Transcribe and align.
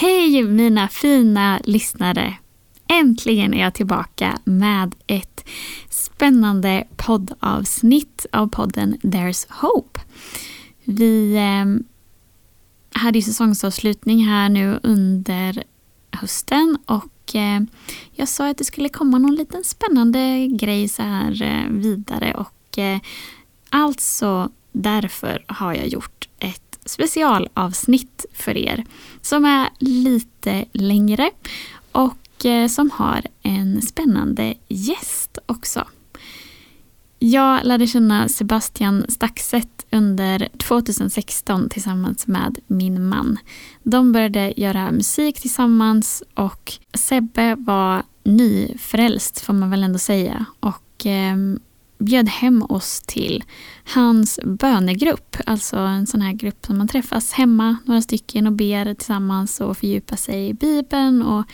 Hej 0.00 0.42
mina 0.42 0.88
fina 0.88 1.60
lyssnare! 1.64 2.36
Äntligen 2.88 3.54
är 3.54 3.60
jag 3.60 3.74
tillbaka 3.74 4.38
med 4.44 4.94
ett 5.06 5.48
spännande 5.90 6.84
poddavsnitt 6.96 8.26
av 8.32 8.46
podden 8.48 8.96
There's 9.02 9.46
Hope. 9.50 10.00
Vi 10.84 11.36
eh, 11.36 11.64
hade 13.00 13.18
ju 13.18 13.22
säsongsavslutning 13.22 14.26
här 14.26 14.48
nu 14.48 14.80
under 14.82 15.62
hösten 16.10 16.78
och 16.86 17.34
eh, 17.34 17.60
jag 18.12 18.28
sa 18.28 18.50
att 18.50 18.58
det 18.58 18.64
skulle 18.64 18.88
komma 18.88 19.18
någon 19.18 19.34
liten 19.34 19.64
spännande 19.64 20.46
grej 20.46 20.88
så 20.88 21.02
här 21.02 21.42
eh, 21.42 21.70
vidare 21.70 22.34
och 22.34 22.78
eh, 22.78 22.98
alltså 23.70 24.50
därför 24.72 25.44
har 25.46 25.74
jag 25.74 25.88
gjort 25.88 26.27
specialavsnitt 26.88 28.26
för 28.32 28.56
er 28.56 28.84
som 29.22 29.44
är 29.44 29.68
lite 29.78 30.64
längre 30.72 31.30
och 31.92 32.46
eh, 32.46 32.68
som 32.68 32.90
har 32.90 33.22
en 33.42 33.82
spännande 33.82 34.54
gäst 34.68 35.38
också. 35.46 35.84
Jag 37.18 37.64
lärde 37.64 37.86
känna 37.86 38.28
Sebastian 38.28 39.04
Staxet 39.08 39.86
under 39.90 40.48
2016 40.58 41.68
tillsammans 41.68 42.26
med 42.26 42.58
min 42.66 43.08
man. 43.08 43.38
De 43.82 44.12
började 44.12 44.54
göra 44.56 44.90
musik 44.90 45.40
tillsammans 45.40 46.22
och 46.34 46.72
Sebbe 46.94 47.54
var 47.54 48.02
nyfrälst 48.24 49.40
får 49.40 49.52
man 49.52 49.70
väl 49.70 49.82
ändå 49.82 49.98
säga 49.98 50.44
och 50.60 51.06
ehm, 51.06 51.60
bjöd 51.98 52.28
hem 52.28 52.62
oss 52.62 53.00
till 53.06 53.44
hans 53.94 54.40
bönegrupp. 54.44 55.36
Alltså 55.46 55.76
en 55.76 56.06
sån 56.06 56.20
här 56.20 56.32
grupp 56.32 56.66
som 56.66 56.78
man 56.78 56.88
träffas 56.88 57.32
hemma, 57.32 57.76
några 57.84 58.02
stycken 58.02 58.46
och 58.46 58.52
ber 58.52 58.94
tillsammans 58.94 59.60
och 59.60 59.76
fördjupar 59.76 60.16
sig 60.16 60.48
i 60.48 60.54
Bibeln. 60.54 61.22
Och 61.22 61.44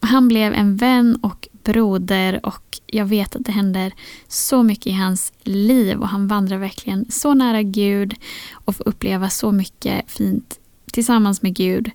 han 0.00 0.28
blev 0.28 0.54
en 0.54 0.76
vän 0.76 1.18
och 1.22 1.48
broder 1.64 2.46
och 2.46 2.80
jag 2.86 3.06
vet 3.06 3.36
att 3.36 3.44
det 3.44 3.52
händer 3.52 3.92
så 4.28 4.62
mycket 4.62 4.86
i 4.86 4.92
hans 4.92 5.32
liv 5.42 5.98
och 5.98 6.08
han 6.08 6.28
vandrar 6.28 6.58
verkligen 6.58 7.10
så 7.10 7.34
nära 7.34 7.62
Gud 7.62 8.14
och 8.52 8.76
får 8.76 8.88
uppleva 8.88 9.30
så 9.30 9.52
mycket 9.52 10.10
fint 10.10 10.58
tillsammans 10.92 11.42
med 11.42 11.54
Gud. 11.54 11.90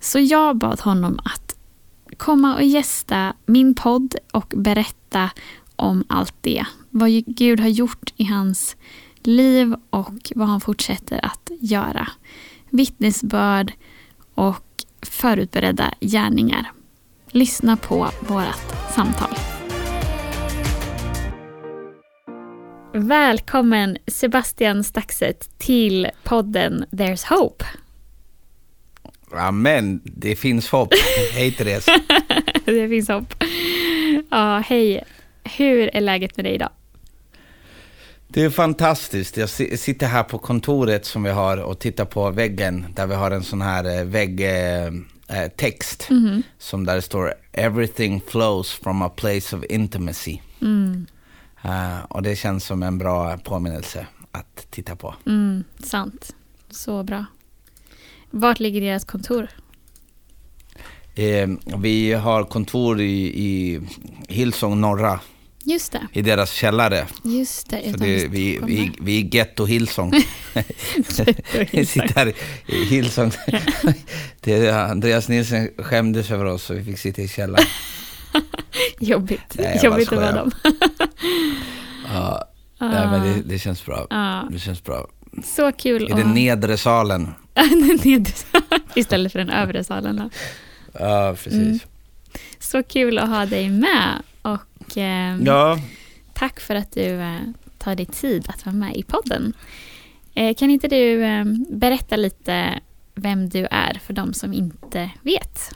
Så 0.00 0.18
jag 0.18 0.56
bad 0.56 0.80
honom 0.80 1.18
att 1.24 1.56
komma 2.16 2.54
och 2.54 2.62
gästa 2.62 3.32
min 3.46 3.74
podd 3.74 4.14
och 4.32 4.52
berätta 4.56 5.30
om 5.76 6.04
allt 6.08 6.34
det. 6.40 6.66
Vad 6.94 7.10
Gud 7.26 7.60
har 7.60 7.68
gjort 7.68 8.12
i 8.16 8.24
hans 8.24 8.76
liv 9.22 9.74
och 9.90 10.32
vad 10.34 10.48
han 10.48 10.60
fortsätter 10.60 11.24
att 11.24 11.50
göra. 11.60 12.08
Vittnesbörd 12.70 13.72
och 14.34 14.64
förutberedda 15.02 15.94
gärningar. 16.00 16.72
Lyssna 17.30 17.76
på 17.76 18.08
vårt 18.20 18.92
samtal. 18.94 19.34
Välkommen 22.94 23.98
Sebastian 24.06 24.84
Staxet 24.84 25.58
till 25.58 26.08
podden 26.24 26.84
There's 26.90 27.28
Hope. 27.28 27.64
Amen, 29.32 30.00
det 30.04 30.36
finns 30.36 30.68
hopp. 30.68 30.88
Hej 31.34 31.52
Therese. 31.52 31.86
det 32.64 32.88
finns 32.88 33.08
hopp. 33.08 33.34
Ja, 34.30 34.58
hej. 34.58 35.04
Hur 35.44 35.96
är 35.96 36.00
läget 36.00 36.36
med 36.36 36.46
dig 36.46 36.54
idag? 36.54 36.70
Det 38.34 38.42
är 38.42 38.50
fantastiskt. 38.50 39.36
Jag 39.36 39.48
sitter 39.78 40.06
här 40.06 40.22
på 40.22 40.38
kontoret 40.38 41.04
som 41.04 41.22
vi 41.22 41.30
har 41.30 41.56
och 41.56 41.78
tittar 41.78 42.04
på 42.04 42.30
väggen 42.30 42.86
där 42.94 43.06
vi 43.06 43.14
har 43.14 43.30
en 43.30 43.42
sån 43.42 43.62
här 43.62 43.98
eh, 43.98 44.04
väggtext 44.04 46.10
mm 46.10 46.26
-hmm. 46.26 46.42
som 46.58 46.86
där 46.86 46.94
det 46.94 47.02
står 47.02 47.34
“Everything 47.52 48.22
flows 48.26 48.72
from 48.72 49.02
a 49.02 49.08
place 49.08 49.56
of 49.56 49.64
intimacy”. 49.64 50.40
Mm. 50.60 51.06
Uh, 51.64 52.04
och 52.08 52.22
det 52.22 52.36
känns 52.36 52.64
som 52.64 52.82
en 52.82 52.98
bra 52.98 53.38
påminnelse 53.38 54.06
att 54.30 54.66
titta 54.70 54.96
på. 54.96 55.14
Mm, 55.26 55.64
sant. 55.78 56.34
Så 56.70 57.02
bra. 57.02 57.24
Vart 58.30 58.60
ligger 58.60 58.80
deras 58.80 59.04
kontor? 59.04 59.48
Eh, 61.14 61.48
vi 61.78 62.12
har 62.12 62.44
kontor 62.44 63.00
i, 63.00 63.46
i 63.46 63.80
Hillsong 64.28 64.80
norra 64.80 65.20
Just 65.64 65.92
det. 65.92 66.06
I 66.12 66.22
deras 66.22 66.52
källare. 66.52 67.06
Just 67.24 67.70
det. 67.70 67.90
Så 67.90 67.96
det, 67.96 68.28
vi, 68.28 68.60
vi, 68.62 68.92
vi 69.00 69.20
är 69.20 69.34
Getto 69.34 69.64
Hillsong. 69.64 70.12
vi 71.72 71.86
sitter 71.86 72.14
här 72.14 72.32
i 72.66 72.84
Hillsong. 72.84 73.32
det, 74.40 74.70
Andreas 74.70 75.28
Nilsson 75.28 75.68
skämdes 75.78 76.30
över 76.30 76.44
oss 76.44 76.70
och 76.70 76.76
vi 76.76 76.84
fick 76.84 76.98
sitta 76.98 77.22
i 77.22 77.28
källaren. 77.28 77.66
Jobbigt. 79.00 79.54
Nej, 79.54 79.80
Jobbigt 79.82 80.12
att 80.12 80.18
vara 80.18 80.32
dem. 80.32 80.50
ja, 82.12 82.44
nej, 82.78 83.06
men 83.06 83.22
det, 83.22 83.42
det, 83.44 83.58
känns 83.58 83.86
bra. 83.86 84.06
Det 84.50 84.58
känns 84.58 84.84
bra. 84.84 85.06
Så 85.44 85.72
kul. 85.72 86.02
I 86.02 86.12
den 86.12 86.34
nedre 86.34 86.76
salen. 86.76 87.28
den 87.54 87.98
nedre 88.04 88.32
salen. 88.32 88.80
Istället 88.94 89.32
för 89.32 89.38
den 89.38 89.50
övre 89.50 89.84
salen. 89.84 90.16
Då. 90.16 90.30
Ja, 90.92 91.34
precis. 91.34 91.52
Mm. 91.52 91.78
Så 92.58 92.82
kul 92.82 93.18
att 93.18 93.28
ha 93.28 93.46
dig 93.46 93.70
med. 93.70 94.22
Och 94.42 94.60
eh, 94.96 95.36
ja. 95.42 95.78
tack 96.32 96.60
för 96.60 96.74
att 96.74 96.92
du 96.92 97.20
eh, 97.20 97.40
tar 97.78 97.94
dig 97.94 98.06
tid 98.06 98.46
att 98.48 98.66
vara 98.66 98.76
med 98.76 98.96
i 98.96 99.02
podden. 99.02 99.52
Eh, 100.34 100.54
kan 100.54 100.70
inte 100.70 100.88
du 100.88 101.24
eh, 101.24 101.44
berätta 101.70 102.16
lite 102.16 102.80
vem 103.14 103.48
du 103.48 103.66
är 103.70 104.00
för 104.06 104.12
de 104.12 104.34
som 104.34 104.52
inte 104.52 105.10
vet? 105.22 105.74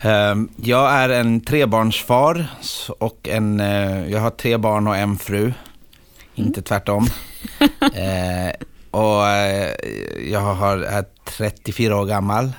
Ehm, 0.00 0.48
jag 0.56 0.92
är 0.92 1.08
en 1.08 1.40
trebarnsfar 1.40 2.46
och 2.98 3.28
en, 3.28 3.60
eh, 3.60 4.10
jag 4.10 4.20
har 4.20 4.30
tre 4.30 4.56
barn 4.56 4.86
och 4.86 4.96
en 4.96 5.18
fru. 5.18 5.42
Mm. 5.42 5.54
Inte 6.34 6.62
tvärtom. 6.62 7.06
Eh, 7.94 8.52
och 8.90 9.22
jag 10.30 10.40
har, 10.40 10.78
är 10.78 11.04
34 11.24 11.96
år 11.96 12.06
gammal 12.06 12.52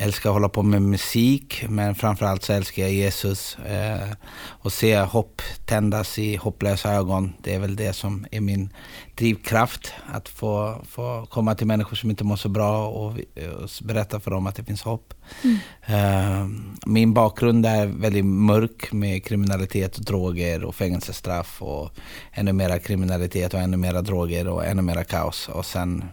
älskar 0.00 0.30
att 0.30 0.34
hålla 0.34 0.48
på 0.48 0.62
med 0.62 0.82
musik, 0.82 1.64
men 1.68 1.94
framförallt 1.94 2.42
så 2.42 2.52
älskar 2.52 2.82
jag 2.82 2.92
Jesus. 2.92 3.58
Eh, 3.58 4.08
och 4.42 4.72
se 4.72 5.00
hopp 5.00 5.42
tändas 5.64 6.18
i 6.18 6.36
hopplösa 6.36 6.92
ögon, 6.92 7.32
det 7.42 7.54
är 7.54 7.58
väl 7.58 7.76
det 7.76 7.92
som 7.92 8.26
är 8.30 8.40
min 8.40 8.72
drivkraft. 9.14 9.92
Att 10.12 10.28
få, 10.28 10.80
få 10.88 11.26
komma 11.30 11.54
till 11.54 11.66
människor 11.66 11.96
som 11.96 12.10
inte 12.10 12.24
mår 12.24 12.36
så 12.36 12.48
bra 12.48 12.88
och, 12.88 13.10
och 13.10 13.70
berätta 13.82 14.20
för 14.20 14.30
dem 14.30 14.46
att 14.46 14.54
det 14.54 14.64
finns 14.64 14.82
hopp. 14.82 15.14
Mm. 15.44 15.58
Eh, 15.86 16.48
min 16.86 17.14
bakgrund 17.14 17.66
är 17.66 17.86
väldigt 17.86 18.24
mörk 18.24 18.92
med 18.92 19.24
kriminalitet 19.24 19.98
och 19.98 20.04
droger 20.04 20.64
och 20.64 20.74
fängelsestraff 20.74 21.62
och 21.62 21.90
ännu 22.32 22.52
mera 22.52 22.78
kriminalitet 22.78 23.54
och 23.54 23.60
ännu 23.60 23.76
mera 23.76 24.02
droger 24.02 24.48
och 24.48 24.66
ännu 24.66 24.82
mera 24.82 25.04
kaos. 25.04 25.48
Och 25.48 25.66
sen 25.66 26.04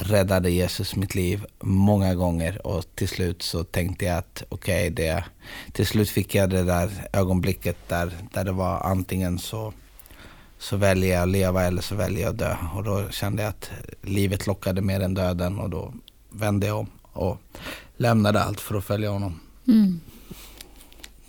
räddade 0.00 0.50
Jesus 0.50 0.96
mitt 0.96 1.14
liv 1.14 1.44
många 1.60 2.14
gånger 2.14 2.66
och 2.66 2.84
till 2.94 3.08
slut 3.08 3.42
så 3.42 3.64
tänkte 3.64 4.04
jag 4.04 4.18
att 4.18 4.42
okej, 4.48 4.92
okay, 4.92 5.22
till 5.72 5.86
slut 5.86 6.10
fick 6.10 6.34
jag 6.34 6.50
det 6.50 6.62
där 6.62 6.90
ögonblicket 7.12 7.76
där, 7.88 8.12
där 8.32 8.44
det 8.44 8.52
var 8.52 8.80
antingen 8.80 9.38
så, 9.38 9.72
så 10.58 10.76
väljer 10.76 11.14
jag 11.14 11.22
att 11.22 11.28
leva 11.28 11.62
eller 11.62 11.82
så 11.82 11.94
väljer 11.94 12.22
jag 12.22 12.30
att 12.30 12.38
dö. 12.38 12.56
Och 12.74 12.84
då 12.84 13.10
kände 13.10 13.42
jag 13.42 13.50
att 13.50 13.70
livet 14.02 14.46
lockade 14.46 14.80
mer 14.80 15.00
än 15.00 15.14
döden 15.14 15.58
och 15.58 15.70
då 15.70 15.94
vände 16.30 16.66
jag 16.66 16.78
om 16.78 16.86
och 17.12 17.40
lämnade 17.96 18.42
allt 18.42 18.60
för 18.60 18.74
att 18.74 18.84
följa 18.84 19.10
honom. 19.10 19.40
Mm. 19.68 20.00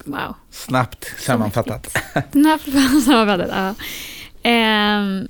Wow. 0.06 0.36
Snabbt 0.52 1.06
sammanfattat. 1.20 1.98
Snabbt 2.32 2.64
sammanfattat, 3.06 3.50
ja. 3.50 3.76
Eh, 4.50 5.24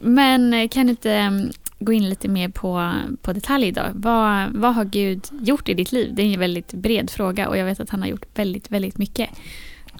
men 0.00 0.68
kan 0.68 0.88
inte 0.88 1.50
gå 1.78 1.92
in 1.92 2.08
lite 2.08 2.28
mer 2.28 2.48
på, 2.48 2.92
på 3.22 3.32
detalj 3.32 3.72
då. 3.72 3.82
Vad, 3.94 4.52
vad 4.54 4.74
har 4.74 4.84
Gud 4.84 5.26
gjort 5.40 5.68
i 5.68 5.74
ditt 5.74 5.92
liv? 5.92 6.14
Det 6.14 6.22
är 6.22 6.34
en 6.34 6.40
väldigt 6.40 6.72
bred 6.72 7.10
fråga 7.10 7.48
och 7.48 7.56
jag 7.56 7.64
vet 7.64 7.80
att 7.80 7.90
han 7.90 8.02
har 8.02 8.08
gjort 8.08 8.26
väldigt, 8.34 8.70
väldigt 8.70 8.98
mycket. 8.98 9.30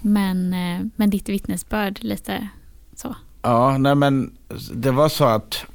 Men, 0.03 0.53
eh, 0.53 0.87
men 0.97 1.11
ditt 1.11 1.29
vittnesbörd 1.29 1.99
lite 2.03 2.49
så. 2.97 3.15
Ja, 3.43 3.79
nej 3.79 3.95
men 3.95 4.37
det 4.75 4.91
var 4.91 5.09
så 5.09 5.25
att 5.25 5.67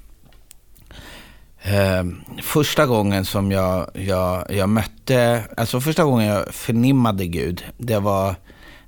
Eh, 1.66 2.04
första 2.42 2.86
gången 2.86 3.26
som 3.26 3.52
jag, 3.52 3.90
jag, 3.94 4.46
jag 4.50 4.70
mötte, 4.70 5.44
alltså 5.58 5.82
första 5.82 6.04
gången 6.04 6.28
jag 6.28 6.54
förnimmade 6.54 7.26
Gud, 7.26 7.64
det 7.78 8.00
var 8.00 8.36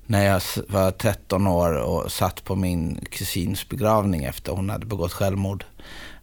när 0.05 0.25
jag 0.25 0.41
var 0.67 0.91
13 0.91 1.47
år 1.47 1.73
och 1.73 2.11
satt 2.11 2.43
på 2.43 2.55
min 2.55 3.05
kusins 3.11 3.69
begravning 3.69 4.23
efter 4.23 4.51
hon 4.51 4.69
hade 4.69 4.85
begått 4.85 5.13
självmord. 5.13 5.65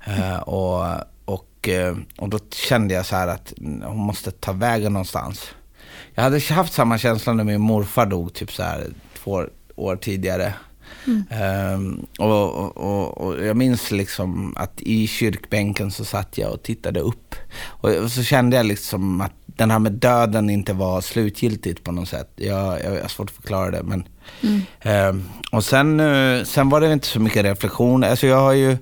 Eh, 0.05 0.39
och, 0.39 0.85
och, 1.25 1.69
eh, 1.69 1.97
och 2.19 2.29
då 2.29 2.39
kände 2.69 2.95
jag 2.95 3.07
så 3.07 3.17
här 3.17 3.29
att 3.29 3.53
hon 3.85 3.99
måste 3.99 4.31
ta 4.31 4.53
vägen 4.53 4.93
någonstans. 4.93 5.49
Jag 6.15 6.23
hade 6.23 6.41
haft 6.41 6.73
samma 6.73 6.99
känsla 6.99 7.33
när 7.33 7.45
min 7.45 7.61
morfar 7.61 8.07
dog, 8.07 8.35
typ 8.35 8.53
så 8.53 8.63
här 8.63 8.87
två 9.19 9.45
år 9.77 9.97
tidigare. 9.97 10.55
Mm. 11.07 11.75
Um, 11.75 12.07
och, 12.19 12.77
och, 12.77 13.19
och, 13.19 13.45
jag 13.45 13.57
minns 13.57 13.91
liksom 13.91 14.55
att 14.57 14.81
i 14.81 15.07
kyrkbänken 15.07 15.91
så 15.91 16.05
satt 16.05 16.39
jag 16.39 16.53
och 16.53 16.63
tittade 16.63 17.01
upp. 17.01 17.35
Och, 17.65 17.91
och 17.91 18.11
så 18.11 18.23
kände 18.23 18.57
jag 18.57 18.67
liksom 18.67 19.21
att 19.21 19.33
den 19.47 19.71
här 19.71 19.79
med 19.79 19.93
döden 19.93 20.51
inte 20.51 20.73
var 20.73 21.01
slutgiltigt 21.01 21.85
på 21.85 21.93
något 21.93 22.09
sätt. 22.09 22.33
Jag, 22.37 22.81
jag, 22.85 22.95
jag 22.95 23.01
har 23.01 23.09
svårt 23.09 23.31
att 23.31 23.37
förklara 23.37 23.71
det. 23.71 23.83
Men, 23.83 24.05
mm. 24.41 25.09
um, 25.09 25.29
och 25.53 25.65
sen, 25.65 26.01
uh, 26.01 26.45
sen 26.45 26.69
var 26.69 26.81
det 26.81 26.93
inte 26.93 27.07
så 27.07 27.21
mycket 27.21 27.45
reflektion. 27.45 28.05
Alltså 28.05 28.27
jag 28.27 28.41
har 28.41 28.53
ju 28.53 28.77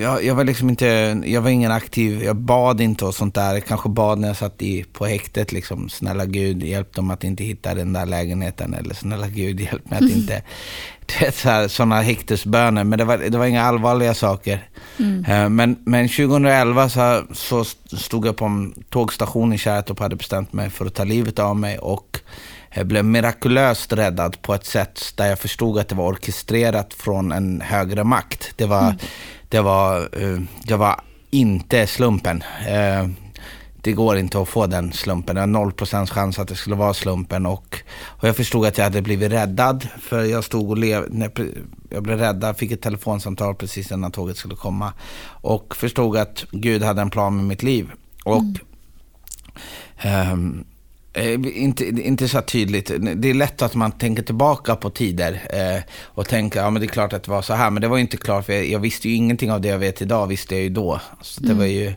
jag, 0.00 0.24
jag, 0.24 0.34
var 0.34 0.44
liksom 0.44 0.68
inte, 0.68 0.86
jag 1.24 1.40
var 1.40 1.50
ingen 1.50 1.72
aktiv, 1.72 2.22
jag 2.22 2.36
bad 2.36 2.80
inte 2.80 3.04
och 3.04 3.14
sånt 3.14 3.34
där. 3.34 3.54
Jag 3.54 3.64
kanske 3.64 3.88
bad 3.88 4.18
när 4.18 4.28
jag 4.28 4.36
satt 4.36 4.62
i, 4.62 4.84
på 4.92 5.06
häktet 5.06 5.52
liksom. 5.52 5.88
Snälla 5.88 6.24
Gud, 6.24 6.62
hjälp 6.62 6.94
dem 6.94 7.10
att 7.10 7.24
inte 7.24 7.44
hitta 7.44 7.74
den 7.74 7.92
där 7.92 8.06
lägenheten. 8.06 8.74
Eller 8.74 8.94
snälla 8.94 9.28
Gud, 9.28 9.60
hjälp 9.60 9.90
mig 9.90 9.98
att 9.98 10.10
inte... 10.10 10.42
Sådana 11.68 12.02
häktesböner. 12.02 12.84
Men 12.84 12.98
det 12.98 13.04
var, 13.04 13.18
det 13.18 13.38
var 13.38 13.46
inga 13.46 13.62
allvarliga 13.62 14.14
saker. 14.14 14.68
Mm. 14.98 15.24
Eh, 15.24 15.48
men, 15.48 15.76
men 15.84 16.08
2011 16.08 16.88
så, 16.88 17.24
så 17.32 17.64
stod 17.96 18.26
jag 18.26 18.36
på 18.36 18.44
en 18.44 18.84
tågstation 18.90 19.52
i 19.52 19.58
Kärrtorp 19.58 19.98
och 19.98 20.02
hade 20.02 20.16
bestämt 20.16 20.52
mig 20.52 20.70
för 20.70 20.86
att 20.86 20.94
ta 20.94 21.04
livet 21.04 21.38
av 21.38 21.56
mig. 21.56 21.78
Och 21.78 22.20
jag 22.76 22.86
blev 22.86 23.04
mirakulöst 23.04 23.92
räddad 23.92 24.42
på 24.42 24.54
ett 24.54 24.66
sätt 24.66 25.12
där 25.16 25.26
jag 25.26 25.38
förstod 25.38 25.78
att 25.78 25.88
det 25.88 25.94
var 25.94 26.06
orkestrerat 26.06 26.94
från 26.94 27.32
en 27.32 27.60
högre 27.60 28.04
makt. 28.04 28.52
Det 28.56 28.66
var... 28.66 28.80
Mm 28.80 28.96
det 29.48 29.60
var, 29.60 30.08
eh, 30.22 30.40
det 30.62 30.76
var 30.76 31.00
inte 31.30 31.86
slumpen. 31.86 32.42
Eh, 32.68 33.08
det 33.82 33.92
går 33.92 34.16
inte 34.16 34.40
att 34.40 34.48
få 34.48 34.66
den 34.66 34.92
slumpen. 34.92 35.34
Det 35.34 35.40
var 35.40 35.46
noll 35.46 35.72
procents 35.72 36.12
chans 36.12 36.38
att 36.38 36.48
det 36.48 36.54
skulle 36.54 36.76
vara 36.76 36.94
slumpen. 36.94 37.46
Och, 37.46 37.80
och 38.04 38.28
jag 38.28 38.36
förstod 38.36 38.66
att 38.66 38.78
jag 38.78 38.84
hade 38.84 39.02
blivit 39.02 39.32
räddad. 39.32 39.88
För 40.00 40.24
jag 40.24 40.44
stod 40.44 40.70
och 40.70 40.78
lev, 40.78 41.30
jag 41.90 42.02
blev 42.02 42.18
räddad, 42.18 42.56
fick 42.56 42.70
ett 42.70 42.82
telefonsamtal 42.82 43.54
precis 43.54 43.92
innan 43.92 44.12
tåget 44.12 44.36
skulle 44.36 44.54
komma. 44.54 44.92
Och 45.28 45.76
förstod 45.76 46.16
att 46.16 46.44
Gud 46.50 46.82
hade 46.82 47.02
en 47.02 47.10
plan 47.10 47.36
med 47.36 47.44
mitt 47.44 47.62
liv. 47.62 47.90
Och 48.24 48.44
mm. 50.02 50.32
um, 50.32 50.64
Eh, 51.16 51.62
inte, 51.62 51.84
inte 51.84 52.28
så 52.28 52.42
tydligt. 52.42 52.90
Det 53.16 53.30
är 53.30 53.34
lätt 53.34 53.62
att 53.62 53.74
man 53.74 53.92
tänker 53.92 54.22
tillbaka 54.22 54.76
på 54.76 54.90
tider 54.90 55.42
eh, 55.50 55.82
och 56.04 56.28
tänker, 56.28 56.60
ja 56.60 56.70
men 56.70 56.80
det 56.80 56.86
är 56.86 56.88
klart 56.88 57.12
att 57.12 57.22
det 57.22 57.30
var 57.30 57.42
så 57.42 57.54
här. 57.54 57.70
Men 57.70 57.80
det 57.80 57.88
var 57.88 57.98
inte 57.98 58.16
klart, 58.16 58.46
för 58.46 58.52
jag, 58.52 58.66
jag 58.66 58.78
visste 58.78 59.08
ju 59.08 59.14
ingenting 59.14 59.52
av 59.52 59.60
det 59.60 59.68
jag 59.68 59.78
vet 59.78 60.02
idag, 60.02 60.26
visste 60.26 60.54
jag 60.54 60.62
ju 60.62 60.68
då. 60.68 61.00
Så 61.20 61.40
det, 61.40 61.46
mm. 61.46 61.58
var 61.58 61.66
ju, 61.66 61.92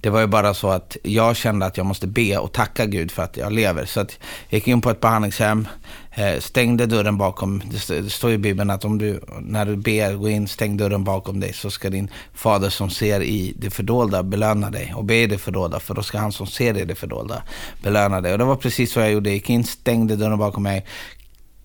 det 0.00 0.10
var 0.10 0.20
ju 0.20 0.26
bara 0.26 0.54
så 0.54 0.70
att 0.70 0.96
jag 1.02 1.36
kände 1.36 1.66
att 1.66 1.76
jag 1.76 1.86
måste 1.86 2.06
be 2.06 2.38
och 2.38 2.52
tacka 2.52 2.86
Gud 2.86 3.10
för 3.10 3.22
att 3.22 3.36
jag 3.36 3.52
lever. 3.52 3.84
Så 3.84 4.00
att 4.00 4.18
jag 4.48 4.58
gick 4.58 4.68
in 4.68 4.80
på 4.80 4.90
ett 4.90 5.00
behandlingshem, 5.00 5.68
eh, 6.10 6.38
stängde 6.40 6.86
dörren 6.86 7.18
bakom, 7.18 7.62
det 7.88 8.10
står 8.10 8.30
i 8.30 8.38
Bibeln 8.38 8.70
att 8.70 8.84
om 8.84 8.98
du, 8.98 9.20
när 9.40 9.66
du 9.66 9.76
ber, 9.76 10.14
gå 10.14 10.28
in, 10.28 10.48
stäng 10.48 10.76
dörren 10.76 11.04
bakom 11.04 11.40
dig 11.40 11.52
så 11.52 11.70
ska 11.70 11.90
din 11.90 12.10
fader 12.34 12.70
som 12.70 12.90
ser 12.90 13.22
i 13.22 13.54
det 13.56 13.70
fördolda 13.70 14.22
belöna 14.22 14.70
dig. 14.70 14.92
Och 14.96 15.04
be 15.04 15.14
i 15.14 15.26
det 15.26 15.38
fördolda, 15.38 15.80
för 15.80 15.94
då 15.94 16.02
ska 16.02 16.18
han 16.18 16.32
som 16.32 16.46
ser 16.46 16.78
i 16.78 16.84
det 16.84 16.94
fördolda 16.94 17.42
belöna 17.82 18.20
dig. 18.20 18.32
Och 18.32 18.38
det 18.38 18.44
var 18.44 18.56
precis 18.56 18.92
så 18.92 19.00
jag 19.00 19.12
gjorde. 19.12 19.28
Jag 19.28 19.34
gick 19.34 19.50
in, 19.50 19.64
stängde 19.64 20.16
dörren 20.16 20.38
bakom 20.38 20.62
mig, 20.62 20.86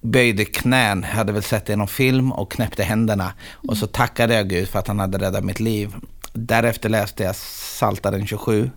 böjde 0.01 0.45
knän, 0.45 1.03
hade 1.03 1.31
väl 1.31 1.43
sett 1.43 1.65
det 1.65 1.73
i 1.73 1.75
någon 1.75 1.87
film 1.87 2.31
och 2.31 2.51
knäppte 2.51 2.83
händerna. 2.83 3.33
Och 3.67 3.77
så 3.77 3.87
tackade 3.87 4.33
jag 4.33 4.49
Gud 4.49 4.67
för 4.67 4.79
att 4.79 4.87
han 4.87 4.99
hade 4.99 5.17
räddat 5.17 5.43
mitt 5.43 5.59
liv. 5.59 5.95
Därefter 6.33 6.89
läste 6.89 7.23
jag 7.23 7.35
Psaltaren 7.35 8.27
27 8.27 8.71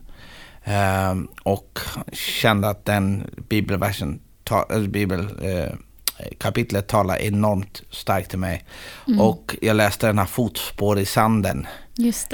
eh, 0.65 1.15
och 1.43 1.79
kände 2.13 2.69
att 2.69 2.85
den 2.85 3.31
bibelversen 3.49 4.21
ta, 4.45 4.67
bibelkapitlet 4.89 6.85
eh, 6.85 6.89
talar 6.89 7.17
enormt 7.17 7.83
starkt 7.91 8.31
till 8.31 8.39
mig. 8.39 8.65
Mm. 9.09 9.21
Och 9.21 9.57
jag 9.63 9.77
läste 9.77 10.07
den 10.07 10.19
här 10.19 10.27
Fotspår 10.27 10.99
i 10.99 11.07
sanden. 11.07 11.67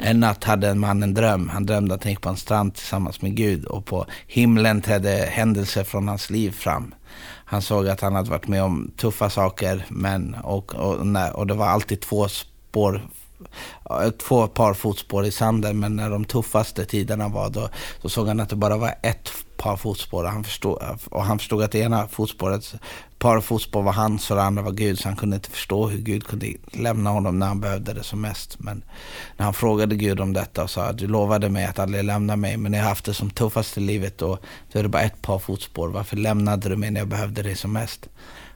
En 0.02 0.20
natt 0.20 0.44
hade 0.44 0.68
en 0.68 0.78
man 0.78 1.02
en 1.02 1.14
dröm. 1.14 1.48
Han 1.48 1.66
drömde 1.66 1.94
att 1.94 2.04
han 2.04 2.12
gick 2.12 2.20
på 2.20 2.28
en 2.28 2.36
strand 2.36 2.74
tillsammans 2.74 3.22
med 3.22 3.36
Gud 3.36 3.64
och 3.64 3.86
på 3.86 4.06
himlen 4.26 4.82
trädde 4.82 5.28
händelser 5.30 5.84
från 5.84 6.08
hans 6.08 6.30
liv 6.30 6.50
fram. 6.50 6.94
Han 7.44 7.62
såg 7.62 7.88
att 7.88 8.00
han 8.00 8.14
hade 8.14 8.30
varit 8.30 8.48
med 8.48 8.62
om 8.62 8.90
tuffa 8.96 9.30
saker 9.30 9.86
men, 9.88 10.34
och, 10.34 10.74
och, 10.74 10.96
och 11.34 11.46
det 11.46 11.54
var 11.54 11.66
alltid 11.66 12.00
två 12.00 12.28
spår 12.28 13.02
två 14.28 14.46
par 14.46 14.74
fotspår 14.74 15.24
i 15.24 15.30
sanden 15.30 15.80
men 15.80 15.96
när 15.96 16.10
de 16.10 16.24
tuffaste 16.24 16.84
tiderna 16.84 17.28
var 17.28 17.50
då, 17.50 17.68
då 18.02 18.08
såg 18.08 18.28
han 18.28 18.40
att 18.40 18.48
det 18.48 18.56
bara 18.56 18.76
var 18.76 18.94
ett 19.02 19.30
par 19.62 19.76
fotspår. 19.76 20.24
Han 20.24 20.44
förstod, 20.44 20.78
och 21.10 21.24
han 21.24 21.38
förstod 21.38 21.62
att 21.62 21.72
det 21.72 21.78
ena 21.78 22.08
fotspåret, 22.08 22.74
par 23.18 23.40
fotspår 23.40 23.82
var 23.82 23.92
hans 23.92 24.30
och 24.30 24.36
det 24.36 24.42
andra 24.42 24.62
var 24.62 24.72
Gud. 24.72 24.98
Så 24.98 25.08
han 25.08 25.16
kunde 25.16 25.36
inte 25.36 25.50
förstå 25.50 25.88
hur 25.88 25.98
Gud 25.98 26.26
kunde 26.26 26.46
lämna 26.72 27.10
honom 27.10 27.38
när 27.38 27.46
han 27.46 27.60
behövde 27.60 27.92
det 27.92 28.02
som 28.02 28.20
mest. 28.20 28.58
Men 28.58 28.84
när 29.36 29.44
han 29.44 29.54
frågade 29.54 29.96
Gud 29.96 30.20
om 30.20 30.32
detta 30.32 30.62
och 30.62 30.70
sa 30.70 30.82
att 30.82 30.98
du 30.98 31.06
lovade 31.06 31.48
mig 31.48 31.64
att 31.64 31.78
aldrig 31.78 32.04
lämna 32.04 32.36
mig. 32.36 32.56
Men 32.56 32.72
när 32.72 32.78
jag 32.78 32.84
haft 32.84 33.04
det 33.04 33.14
som 33.14 33.30
tuffast 33.30 33.78
i 33.78 33.80
livet 33.80 34.22
och 34.22 34.38
då 34.72 34.78
är 34.78 34.82
det 34.82 34.88
bara 34.88 35.02
ett 35.02 35.22
par 35.22 35.38
fotspår. 35.38 35.88
Varför 35.88 36.16
lämnade 36.16 36.68
du 36.68 36.76
mig 36.76 36.90
när 36.90 37.00
jag 37.00 37.08
behövde 37.08 37.42
dig 37.42 37.56
som 37.56 37.72
mest? 37.72 38.08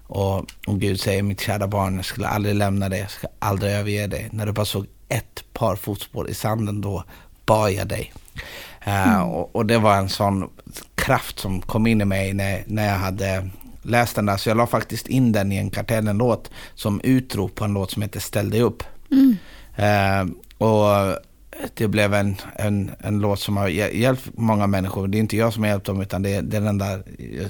Och, 0.09 0.45
och 0.67 0.81
Gud 0.81 1.01
säger, 1.01 1.23
mitt 1.23 1.41
kära 1.41 1.67
barn, 1.67 1.97
jag 1.97 2.05
skulle 2.05 2.29
aldrig 2.29 2.55
lämna 2.55 2.89
dig, 2.89 3.01
jag 3.01 3.11
ska 3.11 3.29
aldrig 3.39 3.73
överge 3.73 4.07
dig. 4.07 4.29
När 4.33 4.47
du 4.47 4.53
bara 4.53 4.67
såg 4.67 4.87
ett 5.09 5.45
par 5.53 5.77
fotspår 5.77 6.31
i 6.31 6.35
sanden, 6.35 6.81
då 6.81 7.05
bad 7.47 7.73
jag 7.73 7.89
dig. 7.89 8.13
Eh, 8.81 9.09
mm. 9.09 9.21
Uh, 9.21 9.23
och, 9.23 9.57
och, 9.57 9.67
det 9.67 9.79
var 9.79 9.97
en 9.97 10.09
sån 10.09 10.51
kraft 10.95 11.39
som 11.39 11.61
kom 11.61 11.87
in 11.87 12.01
i 12.01 12.05
mig 12.05 12.35
när, 12.35 12.65
när 12.67 12.89
jag 12.89 12.99
hade 12.99 13.51
läst 13.83 14.17
den 14.17 14.27
där. 14.27 14.37
Så 14.37 14.49
jag 14.49 14.57
la 14.57 14.67
faktiskt 14.67 15.07
in 15.07 15.33
den 15.33 15.53
i 15.53 15.57
en 15.57 15.71
Kartellen-låt 15.71 16.51
som 16.75 17.01
utrop 17.01 17.55
på 17.55 17.65
en 17.65 17.73
låt 17.73 17.91
som 17.91 18.03
heter 18.03 18.21
Ställ 18.21 18.51
dig 18.51 18.63
upp. 18.63 18.83
Mm. 19.11 19.37
Uh, 19.79 20.35
och 20.59 21.17
det 21.75 21.89
blev 21.89 22.15
en, 22.15 22.37
en, 22.55 22.91
en 22.99 23.19
låt 23.19 23.41
som 23.41 23.57
har 23.57 23.69
hjälpt 23.69 24.29
många 24.35 24.67
människor. 24.67 25.09
Det 25.09 25.19
är 25.19 25.21
inte 25.21 25.37
jag 25.37 25.53
som 25.53 25.63
har 25.63 25.71
hjälpt 25.71 25.87
dem 25.87 26.01
utan 26.01 26.23
det 26.23 26.35
är, 26.35 26.43
det 26.43 26.57
är 26.57 26.61
den 26.61 26.79
där, 26.79 27.03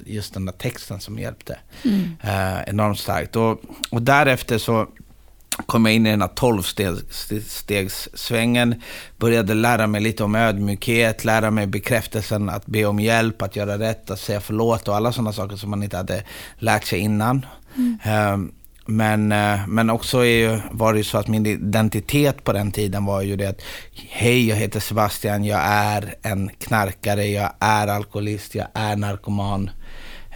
just 0.06 0.34
den 0.34 0.44
där 0.44 0.52
texten 0.52 1.00
som 1.00 1.18
hjälpte. 1.18 1.58
Mm. 1.84 2.02
Uh, 2.24 2.60
enormt 2.66 2.98
starkt. 2.98 3.36
Och, 3.36 3.60
och 3.90 4.02
därefter 4.02 4.58
så 4.58 4.86
kom 5.66 5.86
jag 5.86 5.94
in 5.94 6.06
i 6.06 6.10
den 6.10 6.22
här 6.22 6.28
tolvstegssvängen, 6.28 8.82
började 9.16 9.54
lära 9.54 9.86
mig 9.86 10.00
lite 10.00 10.24
om 10.24 10.34
ödmjukhet, 10.34 11.24
lära 11.24 11.50
mig 11.50 11.66
bekräftelsen 11.66 12.48
att 12.48 12.66
be 12.66 12.84
om 12.84 13.00
hjälp, 13.00 13.42
att 13.42 13.56
göra 13.56 13.78
rätt, 13.78 14.10
att 14.10 14.20
säga 14.20 14.40
förlåt 14.40 14.88
och 14.88 14.96
alla 14.96 15.12
sådana 15.12 15.32
saker 15.32 15.56
som 15.56 15.70
man 15.70 15.82
inte 15.82 15.96
hade 15.96 16.22
lärt 16.58 16.84
sig 16.84 16.98
innan. 16.98 17.46
Mm. 17.76 17.98
Um, 18.34 18.52
men, 18.86 19.32
uh, 19.32 19.68
men 19.68 19.90
också 19.90 20.24
ju, 20.24 20.60
var 20.70 20.92
det 20.92 20.98
ju 20.98 21.04
så 21.04 21.18
att 21.18 21.28
min 21.28 21.46
identitet 21.46 22.44
på 22.44 22.52
den 22.52 22.72
tiden 22.72 23.04
var 23.04 23.22
ju 23.22 23.36
det 23.36 23.46
att 23.46 23.62
hej, 24.08 24.48
jag 24.48 24.56
heter 24.56 24.80
Sebastian, 24.80 25.44
jag 25.44 25.60
är 25.64 26.14
en 26.22 26.50
knarkare, 26.58 27.26
jag 27.26 27.52
är 27.60 27.86
alkoholist, 27.86 28.54
jag 28.54 28.66
är 28.74 28.96
narkoman. 28.96 29.70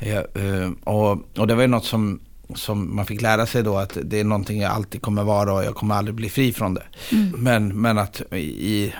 Jag, 0.01 0.27
uh, 0.43 0.71
och, 0.85 1.39
och 1.39 1.47
det 1.47 1.55
var 1.55 1.63
ju 1.63 1.69
något 1.69 1.85
som 1.85 2.21
som 2.55 2.97
man 2.97 3.07
fick 3.07 3.21
lära 3.21 3.47
sig 3.47 3.63
då 3.63 3.77
att 3.77 3.99
det 4.03 4.21
är 4.21 4.25
någonting 4.25 4.61
jag 4.61 4.73
alltid 4.73 5.03
kommer 5.03 5.25
vara 5.25 5.55
och 5.55 5.65
jag 5.65 5.75
kommer 5.75 5.95
aldrig 5.95 6.15
bli 6.15 6.29
fri 6.29 6.53
från 6.53 6.75
det. 6.75 6.83
Mm. 7.13 7.31
Men, 7.37 7.81
men 7.81 7.99
att 7.99 8.23
i, 8.33 8.95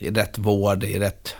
i 0.00 0.10
rätt 0.10 0.38
vård, 0.38 0.84
i 0.84 0.98
rätt 0.98 1.34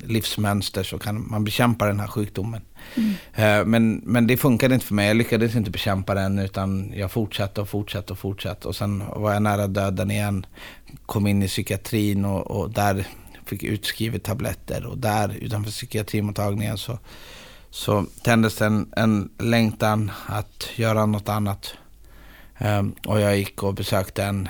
livsmönster 0.00 0.82
så 0.82 0.98
kan 0.98 1.30
man 1.30 1.44
bekämpa 1.44 1.86
den 1.86 2.00
här 2.00 2.06
sjukdomen. 2.06 2.62
Mm. 2.94 3.14
Eh, 3.34 3.66
men, 3.66 3.96
men 4.04 4.26
det 4.26 4.36
funkade 4.36 4.74
inte 4.74 4.86
för 4.86 4.94
mig. 4.94 5.06
Jag 5.06 5.16
lyckades 5.16 5.56
inte 5.56 5.70
bekämpa 5.70 6.14
den 6.14 6.38
utan 6.38 6.92
jag 6.96 7.10
fortsatte 7.10 7.60
och 7.60 7.68
fortsatte 7.68 8.12
och 8.12 8.18
fortsatte. 8.18 8.68
Och 8.68 8.76
sen 8.76 9.02
var 9.16 9.32
jag 9.32 9.42
nära 9.42 9.66
döden 9.66 10.10
igen. 10.10 10.46
Kom 11.06 11.26
in 11.26 11.42
i 11.42 11.48
psykiatrin 11.48 12.24
och, 12.24 12.50
och 12.50 12.70
där 12.70 13.06
fick 13.46 13.62
utskrivet 13.62 14.24
tabletter. 14.24 14.86
Och 14.86 14.98
där 14.98 15.36
utanför 15.40 15.70
psykiatrimottagningen 15.70 16.78
så 16.78 16.98
så 17.72 18.06
tändes 18.22 18.62
en, 18.62 18.92
en 18.96 19.30
längtan 19.38 20.10
att 20.26 20.68
göra 20.76 21.06
något 21.06 21.28
annat. 21.28 21.74
Um, 22.58 22.94
och 23.06 23.20
jag 23.20 23.38
gick 23.38 23.62
och 23.62 23.74
besökte 23.74 24.24
en, 24.24 24.48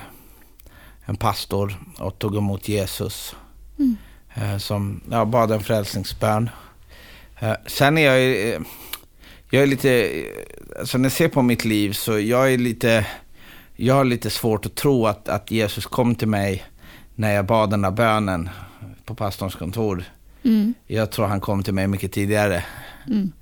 en 1.05 1.17
pastor 1.17 1.75
och 1.99 2.19
tog 2.19 2.37
emot 2.37 2.69
Jesus. 2.69 3.37
Mm. 3.79 3.97
Uh, 4.39 4.59
som 4.59 5.01
ja, 5.11 5.25
bad 5.25 5.51
en 5.51 5.61
frälsningsbön. 5.61 6.51
Uh, 7.43 7.55
sen 7.67 7.99
är 7.99 8.03
jag, 8.03 8.67
jag 9.51 9.63
är 9.63 9.67
lite, 9.67 10.11
alltså 10.79 10.99
när 10.99 11.05
jag 11.05 11.13
ser 11.13 11.29
på 11.29 11.43
mitt 11.43 11.65
liv 11.65 11.93
så 11.93 12.19
jag 12.19 12.53
är 12.53 12.59
lite, 12.59 13.07
jag 13.77 13.95
har 13.95 14.05
lite 14.05 14.31
svårt 14.31 14.67
att 14.67 14.75
tro 14.75 15.07
att, 15.07 15.29
att 15.29 15.51
Jesus 15.51 15.87
kom 15.87 16.15
till 16.15 16.29
mig 16.29 16.65
när 17.15 17.35
jag 17.35 17.47
bad 17.47 17.71
den 17.71 17.83
där 17.83 17.91
bönen 17.91 18.51
på 19.05 19.15
pastorns 19.15 19.55
kontor. 19.55 20.05
Mm. 20.45 20.75
Jag 20.87 21.11
tror 21.11 21.27
han 21.27 21.41
kom 21.41 21.63
till 21.63 21.75
mig 21.75 21.87
mycket 21.87 22.13
tidigare. 22.13 22.65
Mm. 23.07 23.33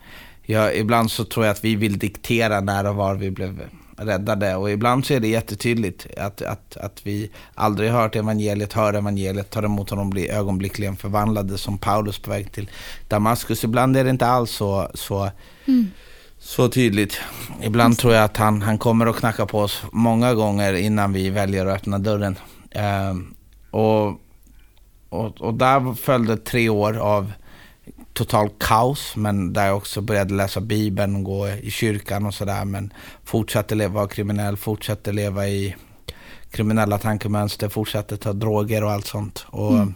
Jag, 0.42 0.76
ibland 0.76 1.10
så 1.10 1.24
tror 1.24 1.46
jag 1.46 1.52
att 1.52 1.64
vi 1.64 1.76
vill 1.76 1.98
diktera 1.98 2.60
när 2.60 2.86
och 2.86 2.94
var 2.94 3.14
vi 3.14 3.30
blev 3.30 3.62
räddade. 4.00 4.56
Och 4.56 4.70
ibland 4.70 5.06
så 5.06 5.14
är 5.14 5.20
det 5.20 5.28
jättetydligt 5.28 6.06
att, 6.16 6.42
att, 6.42 6.76
att 6.76 7.00
vi 7.06 7.30
aldrig 7.54 7.90
hört 7.90 8.16
evangeliet, 8.16 8.72
hör 8.72 8.94
evangeliet, 8.94 9.50
tar 9.50 9.62
emot 9.62 9.90
honom, 9.90 10.10
blir 10.10 10.30
ögonblickligen 10.30 10.96
förvandlade 10.96 11.58
som 11.58 11.78
Paulus 11.78 12.18
på 12.18 12.30
väg 12.30 12.52
till 12.52 12.70
Damaskus. 13.08 13.64
Ibland 13.64 13.96
är 13.96 14.04
det 14.04 14.10
inte 14.10 14.26
alls 14.26 14.50
så, 14.50 14.90
så, 14.94 15.30
Mm. 15.66 15.90
så 16.38 16.68
tydligt. 16.68 17.20
Ibland 17.62 17.98
tror 17.98 18.14
jag 18.14 18.24
att 18.24 18.36
han, 18.36 18.62
han 18.62 18.78
kommer 18.78 19.08
och 19.08 19.16
knackar 19.16 19.46
på 19.46 19.58
oss 19.58 19.82
många 19.92 20.34
gånger 20.34 20.72
innan 20.72 21.12
vi 21.12 21.30
väljer 21.30 21.66
att 21.66 21.76
öppna 21.76 21.98
dörren. 21.98 22.38
Ehm, 22.70 23.34
och, 23.70 24.06
och, 25.08 25.40
och 25.40 25.54
där 25.54 25.94
följde 25.94 26.36
tre 26.36 26.68
år 26.68 26.98
av 26.98 27.32
total 28.12 28.48
kaos, 28.58 29.16
men 29.16 29.52
där 29.52 29.66
jag 29.66 29.76
också 29.76 30.00
började 30.00 30.34
läsa 30.34 30.60
Bibeln 30.60 31.16
och 31.16 31.24
gå 31.24 31.48
i 31.48 31.70
kyrkan 31.70 32.26
och 32.26 32.34
sådär. 32.34 32.64
Men 32.64 32.92
fortsatte 33.24 33.74
leva, 33.74 33.94
vara 33.94 34.08
kriminell, 34.08 34.56
fortsatte 34.56 35.12
leva 35.12 35.48
i 35.48 35.76
kriminella 36.50 36.98
tankemönster, 36.98 37.68
fortsatte 37.68 38.16
ta 38.16 38.32
droger 38.32 38.84
och 38.84 38.90
allt 38.90 39.06
sånt. 39.06 39.46
Och 39.46 39.72
Mm. 39.72 39.94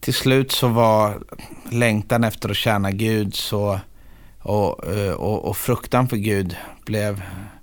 till 0.00 0.14
slut 0.14 0.52
så 0.52 0.68
var 0.68 1.22
längtan 1.70 2.24
efter 2.24 2.48
att 2.48 2.56
tjäna 2.56 2.90
Gud 2.90 3.34
så, 3.34 3.80
och, 4.38 4.84
och, 5.16 5.44
och 5.44 5.56
fruktan 5.56 6.08
för 6.08 6.16
Gud 6.16 6.56
blev, 6.86 7.22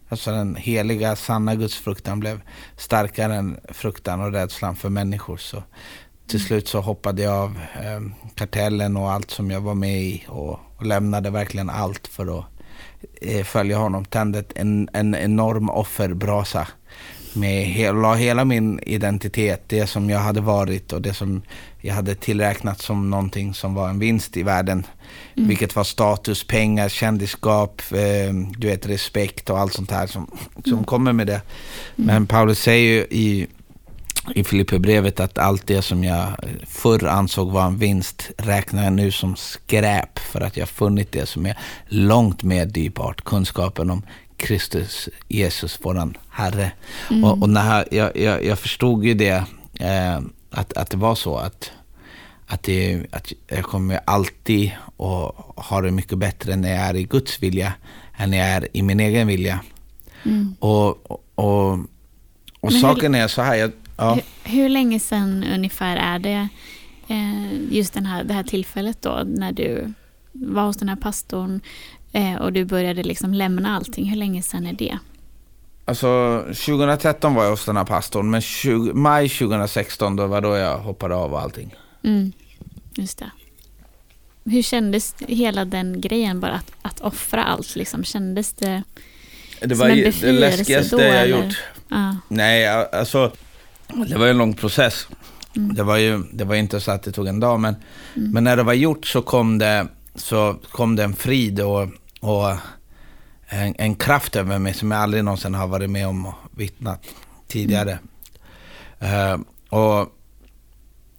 alltså 0.10 0.32
den 0.32 0.56
heliga, 0.56 1.16
sanna 1.16 1.56
gudsfruktan 1.56 2.20
blev 2.20 2.42
starkare 2.78 3.36
än 3.36 3.58
fruktan 3.72 4.22
och 4.22 4.32
rädslan 4.32 4.76
för 4.76 4.90
människor. 4.90 5.38
Så 5.38 5.64
till 6.28 6.40
slut 6.40 6.68
så 6.68 6.82
hoppade 6.82 7.22
jag 7.22 7.34
av 7.34 7.60
eh, 7.84 8.02
kartellen 8.36 8.98
och 8.98 9.12
allt 9.12 9.32
som 9.32 9.52
jag 9.52 9.62
var 9.62 9.76
med 9.76 10.02
i 10.02 10.24
och, 10.28 10.60
och 10.78 10.86
lämnade 10.86 11.30
verkligen 11.30 11.70
allt 11.70 12.08
för 12.08 12.40
att 12.40 12.46
eh, 13.22 13.44
följa 13.44 13.78
honom. 13.78 14.06
Tände 14.06 14.44
en, 14.56 14.90
en 14.94 15.16
enorm 15.16 15.70
offerbrasa. 15.70 16.68
Med 17.34 17.66
he, 17.66 17.92
la 17.92 18.16
hela 18.16 18.46
min 18.46 18.80
identitet, 18.80 19.64
det 19.68 19.88
som 19.88 20.10
jag 20.10 20.20
hade 20.20 20.42
varit 20.42 20.94
och 20.94 21.02
det 21.02 21.14
som 21.14 21.42
jag 21.82 21.96
hade 21.96 22.16
tillräknat 22.16 22.82
som 22.82 23.10
någonting 23.10 23.54
som 23.54 23.74
var 23.74 23.90
en 23.90 24.00
vinst 24.00 24.38
i 24.38 24.44
världen. 24.44 24.86
Mm. 25.36 25.50
Vilket 25.50 25.76
var 25.76 25.84
status, 25.84 26.48
pengar, 26.48 26.90
kändisskap, 26.90 27.82
eh, 27.92 28.34
du 28.58 28.68
vet 28.68 28.88
respekt 28.88 29.50
och 29.50 29.60
allt 29.60 29.74
sånt 29.74 29.92
här 29.92 30.08
som, 30.08 30.32
som 30.64 30.74
Mm. 30.74 30.84
kommer 30.84 31.14
med 31.14 31.28
det. 31.28 31.42
Men 31.96 32.28
Paulus 32.28 32.60
säger 32.60 32.94
ju 32.94 33.02
i 33.10 33.48
i 34.36 34.44
Filipperbrevet 34.44 35.20
att 35.20 35.38
allt 35.38 35.68
det 35.68 35.82
som 35.82 36.04
jag 36.04 36.28
förr 36.68 37.06
ansåg 37.08 37.52
vara 37.52 37.66
en 37.66 37.78
vinst 37.78 38.32
räknar 38.38 38.84
jag 38.84 38.94
nu 38.94 39.12
som 39.12 39.36
skräp 39.36 40.20
för 40.20 40.42
att 40.42 40.58
jag 40.58 40.70
funnit 40.70 41.12
det 41.12 41.26
som 41.26 41.46
är 41.46 41.58
långt 41.88 42.44
mer 42.44 42.66
dyrbart, 42.66 43.24
kunskapen 43.24 43.90
om 43.90 44.02
Kristus, 44.38 45.10
Jesus, 45.28 45.80
våran 45.84 46.18
Herre. 46.30 46.72
Mm. 47.10 47.24
Och, 47.24 47.42
och 47.42 47.50
när 47.50 47.86
jag, 47.92 48.18
jag, 48.18 48.46
jag 48.46 48.60
förstod 48.60 49.06
ju 49.06 49.14
det, 49.14 49.44
eh, 49.80 50.20
att, 50.52 50.74
att 50.78 50.90
det 50.90 50.98
var 50.98 51.16
så 51.16 51.36
att, 51.38 51.72
att, 52.48 52.64
det, 52.64 53.06
att 53.12 53.34
jag 53.48 53.64
kommer 53.64 54.00
alltid 54.06 54.72
att 54.98 55.66
ha 55.66 55.82
det 55.82 55.92
mycket 55.92 56.18
bättre 56.18 56.56
när 56.56 56.70
jag 56.70 56.80
är 56.80 56.96
i 56.96 57.04
Guds 57.04 57.44
vilja 57.44 57.74
än 58.18 58.32
när 58.32 58.38
jag 58.38 58.48
är 58.48 58.68
i 58.74 58.82
min 58.82 59.00
egen 59.00 59.28
vilja. 59.28 59.60
Mm. 60.26 60.56
Och, 60.60 61.12
och, 61.12 61.24
och, 61.36 61.80
och 62.60 62.74
saken 62.74 63.16
är 63.16 63.28
så 63.28 63.42
här, 63.42 63.56
jag, 63.56 63.72
ja. 63.98 64.14
Hur, 64.14 64.52
hur 64.52 64.70
länge 64.70 65.00
sedan 65.00 65.46
ungefär 65.54 65.98
är 65.98 66.20
det 66.20 66.48
eh, 67.08 67.74
just 67.76 67.94
den 67.94 68.06
här, 68.06 68.24
det 68.24 68.34
här 68.34 68.44
tillfället 68.44 69.02
då 69.02 69.24
när 69.26 69.52
du 69.52 69.94
var 70.32 70.64
hos 70.64 70.78
den 70.78 70.90
här 70.90 70.96
pastorn 70.96 71.62
eh, 72.12 72.36
och 72.36 72.54
du 72.54 72.66
började 72.66 73.04
liksom 73.04 73.34
lämna 73.34 73.76
allting. 73.76 74.06
Hur 74.10 74.18
länge 74.18 74.42
sedan 74.42 74.66
är 74.68 74.74
det? 74.74 74.98
Alltså 75.86 76.40
2013 76.48 77.34
var 77.34 77.44
jag 77.44 77.52
hos 77.52 77.66
den 77.66 77.78
här 77.78 77.86
pastorn, 77.86 78.30
men 78.30 78.42
20, 78.42 78.94
maj 78.94 79.30
2016 79.30 80.16
då 80.16 80.28
var 80.28 80.42
då 80.42 80.56
jag 80.58 80.78
hoppade 80.80 81.16
av 81.16 81.34
och 81.34 81.42
allting. 81.42 81.76
Mm, 82.04 82.32
just 82.96 83.18
det. 83.20 83.32
Hur 84.46 84.62
kändes 84.62 85.16
hela 85.20 85.66
den 85.66 86.02
grejen 86.02 86.40
bara 86.40 86.52
att, 86.52 86.72
att 86.82 87.02
offra 87.02 87.44
allt 87.44 87.76
liksom? 87.76 88.04
Kändes 88.04 88.54
det... 88.54 88.84
Det 89.62 89.70
Som 89.70 89.78
var 89.78 89.90
en 89.90 89.96
ju 89.96 90.04
det 90.04 90.10
befrielse 90.10 90.58
läskigaste 90.58 90.96
då, 90.96 91.02
jag 91.02 91.22
eller? 91.22 91.46
gjort. 91.46 91.58
Ja, 91.90 92.16
Nej, 92.28 92.68
alltså 92.68 93.32
det 94.08 94.18
var 94.18 94.26
ju 94.26 94.32
en 94.32 94.38
lång 94.38 94.54
process. 94.54 95.08
Mm. 95.56 95.76
Det 95.76 95.84
var 95.84 95.98
ju 95.98 96.24
det 96.32 96.44
var 96.46 96.56
inte 96.56 96.80
så 96.80 96.92
att 96.92 97.04
det 97.04 97.12
tog 97.12 97.28
en 97.28 97.40
dag, 97.40 97.60
men, 97.60 97.76
Mm. 98.16 98.32
men 98.32 98.44
när 98.44 98.58
det 98.58 98.64
var 98.64 98.74
gjort 98.74 99.06
så 99.06 99.22
kom 99.22 99.58
det, 99.58 99.88
så 100.16 100.56
kom 100.72 100.96
det 100.96 101.04
en 101.04 101.14
frid 101.14 101.60
och, 101.62 101.88
och 102.22 102.50
en, 103.48 103.76
en 103.78 103.96
kraft 103.96 104.36
över 104.36 104.60
mig 104.60 104.74
som 104.74 104.92
jag 104.92 105.00
aldrig 105.02 105.24
någonsin 105.24 105.54
har 105.56 105.68
varit 105.68 105.90
med 105.90 106.08
om 106.08 106.26
och 106.26 106.34
vittnat 106.52 107.04
tidigare. 107.48 108.00
Eh, 109.00 109.38
och, 109.70 110.00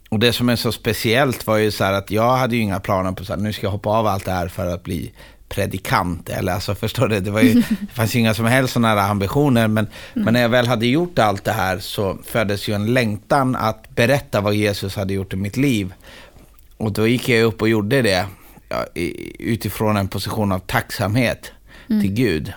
och 0.09 0.19
det 0.19 0.33
som 0.33 0.49
är 0.49 0.55
så 0.55 0.71
speciellt 0.71 1.47
var 1.47 1.57
ju 1.57 1.71
så 1.71 1.83
att 1.83 2.11
jag 2.11 2.37
hade 2.37 2.55
ju 2.55 2.61
inga 2.61 2.79
planer 2.79 3.11
på 3.11 3.33
att 3.33 3.39
nu 3.39 3.53
ska 3.53 3.65
jag 3.65 3.71
hoppa 3.71 3.89
av 3.89 4.07
allt 4.07 4.25
det 4.25 4.31
här 4.31 4.47
för 4.47 4.65
att 4.65 4.83
bli 4.83 5.13
predikant. 5.49 6.29
Eller 6.29 6.53
alltså 6.53 6.75
förstår 6.75 7.07
du, 7.07 7.19
det, 7.19 7.31
var 7.31 7.41
ju, 7.41 7.53
det 7.53 7.93
fanns 7.93 8.15
ju 8.15 8.19
inga 8.19 8.33
som 8.33 8.45
helst 8.45 8.73
sådana 8.73 8.87
här 8.87 9.09
ambitioner. 9.09 9.67
Men, 9.67 9.87
men 10.13 10.33
när 10.33 10.41
jag 10.41 10.49
väl 10.49 10.67
hade 10.67 10.85
gjort 10.87 11.19
allt 11.19 11.43
det 11.43 11.51
här 11.51 11.79
så 11.79 12.17
föddes 12.25 12.67
ju 12.67 12.73
en 12.73 12.93
längtan 12.93 13.55
att 13.55 13.89
berätta 13.95 14.41
vad 14.41 14.53
Jesus 14.53 14.95
hade 14.95 15.13
gjort 15.13 15.33
i 15.33 15.35
mitt 15.35 15.57
liv. 15.57 15.93
Och 16.77 16.91
då 16.91 17.07
gick 17.07 17.29
jag 17.29 17.43
upp 17.43 17.61
och 17.61 17.69
gjorde 17.69 18.01
det 18.01 18.25
ja, 18.69 18.85
utifrån 19.39 19.97
en 19.97 20.07
position 20.07 20.51
av 20.51 20.59
tacksamhet 20.59 21.51
Mm. 21.89 22.01
till 22.01 22.11
Gud. 22.13 22.53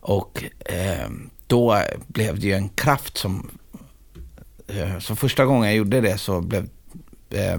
Och 0.00 0.44
eh, 0.58 1.08
då 1.46 1.82
blev 2.06 2.40
det 2.40 2.46
ju 2.46 2.52
en 2.52 2.68
kraft 2.68 3.16
som... 3.16 3.50
Eh, 4.66 4.98
så 4.98 5.16
första 5.16 5.44
gången 5.44 5.68
jag 5.68 5.76
gjorde 5.76 6.00
det 6.00 6.18
så 6.18 6.40
blev 6.40 6.68
eh, 7.30 7.58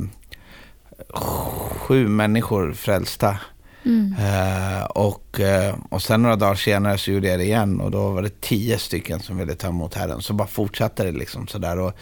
sju 1.77 2.07
människor 2.07 2.73
frälsta. 2.73 3.37
Mm, 3.85 4.15
Eh, 4.19 4.83
och, 4.83 5.39
eh, 5.39 5.75
och 5.89 6.01
sen 6.01 6.21
några 6.21 6.35
dagar 6.35 6.55
senare 6.55 6.97
så 6.97 7.11
gjorde 7.11 7.27
jag 7.27 7.39
det 7.39 7.43
igen 7.45 7.81
och 7.81 7.91
då 7.91 8.09
var 8.09 8.21
det 8.21 8.41
tio 8.41 8.77
stycken 8.77 9.19
som 9.19 9.37
ville 9.37 9.55
ta 9.55 9.67
emot 9.67 9.93
Herren. 9.93 10.21
Så 10.21 10.33
bara 10.33 10.47
fortsatte 10.47 11.03
det 11.03 11.11
liksom 11.11 11.47
sådär. 11.47 11.79
Och 11.79 11.93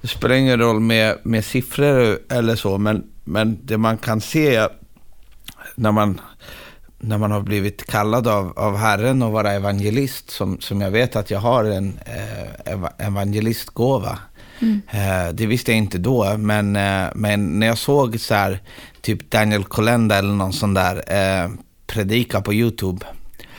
det 0.00 0.08
spelar 0.08 0.34
ingen 0.34 0.58
roll 0.58 0.80
med, 0.80 1.18
med 1.22 1.44
siffror 1.44 2.18
eller 2.30 2.56
så, 2.56 2.78
men, 2.78 3.04
men 3.24 3.58
det 3.62 3.78
man 3.78 3.98
kan 3.98 4.20
se 4.20 4.68
när 5.74 5.92
man, 5.92 6.20
när 6.98 7.18
man 7.18 7.30
har 7.30 7.40
blivit 7.40 7.86
kallad 7.86 8.28
av, 8.28 8.52
av 8.58 8.76
Herren 8.76 9.22
och 9.22 9.32
vara 9.32 9.52
evangelist, 9.52 10.30
som, 10.30 10.60
som 10.60 10.80
jag 10.80 10.90
vet 10.90 11.16
att 11.16 11.30
jag 11.30 11.38
har 11.40 11.64
en 11.64 11.98
eh, 12.06 12.72
eva- 12.72 12.92
evangelistgåva. 12.98 14.18
mm, 14.60 14.80
Eh, 14.90 15.32
det 15.34 15.46
visste 15.46 15.70
jag 15.70 15.78
inte 15.78 15.98
då, 15.98 16.36
men, 16.38 16.72
men 17.14 17.58
när 17.58 17.66
jag 17.66 17.78
såg 17.78 18.20
så 18.20 18.34
här, 18.34 18.60
typ 19.04 19.30
Daniel 19.30 19.64
Kolenda 19.64 20.18
eller 20.18 20.34
någon 20.34 20.52
sån 20.52 20.74
där 20.74 20.96
eh, 21.06 21.50
predika 21.86 22.40
på 22.40 22.54
YouTube. 22.54 23.06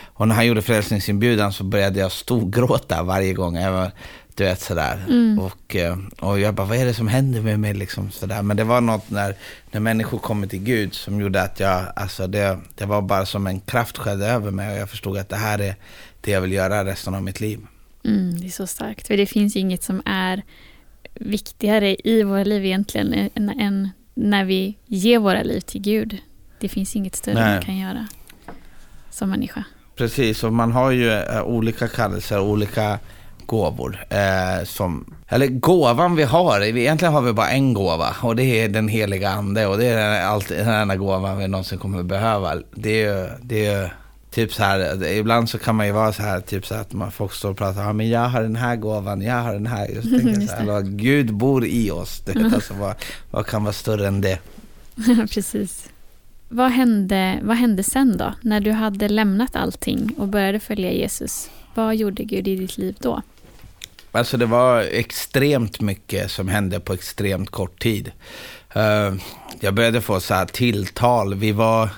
Och 0.03 0.27
när 0.27 0.35
han 0.35 0.47
gjorde 0.47 0.61
frälsningsinbjudan 0.61 1.53
så 1.53 1.63
började 1.63 1.99
jag 1.99 2.11
storgråta 2.11 3.03
varje 3.03 3.33
gång. 3.33 3.55
Jag 3.55 3.71
var, 3.71 3.91
du 4.35 4.43
vet 4.43 4.61
sådär. 4.61 5.05
Mm. 5.07 5.39
Och, 5.39 5.75
eh, 5.75 5.97
och 6.19 6.39
jag 6.39 6.53
bara, 6.53 6.67
vad 6.67 6.77
är 6.77 6.85
det 6.85 6.93
som 6.93 7.07
händer 7.07 7.41
med 7.41 7.59
mig 7.59 7.73
liksom 7.73 8.11
sådär. 8.11 8.41
Men 8.41 8.57
det 8.57 8.63
var 8.63 8.81
något 8.81 9.09
när, 9.09 9.35
när 9.71 9.79
människor 9.79 10.17
kommer 10.17 10.47
till 10.47 10.63
Gud 10.63 10.93
som 10.93 11.21
gjorde 11.21 11.41
att 11.41 11.59
jag, 11.59 11.85
alltså 11.95 12.27
det, 12.27 12.59
det 12.75 12.85
var 12.85 13.01
bara 13.01 13.25
som 13.25 13.47
en 13.47 13.59
kraft 13.59 13.97
skedde 13.97 14.25
över 14.25 14.51
mig. 14.51 14.73
Och 14.73 14.79
jag 14.79 14.89
förstod 14.89 15.17
att 15.17 15.29
det 15.29 15.35
här 15.35 15.59
är 15.59 15.75
det 16.21 16.31
jag 16.31 16.41
vill 16.41 16.51
göra 16.51 16.85
resten 16.85 17.15
av 17.15 17.23
mitt 17.23 17.39
liv. 17.39 17.59
mm, 18.05 18.39
det 18.39 18.47
är 18.47 18.51
så 18.51 18.67
starkt. 18.67 19.07
För 19.07 19.17
det 19.17 19.25
finns 19.25 19.55
ju 19.55 19.59
inget 19.59 19.83
som 19.83 20.01
är 20.05 20.43
viktigare 21.13 21.95
i 22.03 22.23
våra 22.23 22.43
liv 22.43 22.65
egentligen 22.65 23.29
än, 23.35 23.49
än 23.49 23.89
när 24.15 24.45
vi 24.45 24.77
ger 24.86 25.19
våra 25.19 25.43
liv 25.43 25.60
till 25.60 25.81
Gud. 25.81 26.17
Det 26.60 26.69
finns 26.69 26.95
inget 26.95 27.15
större 27.15 27.34
Nej. 27.34 27.53
man 27.53 27.62
kan 27.62 27.77
göra 27.77 28.07
som 29.10 29.29
människa. 29.29 29.63
Precis, 29.95 30.43
och 30.43 30.53
man 30.53 30.72
har 30.72 30.91
ju 30.91 31.12
eh, 31.12 31.43
olika 31.43 31.88
kallelser, 31.88 32.39
olika 32.39 33.00
gåvor. 33.45 34.05
Eh, 34.10 34.65
som, 34.65 35.15
eller 35.27 35.48
gåvan 35.48 36.15
vi 36.15 36.24
har, 36.24 36.62
egentligen 36.62 37.13
har 37.13 37.22
vi 37.22 37.34
bara 37.34 37.50
en 37.50 37.74
gåva 37.74 38.15
och 38.22 38.36
det 38.36 38.43
är 38.43 38.69
den 38.69 38.88
heliga 38.88 39.29
ande 39.29 39.67
och 39.67 39.77
det 39.77 39.86
är 39.86 40.25
alltid 40.25 40.57
den 40.57 40.69
enda 40.69 40.95
gåvan 40.95 41.38
vi 41.38 41.48
någonsin 41.48 41.79
kommer 41.79 42.03
behöva. 42.03 42.55
Det 42.72 43.03
är 43.03 43.38
det 43.41 43.65
är 43.65 43.93
typ 44.36 44.54
så 44.54 44.63
här, 44.63 45.04
ibland 45.04 45.50
så 45.50 45.58
kan 45.58 45.75
man 45.75 45.86
ju 45.86 45.92
vara 45.92 46.13
så 46.13 46.22
här, 46.22 46.39
typ 46.39 46.65
så 46.65 46.74
här 46.74 46.82
att 46.82 46.94
man, 46.94 47.12
folk 47.12 47.34
står 47.34 47.50
och 47.50 47.58
pratar, 47.58 47.84
ja 47.84 47.94
men 47.94 48.10
jag 48.10 48.30
har 48.30 48.42
den 48.42 48.56
här 48.56 48.75
gåvan, 48.75 49.22
jag 49.22 49.36
har 49.42 49.54
den 49.54 49.68
här. 49.68 49.88
Just 49.88 50.10
tänker 50.10 50.27
Just 50.30 50.50
så 50.50 50.56
här, 50.56 50.65
det. 50.65 50.72
"Vad 50.72 50.98
Gud 50.98 51.34
bor 51.34 51.65
i 51.65 51.92
oss, 51.92 52.22
du 52.25 52.44
vet, 52.44 52.54
alltså, 52.54 52.74
vad, 52.74 52.96
vad 53.32 53.46
kan 53.46 53.63
vara 53.63 53.74
större 53.74 54.08
än 54.08 54.22
det? 54.22 54.39
Precis. 55.32 55.89
Vad 56.50 56.72
hände, 56.72 57.39
vad 57.44 57.58
hände 57.58 57.84
sen 57.84 58.18
då? 58.18 58.34
När 58.42 58.60
du 58.60 58.72
hade 58.72 59.10
lämnat 59.10 59.56
allting 59.56 60.15
och 60.18 60.27
började 60.27 60.60
följa 60.60 60.92
Jesus. 60.92 61.50
Vad 61.75 61.96
gjorde 61.96 62.24
Gud 62.24 62.48
i 62.48 62.56
ditt 62.56 62.77
liv 62.77 62.96
då? 63.00 63.22
Alltså 64.12 64.38
det 64.38 64.46
var 64.46 64.82
extremt 64.82 65.82
mycket 65.82 66.32
som 66.32 66.48
hände 66.48 66.80
på 66.80 66.94
extremt 66.94 67.50
kort 67.50 67.80
tid. 67.82 68.12
Uh, 68.75 69.13
jag 69.60 69.74
började 69.74 70.01
få 70.01 70.20
så 70.20 70.34
här 70.34 70.46
tilltal. 70.46 71.36
Vi 71.36 71.51
var, 71.51 71.89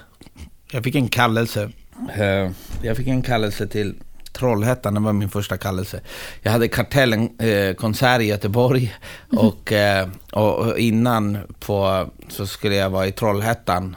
jag 0.72 0.84
fick 0.84 0.96
en 0.96 1.08
kallelse. 1.10 1.70
Uh, 2.20 2.52
jag 2.82 2.98
fick 2.98 3.08
en 3.08 3.22
kallelse 3.22 3.68
till 3.68 3.96
Trollhättan, 4.38 4.94
det 4.94 5.00
var 5.00 5.14
min 5.14 5.30
första 5.30 5.58
kallelse. 5.58 6.02
Jag 6.42 6.52
hade 6.52 6.68
Kartellen-konsert 6.68 8.20
eh, 8.20 8.26
i 8.26 8.30
Göteborg 8.30 8.96
mm. 9.32 9.46
och, 9.46 9.72
eh, 9.72 10.08
och, 10.32 10.80
innan 10.80 11.38
på, 11.60 12.08
så 12.28 12.48
skulle 12.48 12.76
jag 12.76 12.90
vara 12.90 13.08
i 13.08 13.12
Trollhättan. 13.12 13.96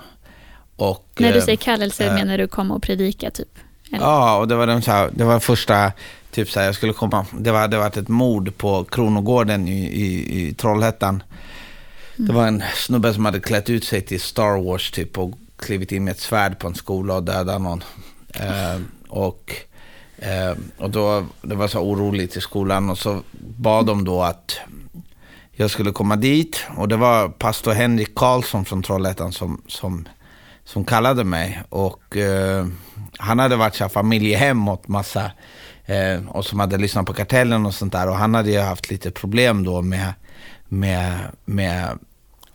Och, 0.76 1.06
När 1.18 1.32
du 1.32 1.38
eh, 1.38 1.44
säger 1.44 1.56
kallelse 1.56 2.06
eh, 2.06 2.14
menar 2.14 2.38
du 2.38 2.48
komma 2.48 2.74
och 2.74 2.82
predika 2.82 3.30
typ? 3.30 3.58
Eller? 3.92 4.04
Ja, 4.04 4.36
och 4.36 4.48
det 4.48 4.54
var, 4.54 4.66
den, 4.66 4.82
så 4.82 4.90
här, 4.90 5.10
det 5.12 5.24
var 5.24 5.40
första, 5.40 5.92
typ 6.30 6.50
så 6.50 6.60
här, 6.60 6.66
jag 6.66 6.74
skulle 6.74 6.92
komma, 6.92 7.26
det 7.32 7.52
var, 7.52 7.68
det 7.68 7.76
var 7.76 7.86
ett 7.86 8.08
mord 8.08 8.56
på 8.56 8.84
Kronogården 8.84 9.68
i, 9.68 9.84
i, 9.84 10.40
i 10.48 10.54
Trollhättan. 10.54 11.22
Mm. 12.18 12.28
Det 12.28 12.32
var 12.32 12.46
en 12.46 12.62
snubbe 12.74 13.14
som 13.14 13.24
hade 13.24 13.40
klätt 13.40 13.70
ut 13.70 13.84
sig 13.84 14.00
till 14.00 14.20
Star 14.20 14.64
Wars 14.64 14.90
typ 14.90 15.18
och 15.18 15.38
klivit 15.60 15.92
in 15.92 16.04
med 16.04 16.12
ett 16.12 16.20
svärd 16.20 16.58
på 16.58 16.68
en 16.68 16.74
skola 16.74 17.14
och 17.14 17.22
dödat 17.22 17.62
någon. 17.62 17.84
Eh, 18.34 18.80
och 19.08 19.54
Eh, 20.20 20.56
och 20.78 20.90
då, 20.90 21.26
det 21.42 21.54
var 21.54 21.68
så 21.68 21.78
oroligt 21.80 22.36
i 22.36 22.40
skolan 22.40 22.90
och 22.90 22.98
så 22.98 23.22
bad 23.56 23.86
de 23.86 24.04
då 24.04 24.22
att 24.22 24.58
jag 25.52 25.70
skulle 25.70 25.92
komma 25.92 26.16
dit. 26.16 26.64
Och 26.76 26.88
det 26.88 26.96
var 26.96 27.28
pastor 27.28 27.72
Henrik 27.72 28.14
Karlsson 28.14 28.64
från 28.64 28.82
Trollhättan 28.82 29.32
som, 29.32 29.62
som, 29.66 30.08
som 30.64 30.84
kallade 30.84 31.24
mig. 31.24 31.62
Och 31.68 32.16
eh, 32.16 32.66
han 33.18 33.38
hade 33.38 33.56
varit 33.56 33.74
så 33.74 33.88
familjehem 33.88 34.68
åt 34.68 34.88
massa, 34.88 35.30
eh, 35.86 36.28
och 36.28 36.46
som 36.46 36.60
hade 36.60 36.78
lyssnat 36.78 37.06
på 37.06 37.12
Kartellen 37.12 37.66
och 37.66 37.74
sånt 37.74 37.92
där. 37.92 38.08
Och 38.08 38.16
han 38.16 38.34
hade 38.34 38.50
ju 38.50 38.60
haft 38.60 38.90
lite 38.90 39.10
problem 39.10 39.64
då 39.64 39.82
med, 39.82 40.12
med, 40.68 41.18
med, 41.44 41.98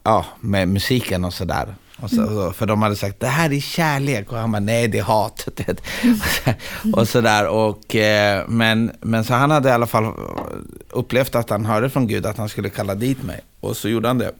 ja, 0.04 0.26
med 0.40 0.68
musiken 0.68 1.26
och 1.26 1.34
sådär. 1.34 1.76
Och 2.02 2.10
så, 2.10 2.22
mm. 2.22 2.54
För 2.54 2.66
de 2.66 2.82
hade 2.82 2.96
sagt 2.96 3.20
det 3.20 3.28
här 3.28 3.54
är 3.54 3.60
kärlek 3.60 4.32
och 4.32 4.38
han 4.38 4.52
bara 4.52 4.60
nej 4.60 4.88
det 4.88 5.00
är 5.00 5.04
hat. 5.04 5.48
Mm. 6.84 6.94
och 6.94 7.08
sådär. 7.08 7.48
Och, 7.48 7.96
eh, 7.96 8.48
men, 8.48 8.92
men 9.02 9.24
så 9.24 9.34
han 9.34 9.52
hade 9.52 9.70
i 9.70 9.72
alla 9.72 9.88
fall 9.88 10.14
upplevt 10.90 11.36
att 11.36 11.50
han 11.50 11.66
hörde 11.66 11.90
från 11.90 12.08
Gud 12.08 12.26
att 12.26 12.38
han 12.38 12.50
skulle 12.50 12.70
kalla 12.70 12.96
dit 12.96 13.24
mig. 13.24 13.42
Och 13.60 13.78
så 13.78 13.90
gjorde 13.90 14.08
han 14.08 14.18
det. 14.18 14.32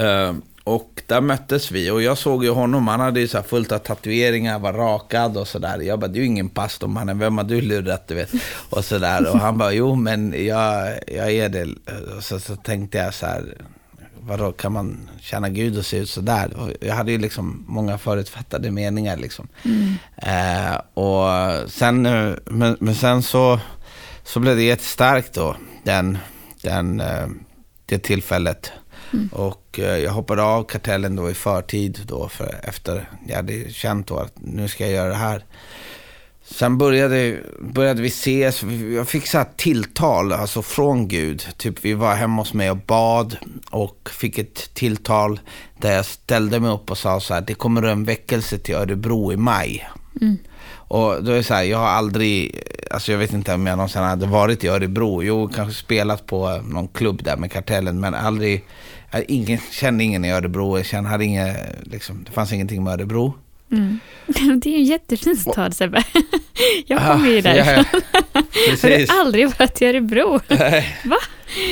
Uh, 0.00 0.34
och 0.64 1.02
där 1.06 1.20
möttes 1.20 1.70
vi 1.70 1.90
och 1.90 2.02
jag 2.02 2.18
såg 2.18 2.44
ju 2.44 2.50
honom, 2.50 2.88
han 2.88 3.00
hade 3.00 3.20
ju 3.20 3.28
så 3.28 3.42
fullt 3.42 3.72
av 3.72 3.78
tatueringar, 3.78 4.58
var 4.58 4.72
rakad 4.72 5.36
och 5.36 5.48
sådär. 5.48 5.78
Jag 5.78 5.98
bara, 5.98 6.08
du 6.08 6.20
är 6.20 6.24
ingen 6.24 6.48
pastor 6.48 6.88
mannen, 6.88 7.18
vem 7.18 7.38
har 7.38 7.44
du 7.44 7.60
lurat 7.60 8.08
du 8.08 8.14
vet? 8.14 8.30
Och 8.70 8.84
sådär. 8.84 9.32
Och 9.32 9.40
han 9.40 9.58
bara, 9.58 9.72
jo 9.72 9.94
men 9.94 10.46
jag, 10.46 10.98
jag 11.06 11.32
är 11.32 11.48
det. 11.48 11.66
Och 12.16 12.24
så, 12.24 12.40
så 12.40 12.56
tänkte 12.56 12.98
jag 12.98 13.14
så 13.14 13.26
här, 13.26 13.56
vadå, 14.28 14.52
kan 14.52 14.72
man 14.72 15.08
känna 15.20 15.48
Gud 15.48 15.78
och 15.78 15.86
se 15.86 15.96
ut 15.96 16.10
sådär? 16.10 16.76
Jag 16.80 16.94
hade 16.94 17.12
ju 17.12 17.18
liksom 17.18 17.64
många 17.68 17.98
förutfattade 17.98 18.70
meningar 18.70 19.16
liksom. 19.16 19.48
Mm. 19.64 19.94
Eh, 20.16 20.80
och 20.94 21.70
sen, 21.70 22.02
men, 22.44 22.76
men, 22.80 22.94
sen 22.94 23.22
så, 23.22 23.60
så 24.24 24.40
blev 24.40 24.56
det 24.56 24.62
jättestarkt 24.62 25.34
då, 25.34 25.56
den, 25.84 26.18
den, 26.62 27.00
eh, 27.00 27.26
det 27.86 27.98
tillfället. 27.98 28.72
Mm. 29.12 29.28
Och 29.32 29.78
eh, 29.78 29.98
jag 29.98 30.12
hoppade 30.12 30.42
av 30.42 30.64
kartellen 30.64 31.16
då 31.16 31.30
i 31.30 31.34
förtid 31.34 32.00
då, 32.06 32.28
för 32.28 32.60
efter 32.62 33.08
jag 33.26 33.36
hade 33.36 33.70
känt 33.70 34.06
då 34.06 34.16
att 34.16 34.32
nu 34.34 34.68
ska 34.68 34.84
jag 34.84 34.92
göra 34.92 35.08
det 35.08 35.14
här. 35.14 35.44
Sen 36.50 36.78
började, 36.78 37.40
började 37.60 38.02
vi 38.02 38.08
ses, 38.08 38.62
jag 38.94 39.08
fick 39.08 39.26
så 39.26 39.38
här 39.38 39.46
tilltal 39.56 40.32
alltså 40.32 40.62
från 40.62 41.08
Gud. 41.08 41.46
Typ 41.56 41.84
vi 41.84 41.94
var 41.94 42.14
hemma 42.14 42.42
hos 42.42 42.54
mig 42.54 42.70
och 42.70 42.76
bad 42.76 43.36
och 43.70 44.10
fick 44.12 44.38
ett 44.38 44.74
tilltal 44.74 45.40
där 45.80 45.92
jag 45.92 46.04
ställde 46.04 46.60
mig 46.60 46.70
upp 46.70 46.90
och 46.90 46.98
sa 46.98 47.20
så 47.20 47.34
här, 47.34 47.40
det 47.40 47.54
kommer 47.54 47.82
en 47.82 48.04
väckelse 48.04 48.58
till 48.58 48.74
Örebro 48.74 49.32
i 49.32 49.36
maj. 49.36 49.88
Mm. 50.20 50.38
Och 50.70 51.24
då 51.24 51.32
är 51.32 51.36
det 51.36 51.42
så 51.42 51.54
här, 51.54 51.62
jag 51.62 51.78
har 51.78 51.88
aldrig, 51.88 52.62
alltså 52.90 53.12
jag 53.12 53.18
vet 53.18 53.32
inte 53.32 53.54
om 53.54 53.66
jag 53.66 53.76
någonsin 53.76 54.02
hade 54.02 54.26
varit 54.26 54.64
i 54.64 54.68
Örebro. 54.68 55.22
Jo, 55.22 55.48
kanske 55.54 55.74
spelat 55.80 56.26
på 56.26 56.62
någon 56.64 56.88
klubb 56.88 57.24
där 57.24 57.36
med 57.36 57.52
Kartellen, 57.52 58.00
men 58.00 58.14
aldrig, 58.14 58.64
jag 59.10 59.24
ingen, 59.28 59.58
kände 59.70 60.04
ingen 60.04 60.24
i 60.24 60.30
Örebro. 60.30 60.76
Jag 60.76 60.86
kände, 60.86 61.10
hade 61.10 61.24
inga, 61.24 61.54
liksom, 61.82 62.24
det 62.24 62.32
fanns 62.32 62.52
ingenting 62.52 62.84
med 62.84 62.92
Örebro. 62.92 63.34
Mm. 63.72 64.00
Det 64.60 64.68
är 64.68 64.72
ju 64.72 64.78
en 64.78 64.84
jättefin 64.84 65.36
stad 65.36 65.74
Sebbe. 65.74 66.04
Jag 66.86 67.00
kommer 67.00 67.28
ju 67.28 67.40
därifrån. 67.40 67.84
Ja, 68.12 68.20
Har 68.82 68.88
du 68.88 69.06
aldrig 69.08 69.48
varit 69.58 69.82
i 69.82 69.86
Örebro? 69.86 70.40
Va? 71.04 71.16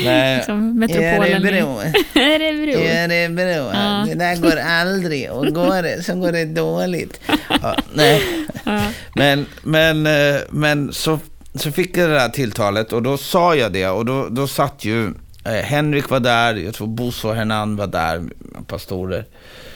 Nej. 0.05 0.37
Liksom 0.37 0.79
metropolen. 0.79 1.47
Örebro. 1.47 1.81
Örebro. 2.15 2.81
Örebro. 2.81 3.71
Ja. 3.75 4.07
Det 4.09 4.15
där 4.15 4.37
går 4.37 4.57
aldrig. 4.57 5.31
Och 5.31 5.47
går 5.47 5.83
det 5.83 6.03
så 6.03 6.15
går 6.15 6.33
det 6.33 6.45
dåligt. 6.45 7.21
Ja, 7.63 7.77
nej. 7.95 8.23
Ja. 8.65 8.83
Men, 9.15 9.47
men, 9.63 10.07
eh, 10.07 10.41
men 10.51 10.93
så, 10.93 11.19
så 11.55 11.73
fick 11.73 11.97
jag 11.97 12.09
det 12.11 12.15
där 12.15 12.29
tilltalet 12.29 12.93
och 12.93 13.03
då 13.03 13.17
sa 13.19 13.55
jag 13.55 13.73
det 13.73 13.89
och 13.89 14.05
då, 14.05 14.29
då 14.29 14.47
satt 14.47 14.85
ju 14.85 15.07
eh, 15.45 15.53
Henrik 15.53 16.11
var 16.11 16.21
där, 16.21 16.55
jag 16.55 16.75
tror 16.75 16.87
Bosse 16.87 17.27
och 17.27 17.35
Hernan 17.35 17.77
var 17.77 17.87
där, 17.87 18.23
pastorer. 18.67 19.25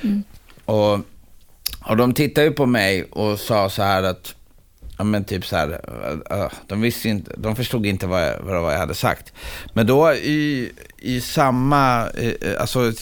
Mm. 0.02 0.22
Och 0.64 1.00
och 1.84 1.96
de 1.96 2.14
tittade 2.14 2.46
ju 2.46 2.52
på 2.52 2.66
mig 2.66 3.04
och 3.04 3.38
sa 3.38 3.70
så 3.70 3.82
här 3.82 4.02
att, 4.02 4.34
ja 4.98 5.04
men 5.04 5.24
typ 5.24 5.46
så 5.46 5.56
här, 5.56 5.80
de 6.66 6.80
visste 6.80 7.08
inte, 7.08 7.32
de 7.36 7.56
förstod 7.56 7.86
inte 7.86 8.06
vad 8.06 8.22
jag, 8.22 8.40
vad 8.40 8.74
jag 8.74 8.78
hade 8.78 8.94
sagt. 8.94 9.32
Men 9.72 9.86
då 9.86 10.12
i, 10.12 10.72
i 10.98 11.20
samma, 11.20 12.08
alltså 12.58 12.92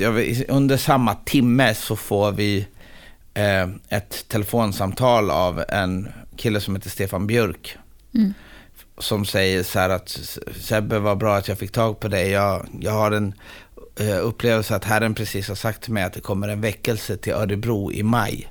under 0.48 0.76
samma 0.76 1.14
timme 1.14 1.74
så 1.74 1.96
får 1.96 2.32
vi 2.32 2.66
eh, 3.34 3.68
ett 3.88 4.28
telefonsamtal 4.28 5.30
av 5.30 5.64
en 5.68 6.08
kille 6.36 6.60
som 6.60 6.76
heter 6.76 6.90
Stefan 6.90 7.26
Björk. 7.26 7.78
Mm. 8.14 8.34
Som 8.98 9.24
säger 9.24 9.62
så 9.62 9.78
här 9.78 9.90
att 9.90 10.20
Sebbe, 10.60 10.98
var 10.98 11.16
bra 11.16 11.36
att 11.36 11.48
jag 11.48 11.58
fick 11.58 11.72
tag 11.72 12.00
på 12.00 12.08
dig. 12.08 12.30
Jag, 12.30 12.66
jag 12.80 12.92
har 12.92 13.10
en 13.10 13.34
upplevelse 14.22 14.76
att 14.76 14.84
Herren 14.84 15.14
precis 15.14 15.48
har 15.48 15.54
sagt 15.54 15.82
till 15.82 15.92
mig 15.92 16.02
att 16.02 16.12
det 16.12 16.20
kommer 16.20 16.48
en 16.48 16.60
väckelse 16.60 17.16
till 17.16 17.32
Örebro 17.32 17.92
i 17.92 18.02
maj. 18.02 18.48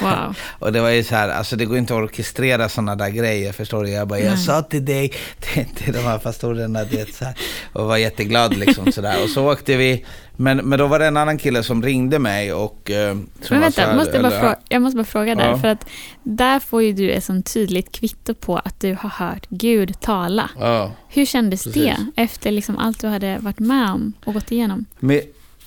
Wow. 0.00 0.36
och 0.58 0.72
det 0.72 0.80
var 0.80 0.90
ju 0.90 1.04
så 1.04 1.14
här, 1.14 1.28
alltså 1.28 1.56
det 1.56 1.64
går 1.64 1.78
inte 1.78 1.94
att 1.94 2.02
orkestrera 2.02 2.68
sådana 2.68 2.96
där 2.96 3.08
grejer, 3.08 3.52
förstår 3.52 3.84
du? 3.84 3.90
Jag 3.90 4.08
bara, 4.08 4.20
jag 4.20 4.38
sa 4.38 4.62
till 4.62 4.84
dig, 4.84 5.12
till, 5.74 5.92
de 5.92 5.98
här 5.98 6.18
pastorerna, 6.18 6.84
det 6.84 7.14
så 7.14 7.24
här, 7.24 7.34
och 7.72 7.86
var 7.86 7.96
jätteglad 7.96 8.56
liksom 8.56 8.92
sådär. 8.92 9.22
Och 9.22 9.30
så 9.30 9.52
åkte 9.52 9.76
vi, 9.76 10.04
men, 10.36 10.56
men 10.56 10.78
då 10.78 10.86
var 10.86 10.98
det 10.98 11.06
en 11.06 11.16
annan 11.16 11.38
kille 11.38 11.62
som 11.62 11.82
ringde 11.82 12.18
mig 12.18 12.52
och... 12.52 12.90
Eh, 12.90 13.14
men 13.50 13.60
vänta, 13.60 13.82
här, 13.82 13.96
måste 13.96 14.12
jag, 14.12 14.22
bara 14.22 14.40
fråga, 14.40 14.56
jag 14.68 14.82
måste 14.82 14.96
bara 14.96 15.04
fråga 15.04 15.34
där, 15.34 15.48
ja. 15.48 15.58
för 15.58 15.68
att 15.68 15.86
där 16.22 16.58
får 16.60 16.82
ju 16.82 16.92
du 16.92 17.10
ett 17.10 17.24
sånt 17.24 17.52
tydligt 17.52 17.92
kvitto 17.92 18.34
på 18.34 18.56
att 18.56 18.80
du 18.80 18.96
har 19.00 19.10
hört 19.10 19.46
Gud 19.48 20.00
tala. 20.00 20.50
Ja. 20.58 20.92
Hur 21.08 21.26
kändes 21.26 21.64
Precis. 21.64 21.82
det 21.82 22.22
efter 22.22 22.50
liksom 22.50 22.78
allt 22.78 23.00
du 23.00 23.06
hade 23.06 23.38
varit 23.38 23.58
med 23.58 23.90
om 23.90 24.12
och 24.24 24.34
gått 24.34 24.52
igenom? 24.52 24.84
Men, 24.98 25.20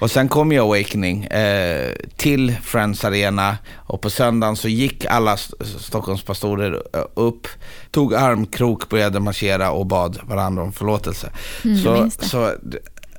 Och 0.00 0.10
sen 0.10 0.28
kom 0.28 0.52
ju 0.52 0.58
Awakening 0.58 1.24
eh, 1.24 1.92
till 2.16 2.56
Friends 2.62 3.04
Arena 3.04 3.58
och 3.76 4.00
på 4.00 4.10
söndagen 4.10 4.56
så 4.56 4.68
gick 4.68 5.04
alla 5.04 5.36
Stockholmspastorer 5.78 6.82
eh, 6.94 7.04
upp, 7.14 7.46
tog 7.90 8.14
armkrok, 8.14 8.88
började 8.88 9.20
marschera 9.20 9.70
och 9.70 9.86
bad 9.86 10.18
varandra 10.22 10.62
om 10.62 10.72
förlåtelse. 10.72 11.30
Mm, 11.64 11.78
så, 11.78 12.10
så, 12.20 12.52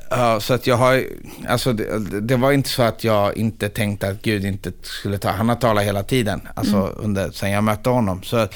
ja, 0.09 0.39
så 0.39 0.53
att 0.53 0.67
jag 0.67 0.75
har, 0.75 1.03
alltså 1.47 1.73
det, 1.73 2.19
det, 2.21 2.35
var 2.35 2.51
inte 2.51 2.69
så 2.69 2.83
att 2.83 3.03
jag 3.03 3.37
inte 3.37 3.69
tänkte 3.69 4.07
att 4.07 4.21
Gud 4.21 4.45
inte 4.45 4.71
skulle 4.81 5.17
ta, 5.17 5.29
han 5.29 5.49
har 5.49 5.55
talat 5.55 5.83
hela 5.83 6.03
tiden, 6.03 6.41
alltså 6.55 6.75
mm. 6.75 6.93
under, 6.97 7.31
sen 7.31 7.51
jag 7.51 7.63
mötte 7.63 7.89
honom. 7.89 8.23
Så 8.23 8.47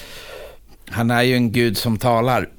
han 0.89 1.11
är 1.11 1.21
ju 1.21 1.35
en 1.35 1.51
Gud 1.51 1.77
som 1.77 1.97
talar. 1.97 2.49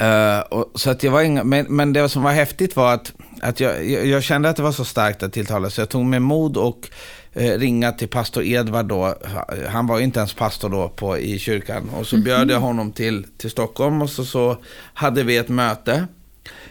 Uh, 0.00 0.40
och, 0.40 0.72
så 0.74 0.90
att 0.90 1.02
jag 1.02 1.12
var 1.12 1.22
inga, 1.22 1.44
men, 1.44 1.66
men 1.68 1.92
det 1.92 2.08
som 2.08 2.22
var 2.22 2.32
häftigt 2.32 2.76
var 2.76 2.94
att 2.94 3.12
att 3.42 3.60
jag, 3.60 3.90
jag, 3.90 4.06
jag 4.06 4.22
kände 4.22 4.48
att 4.48 4.56
det 4.56 4.62
var 4.62 4.72
så 4.72 4.84
starkt 4.84 5.22
att 5.22 5.32
tilltala, 5.32 5.70
så 5.70 5.80
jag 5.80 5.88
tog 5.88 6.04
med 6.04 6.22
mod 6.22 6.56
och 6.56 6.88
eh, 7.32 7.58
ringa 7.58 7.92
till 7.92 8.08
pastor 8.08 8.44
Edvard 8.44 8.86
då. 8.86 9.14
Han 9.68 9.86
var 9.86 9.98
ju 9.98 10.04
inte 10.04 10.18
ens 10.18 10.34
pastor 10.34 10.68
då 10.68 10.88
på, 10.88 11.18
i 11.18 11.38
kyrkan. 11.38 11.90
Och 11.96 12.06
så 12.06 12.16
mm 12.16 12.22
-hmm. 12.22 12.24
bjöd 12.24 12.50
jag 12.50 12.60
honom 12.60 12.92
till, 12.92 13.26
till 13.36 13.50
Stockholm 13.50 14.02
och 14.02 14.10
så, 14.10 14.24
så 14.24 14.56
hade 14.94 15.22
vi 15.22 15.36
ett 15.36 15.48
möte. 15.48 16.06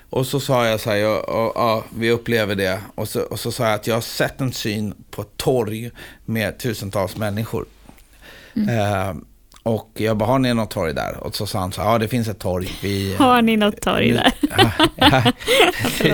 Och 0.09 0.27
så 0.27 0.39
sa 0.39 0.65
jag 0.65 0.79
så 0.79 0.89
här, 0.89 0.97
ja, 0.97 1.23
ja, 1.27 1.51
ja, 1.55 1.83
vi 1.97 2.11
upplever 2.11 2.55
det. 2.55 2.81
Och 2.95 3.09
så, 3.09 3.21
och 3.21 3.39
så 3.39 3.51
sa 3.51 3.63
jag 3.63 3.73
att 3.73 3.87
jag 3.87 3.95
har 3.95 4.01
sett 4.01 4.41
en 4.41 4.53
syn 4.53 4.93
på 5.11 5.21
ett 5.21 5.37
torg 5.37 5.91
med 6.25 6.59
tusentals 6.59 7.17
människor. 7.17 7.65
Mm. 8.55 8.69
Eh, 8.69 9.15
och 9.67 9.91
jag 9.93 10.17
bara, 10.17 10.25
har 10.25 10.39
ni 10.39 10.53
något 10.53 10.71
torg 10.71 10.93
där? 10.93 11.17
Och 11.17 11.35
så 11.35 11.45
sa 11.45 11.59
han 11.59 11.71
så 11.71 11.81
ja 11.81 11.97
det 11.97 12.07
finns 12.07 12.27
ett 12.27 12.39
torg. 12.39 12.69
Vi, 12.81 13.15
har 13.19 13.41
ni 13.41 13.57
något 13.57 13.81
torg 13.81 14.11
där? 14.11 14.33
Ja, 14.97 15.23
ja, 16.03 16.13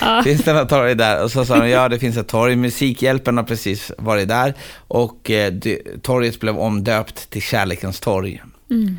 ja. 0.00 0.22
Finns 0.24 0.42
det 0.42 0.52
något 0.52 0.68
torg 0.68 0.94
där? 0.94 1.22
Och 1.22 1.30
så 1.30 1.44
sa 1.44 1.56
han, 1.56 1.70
ja 1.70 1.88
det 1.88 1.98
finns 1.98 2.16
ett 2.16 2.28
torg. 2.28 2.56
Musikhjälpen 2.56 3.36
har 3.36 3.44
precis 3.44 3.92
varit 3.98 4.28
där. 4.28 4.54
Och 4.76 5.30
eh, 5.30 5.54
torget 6.02 6.40
blev 6.40 6.58
omdöpt 6.58 7.30
till 7.30 7.42
Kärlekens 7.42 8.00
torg. 8.00 8.42
Mm. 8.70 8.98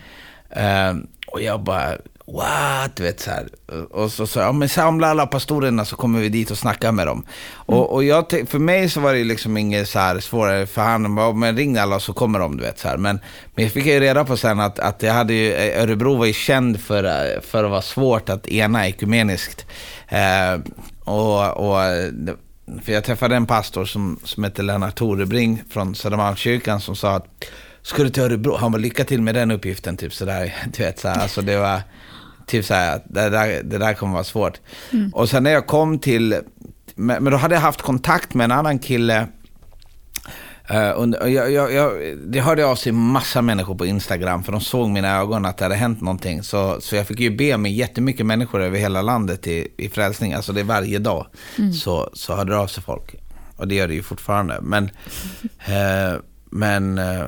Eh, 0.49 1.03
och 1.27 1.41
jag 1.41 1.63
bara, 1.63 1.97
what? 2.31 2.95
Du 2.95 3.03
vet, 3.03 3.19
så 3.19 3.31
här. 3.31 3.47
Och 3.91 4.11
så 4.11 4.27
sa 4.27 4.39
jag, 4.39 4.55
men 4.55 4.69
samla 4.69 5.07
alla 5.07 5.27
pastorerna 5.27 5.85
så 5.85 5.95
kommer 5.95 6.19
vi 6.19 6.29
dit 6.29 6.51
och 6.51 6.57
snackar 6.57 6.91
med 6.91 7.07
dem. 7.07 7.17
Mm. 7.17 7.79
Och, 7.79 7.93
och 7.93 8.03
jag, 8.03 8.29
för 8.47 8.59
mig 8.59 8.89
så 8.89 8.99
var 8.99 9.13
det 9.13 9.23
liksom 9.23 9.57
inget 9.57 9.89
så 9.89 9.99
här 9.99 10.19
svårare, 10.19 10.67
för 10.67 10.81
han 10.81 11.15
bara, 11.15 11.33
men 11.33 11.57
ring 11.57 11.77
alla 11.77 11.99
så 11.99 12.13
kommer 12.13 12.39
de, 12.39 12.57
du 12.57 12.63
vet. 12.63 12.79
Så 12.79 12.87
här. 12.87 12.97
Men, 12.97 13.19
men 13.55 13.63
jag 13.63 13.73
fick 13.73 13.85
ju 13.85 13.99
reda 13.99 14.25
på 14.25 14.37
sen 14.37 14.59
att, 14.59 14.79
att 14.79 15.03
jag 15.03 15.13
hade 15.13 15.33
ju, 15.33 15.53
eh, 15.53 15.83
Örebro 15.83 16.15
var 16.15 16.25
ju 16.25 16.33
känd 16.33 16.81
för, 16.81 17.03
eh, 17.03 17.41
för 17.41 17.63
att 17.63 17.71
vara 17.71 17.81
svårt 17.81 18.29
att 18.29 18.47
ena 18.47 18.87
ekumeniskt. 18.87 19.65
Eh, 20.07 20.59
och, 21.03 21.57
och 21.57 21.79
för 22.83 22.93
jag 22.93 23.03
träffade 23.03 23.35
en 23.35 23.45
pastor 23.45 23.85
som, 23.85 24.19
som 24.23 24.43
hette 24.43 24.61
Lennart 24.61 24.95
Torebring 24.95 25.63
från 25.69 25.95
Södermalmskyrkan 25.95 26.81
som 26.81 26.95
sa 26.95 27.15
att 27.15 27.25
ska 27.81 28.03
du 28.03 28.09
till 28.09 28.23
Örebro? 28.23 28.55
Han 28.55 28.71
var 28.71 28.79
lycka 28.79 29.03
till 29.03 29.21
med 29.21 29.35
den 29.35 29.51
uppgiften, 29.51 29.97
typ 29.97 30.13
sådär. 30.13 30.55
Du 30.77 30.83
vet, 30.83 30.99
så 30.99 31.07
här, 31.07 31.21
alltså 31.21 31.41
det 31.41 31.57
var 31.57 31.81
typ 32.47 32.65
så 32.65 32.73
här, 32.73 33.01
det 33.05 33.29
där, 33.29 33.63
det 33.63 33.77
där 33.77 33.93
kommer 33.93 34.13
vara 34.13 34.23
svårt. 34.23 34.59
Mm. 34.91 35.13
Och 35.13 35.29
sen 35.29 35.43
när 35.43 35.51
jag 35.51 35.67
kom 35.67 35.99
till, 35.99 36.41
men 36.95 37.23
då 37.23 37.37
hade 37.37 37.55
jag 37.55 37.61
haft 37.61 37.81
kontakt 37.81 38.33
med 38.33 38.45
en 38.45 38.51
annan 38.51 38.79
kille. 38.79 39.27
Uh, 40.71 41.31
jag, 41.31 41.51
jag, 41.51 41.73
jag, 41.73 42.17
det 42.25 42.39
hörde 42.39 42.65
av 42.65 42.75
sig 42.75 42.91
massa 42.91 43.41
människor 43.41 43.75
på 43.75 43.85
Instagram, 43.85 44.43
för 44.43 44.51
de 44.51 44.61
såg 44.61 44.89
mina 44.89 45.17
ögon 45.17 45.45
att 45.45 45.57
det 45.57 45.65
hade 45.65 45.75
hänt 45.75 46.01
någonting. 46.01 46.43
Så, 46.43 46.81
så 46.81 46.95
jag 46.95 47.07
fick 47.07 47.19
ju 47.19 47.37
be 47.37 47.57
med 47.57 47.73
jättemycket 47.73 48.25
människor 48.25 48.61
över 48.61 48.79
hela 48.79 49.01
landet 49.01 49.47
i, 49.47 49.67
i 49.77 49.89
frälsning. 49.89 50.33
Alltså 50.33 50.53
det 50.53 50.59
är 50.59 50.63
varje 50.63 50.99
dag. 50.99 51.27
Mm. 51.57 51.73
Så, 51.73 52.09
så 52.13 52.35
hörde 52.35 52.51
det 52.51 52.59
av 52.59 52.67
sig 52.67 52.83
folk. 52.83 53.15
Och 53.55 53.67
det 53.67 53.75
gör 53.75 53.87
det 53.87 53.93
ju 53.93 54.03
fortfarande. 54.03 54.59
Men, 54.61 54.83
uh, 54.83 56.19
men 56.49 56.99
uh, 56.99 57.27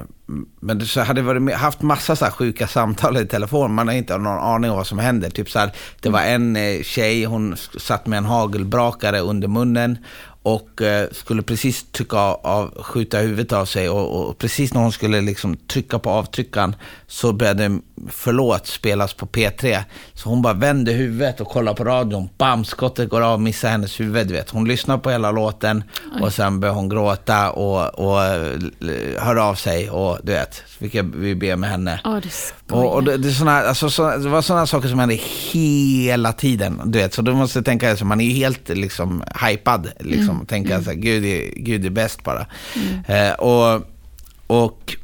men 0.59 0.85
så 0.85 1.01
hade 1.01 1.21
varit 1.21 1.53
haft 1.53 1.81
massa 1.81 2.15
så 2.15 2.25
här 2.25 2.31
sjuka 2.31 2.67
samtal 2.67 3.17
i 3.17 3.25
telefon. 3.25 3.73
Man 3.73 3.87
har 3.87 3.95
inte 3.95 4.17
någon 4.17 4.39
aning 4.39 4.71
om 4.71 4.77
vad 4.77 4.87
som 4.87 4.99
händer. 4.99 5.29
Typ 5.29 5.51
så 5.51 5.59
här, 5.59 5.71
det 6.01 6.09
var 6.09 6.21
en 6.21 6.55
eh, 6.55 6.81
tjej, 6.83 7.23
hon 7.23 7.57
satt 7.77 8.07
med 8.07 8.17
en 8.17 8.25
hagelbrakare 8.25 9.19
under 9.19 9.47
munnen 9.47 9.97
och 10.43 10.81
eh, 10.81 11.09
skulle 11.11 11.41
precis 11.41 11.91
trycka 11.91 12.17
av, 12.17 12.83
skjuta 12.83 13.17
huvudet 13.17 13.53
av 13.53 13.65
sig 13.65 13.89
och, 13.89 14.29
och, 14.29 14.37
precis 14.37 14.73
när 14.73 14.81
hon 14.81 14.91
skulle 14.91 15.21
liksom 15.21 15.57
trycka 15.57 15.99
på 15.99 16.09
avtryckaren 16.09 16.75
så 17.07 17.33
började 17.33 17.79
Förlåt 18.07 18.67
spelas 18.67 19.13
på 19.13 19.25
P3. 19.25 19.83
Så 20.13 20.29
hon 20.29 20.41
bara 20.41 20.53
vände 20.53 20.91
huvudet 20.91 21.41
och 21.41 21.47
kollade 21.47 21.77
på 21.77 21.83
radion. 21.83 22.29
Bam, 22.38 22.65
skottet 22.65 23.09
går 23.09 23.21
av, 23.21 23.41
missar 23.41 23.69
hennes 23.69 23.99
huvud. 23.99 24.27
Du 24.27 24.33
vet. 24.33 24.49
Hon 24.49 24.67
lyssnar 24.67 24.97
på 24.97 25.09
hela 25.09 25.31
låten 25.31 25.83
Oj. 26.15 26.21
och 26.21 26.33
sen 26.33 26.59
börjar 26.59 26.75
hon 26.75 26.89
gråta 26.89 27.51
och, 27.51 27.99
och 27.99 28.19
hör 29.17 29.35
av 29.35 29.55
sig 29.55 29.89
och 29.89 30.17
du 30.23 30.31
vet, 30.31 30.55
fick 30.55 30.95
jag, 30.95 31.03
vi 31.15 31.35
be 31.35 31.55
med 31.55 31.69
henne. 31.69 31.99
Oh, 32.03 32.15
det 32.15 32.73
och, 32.73 32.93
och 32.93 33.03
det, 33.03 33.17
det, 33.17 33.31
såna, 33.31 33.51
alltså, 33.51 33.89
så, 33.89 34.17
det 34.17 34.29
var 34.29 34.41
sådana 34.41 34.67
saker 34.67 34.88
som 34.88 34.99
hände 34.99 35.15
hela 35.51 36.33
tiden. 36.33 36.81
Du 36.85 36.99
vet, 36.99 37.13
så 37.13 37.21
du 37.21 37.33
måste 37.33 37.63
tänka, 37.63 37.97
så 37.97 38.05
man 38.05 38.21
är 38.21 38.29
helt 38.29 38.69
liksom 38.69 39.23
hypad. 39.45 39.91
Liksom, 39.99 40.35
mm. 40.35 40.45
Tänka 40.45 40.73
mm. 40.73 40.83
så 40.83 40.89
här, 40.89 40.97
Gud 40.97 41.25
är, 41.25 41.53
Gud 41.55 41.85
är 41.85 41.89
bäst 41.89 42.23
bara. 42.23 42.45
Mm. 42.75 43.29
Eh, 43.29 43.33
och, 43.33 43.81
och 44.47 44.95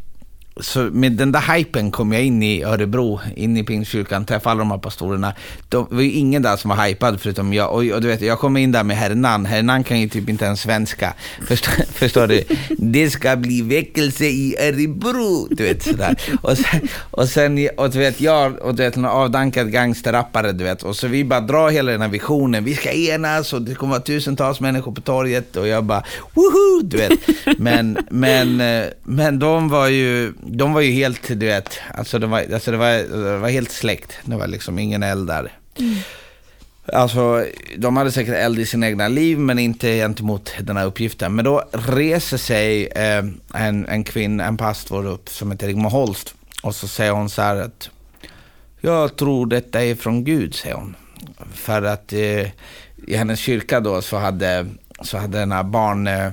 så 0.62 0.80
med 0.80 1.12
den 1.12 1.32
där 1.32 1.56
hypen 1.56 1.92
kom 1.92 2.12
jag 2.12 2.24
in 2.24 2.44
i 2.44 2.64
Örebro, 2.64 3.20
in 3.36 3.58
i 3.58 3.64
Pingstkyrkan, 3.64 4.26
träffade 4.26 4.52
alla 4.52 4.60
de 4.60 4.72
här 4.72 4.78
pastorerna. 4.78 5.34
Det 5.70 5.78
var 5.78 6.02
ju 6.02 6.12
ingen 6.12 6.42
där 6.42 6.58
som 6.58 6.70
var 6.70 6.88
hypad 6.88 7.22
förutom 7.22 7.54
jag. 7.54 7.70
Och, 7.70 7.84
och, 7.84 8.02
du 8.02 8.08
vet, 8.08 8.22
jag 8.22 8.40
kom 8.40 8.58
in 8.58 8.72
där 8.72 8.84
med 8.84 8.98
Hernan. 8.98 9.46
Hernan 9.46 9.84
kan 9.84 10.00
ju 10.00 10.10
typ 10.10 10.30
inte 10.30 10.46
ens 10.46 10.62
svenska. 10.62 11.14
Förstår, 11.48 11.72
förstår 11.94 12.28
du? 12.28 12.44
Det 12.78 13.10
ska 13.10 13.36
bli 13.36 13.62
väckelse 13.62 14.26
i 14.26 14.56
Örebro. 14.60 15.48
Du 15.52 15.64
vet 15.64 15.84
sådär. 15.84 16.16
Och 16.42 16.58
sen, 16.58 16.88
och 17.12 17.30
sen 17.30 17.70
och 17.78 17.90
du 17.90 18.00
vet, 18.00 18.22
jag 18.22 18.60
och 18.60 18.76
du 18.76 18.84
vet, 18.84 18.98
en 18.98 19.06
avdankad 19.06 19.72
gangsterrappare, 19.72 20.52
du 20.52 20.64
vet. 20.64 20.84
Och 20.84 20.96
så 20.96 21.08
vi 21.08 21.24
bara 21.24 21.42
drar 21.42 21.70
hela 21.70 21.92
den 21.92 22.02
här 22.02 22.10
visionen. 22.10 22.64
Vi 22.64 22.76
ska 22.76 22.92
enas 22.92 23.54
och 23.54 23.62
det 23.62 23.76
kommer 23.76 23.92
vara 23.92 24.04
tusentals 24.04 24.60
människor 24.60 24.92
på 24.92 25.02
torget. 25.02 25.56
Och 25.56 25.68
jag 25.68 25.84
bara, 25.84 26.04
woho! 26.34 26.82
Du 26.84 26.98
vet. 26.98 27.12
Men, 27.58 27.98
men, 28.10 28.62
eh, 28.62 28.86
men 29.04 29.40
de 29.40 29.70
var 29.70 29.88
ju 29.88 30.34
de 30.46 30.74
var 30.74 30.82
ju 30.82 30.92
helt, 30.92 31.28
du 31.28 31.46
vet, 31.46 31.80
alltså, 31.94 32.20
de 32.20 32.32
var, 32.32 32.54
alltså 32.54 32.72
det, 32.72 32.78
var, 32.78 33.18
det 33.32 33.38
var 33.38 33.50
helt 33.50 33.72
släckt. 33.72 34.18
Det 34.24 34.36
var 34.36 34.48
liksom 34.48 34.80
ingen 34.80 35.04
eld 35.04 35.28
där. 35.28 35.52
Mm. 35.80 35.96
Alltså, 36.94 37.46
de 37.78 37.98
hade 37.98 38.12
säkert 38.12 38.36
eld 38.36 38.60
i 38.60 38.66
sina 38.66 38.88
egna 38.88 39.08
liv, 39.08 39.40
men 39.40 39.60
inte 39.60 39.88
gentemot 39.88 40.54
den 40.60 40.78
här 40.78 40.86
uppgiften. 40.86 41.36
Men 41.36 41.46
då 41.46 41.64
reser 41.72 42.38
sig 42.38 42.88
eh, 42.88 43.26
en, 43.54 43.86
en 43.86 44.04
kvinna, 44.04 44.46
en 44.46 44.58
pastor 44.58 45.06
upp, 45.06 45.30
som 45.30 45.52
heter 45.52 45.68
Rigmor 45.68 45.90
Holst. 45.90 46.36
Och 46.64 46.76
så 46.76 46.88
säger 46.88 47.12
hon 47.12 47.30
så 47.30 47.42
här 47.42 47.56
att, 47.56 47.90
jag 48.82 49.16
tror 49.16 49.46
detta 49.46 49.84
är 49.84 49.96
från 49.96 50.24
Gud, 50.24 50.56
säger 50.56 50.76
hon. 50.76 50.96
För 51.54 51.82
att 51.82 52.14
eh, 52.14 52.48
i 53.08 53.16
hennes 53.16 53.40
kyrka 53.40 53.80
då 53.80 54.02
så 54.02 54.18
hade, 54.18 54.66
så 55.02 55.18
hade 55.18 55.40
den 55.40 55.52
här 55.52 55.64
barn... 55.64 56.08
Eh, 56.08 56.32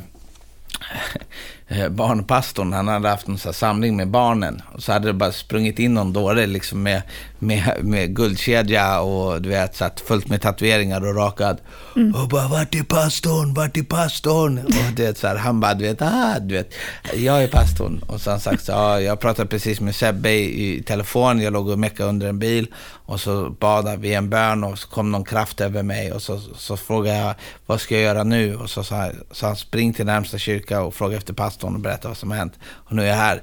Eh, 1.72 1.88
barnpastorn, 1.88 2.72
han 2.72 2.88
hade 2.88 3.08
haft 3.08 3.28
en 3.28 3.38
sån 3.38 3.52
samling 3.52 3.96
med 3.96 4.08
barnen. 4.08 4.62
Och 4.72 4.82
så 4.82 4.92
hade 4.92 5.06
det 5.06 5.12
bara 5.12 5.32
sprungit 5.32 5.78
in 5.78 5.94
någon 5.94 6.12
dåre 6.12 6.46
liksom 6.46 6.82
med, 6.82 7.02
med, 7.42 7.84
med 7.84 8.16
guldkedja 8.16 9.00
och 9.00 9.42
du 9.42 9.48
vet, 9.48 9.76
satt 9.76 10.00
fullt 10.00 10.28
med 10.28 10.42
tatueringar 10.42 11.06
och 11.06 11.16
rakad. 11.16 11.60
Mm. 11.96 12.14
Och 12.14 12.28
bara, 12.28 12.48
vart 12.48 12.74
är 12.74 12.82
pastorn? 12.82 13.54
Vart 13.54 13.76
är 13.76 13.82
pastorn? 13.82 14.58
Och 14.58 14.94
du 14.96 15.02
vet, 15.02 15.18
så 15.18 15.26
här, 15.26 15.36
han 15.36 15.60
bara, 15.60 15.74
du 15.74 15.84
vet, 15.84 16.02
ah, 16.02 16.38
du 16.40 16.54
vet, 16.54 16.74
jag 17.14 17.42
är 17.42 17.48
pastorn. 17.48 18.04
Och 18.06 18.20
så 18.20 18.30
han 18.30 18.40
sagt 18.40 18.64
så, 18.64 18.72
ah, 18.72 19.00
jag 19.00 19.20
pratade 19.20 19.48
precis 19.48 19.80
med 19.80 19.94
Sebbe 19.94 20.30
i, 20.30 20.76
i 20.76 20.82
telefon, 20.82 21.40
jag 21.40 21.52
låg 21.52 21.68
och 21.68 21.78
meckade 21.78 22.08
under 22.08 22.28
en 22.28 22.38
bil. 22.38 22.66
Och 23.06 23.20
så 23.20 23.50
bad 23.50 24.00
vi 24.00 24.14
en 24.14 24.30
bön 24.30 24.64
och 24.64 24.78
så 24.78 24.88
kom 24.88 25.12
någon 25.12 25.24
kraft 25.24 25.60
över 25.60 25.82
mig. 25.82 26.12
Och 26.12 26.22
så, 26.22 26.40
så 26.56 26.76
frågade 26.76 27.18
jag, 27.18 27.34
vad 27.66 27.80
ska 27.80 27.94
jag 27.94 28.02
göra 28.02 28.24
nu? 28.24 28.56
Och 28.56 28.70
så 28.70 28.84
sa 28.84 29.10
han, 29.40 29.56
spring 29.56 29.92
till 29.92 30.06
närmsta 30.06 30.38
kyrka 30.38 30.82
och 30.82 30.94
fråga 30.94 31.16
efter 31.16 31.34
pastorn 31.34 31.74
och 31.74 31.80
berätta 31.80 32.08
vad 32.08 32.16
som 32.16 32.30
har 32.30 32.38
hänt. 32.38 32.54
Och 32.64 32.92
nu 32.92 33.02
är 33.02 33.06
jag 33.06 33.16
här. 33.16 33.42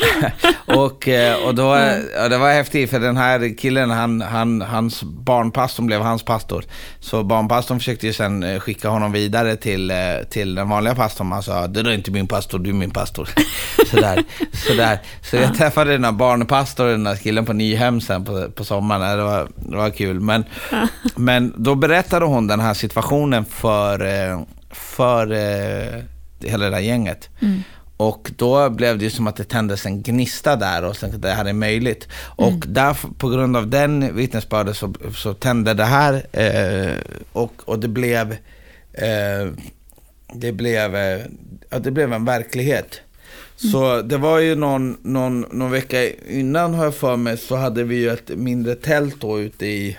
och, 0.66 1.08
eh, 1.08 1.46
och 1.46 1.54
då, 1.54 1.76
ja, 2.16 2.28
det 2.28 2.38
var 2.38 2.52
häftigt 2.52 2.90
för 2.90 3.00
den 3.00 3.16
här 3.16 3.58
killen, 3.58 3.90
han, 3.90 4.20
han, 4.20 4.60
hans 4.60 5.02
barnpastor 5.02 5.84
blev 5.84 6.00
hans 6.00 6.22
pastor. 6.22 6.64
Så 7.00 7.22
barnpastorn 7.22 7.78
försökte 7.78 8.06
ju 8.06 8.12
sen 8.12 8.42
eh, 8.42 8.60
skicka 8.60 8.88
honom 8.88 9.12
vidare 9.12 9.56
till, 9.56 9.90
eh, 9.90 9.96
till 10.30 10.54
den 10.54 10.68
vanliga 10.68 10.94
pastorn. 10.94 11.32
Han 11.32 11.42
sa, 11.42 11.66
du 11.66 11.80
är 11.80 11.90
inte 11.90 12.10
min 12.10 12.26
pastor, 12.26 12.58
du 12.58 12.70
är 12.70 12.74
min 12.74 12.90
pastor. 12.90 13.28
sådär, 13.90 14.24
sådär. 14.52 14.98
Så 15.22 15.36
jag 15.36 15.54
träffade 15.54 15.92
den 15.92 16.04
här 16.04 16.12
barnpastorn, 16.12 16.88
den 16.88 17.06
här 17.06 17.16
killen 17.16 17.46
på 17.46 17.52
Nyhem 17.52 18.00
sen 18.00 18.24
på, 18.24 18.50
på 18.50 18.64
sommaren. 18.64 19.18
Det 19.18 19.24
var, 19.24 19.48
det 19.56 19.76
var 19.76 19.90
kul. 19.90 20.20
Men, 20.20 20.44
men 21.16 21.54
då 21.56 21.74
berättade 21.74 22.24
hon 22.24 22.46
den 22.46 22.60
här 22.60 22.74
situationen 22.74 23.44
för, 23.44 23.98
för 24.70 25.26
hela 26.44 26.64
det 26.64 26.70
där 26.70 26.78
gänget. 26.78 27.28
Mm. 27.40 27.62
Och 28.02 28.30
då 28.36 28.70
blev 28.70 28.98
det 28.98 29.10
som 29.10 29.26
att 29.26 29.36
det 29.36 29.44
tändes 29.44 29.86
en 29.86 30.02
gnista 30.02 30.56
där 30.56 30.84
och 30.84 30.96
sen 30.96 31.20
det 31.20 31.30
här 31.30 31.44
är 31.44 31.52
möjligt. 31.52 32.08
Och 32.36 32.48
mm. 32.48 32.72
där, 32.72 32.96
på 33.18 33.28
grund 33.28 33.56
av 33.56 33.68
den 33.68 34.16
vittnesbörden 34.16 34.74
så, 34.74 34.94
så 35.14 35.34
tände 35.34 35.74
det 35.74 35.84
här 35.84 36.26
eh, 36.32 36.96
och, 37.32 37.52
och 37.64 37.78
det 37.78 37.88
blev, 37.88 38.32
eh, 38.92 39.52
det, 40.34 40.52
blev, 40.52 40.96
eh, 40.96 41.20
ja, 41.70 41.78
det 41.78 41.90
blev 41.90 42.12
en 42.12 42.24
verklighet. 42.24 43.00
Mm. 43.62 43.72
Så 43.72 44.02
det 44.02 44.16
var 44.16 44.38
ju 44.38 44.54
någon, 44.54 44.96
någon, 45.02 45.40
någon 45.40 45.70
vecka 45.70 46.10
innan 46.28 46.74
har 46.74 46.84
jag 46.84 46.94
för 46.94 47.16
mig 47.16 47.36
så 47.36 47.56
hade 47.56 47.84
vi 47.84 47.96
ju 47.96 48.10
ett 48.10 48.28
mindre 48.28 48.74
tält 48.74 49.20
då 49.20 49.40
ute 49.40 49.66
i, 49.66 49.98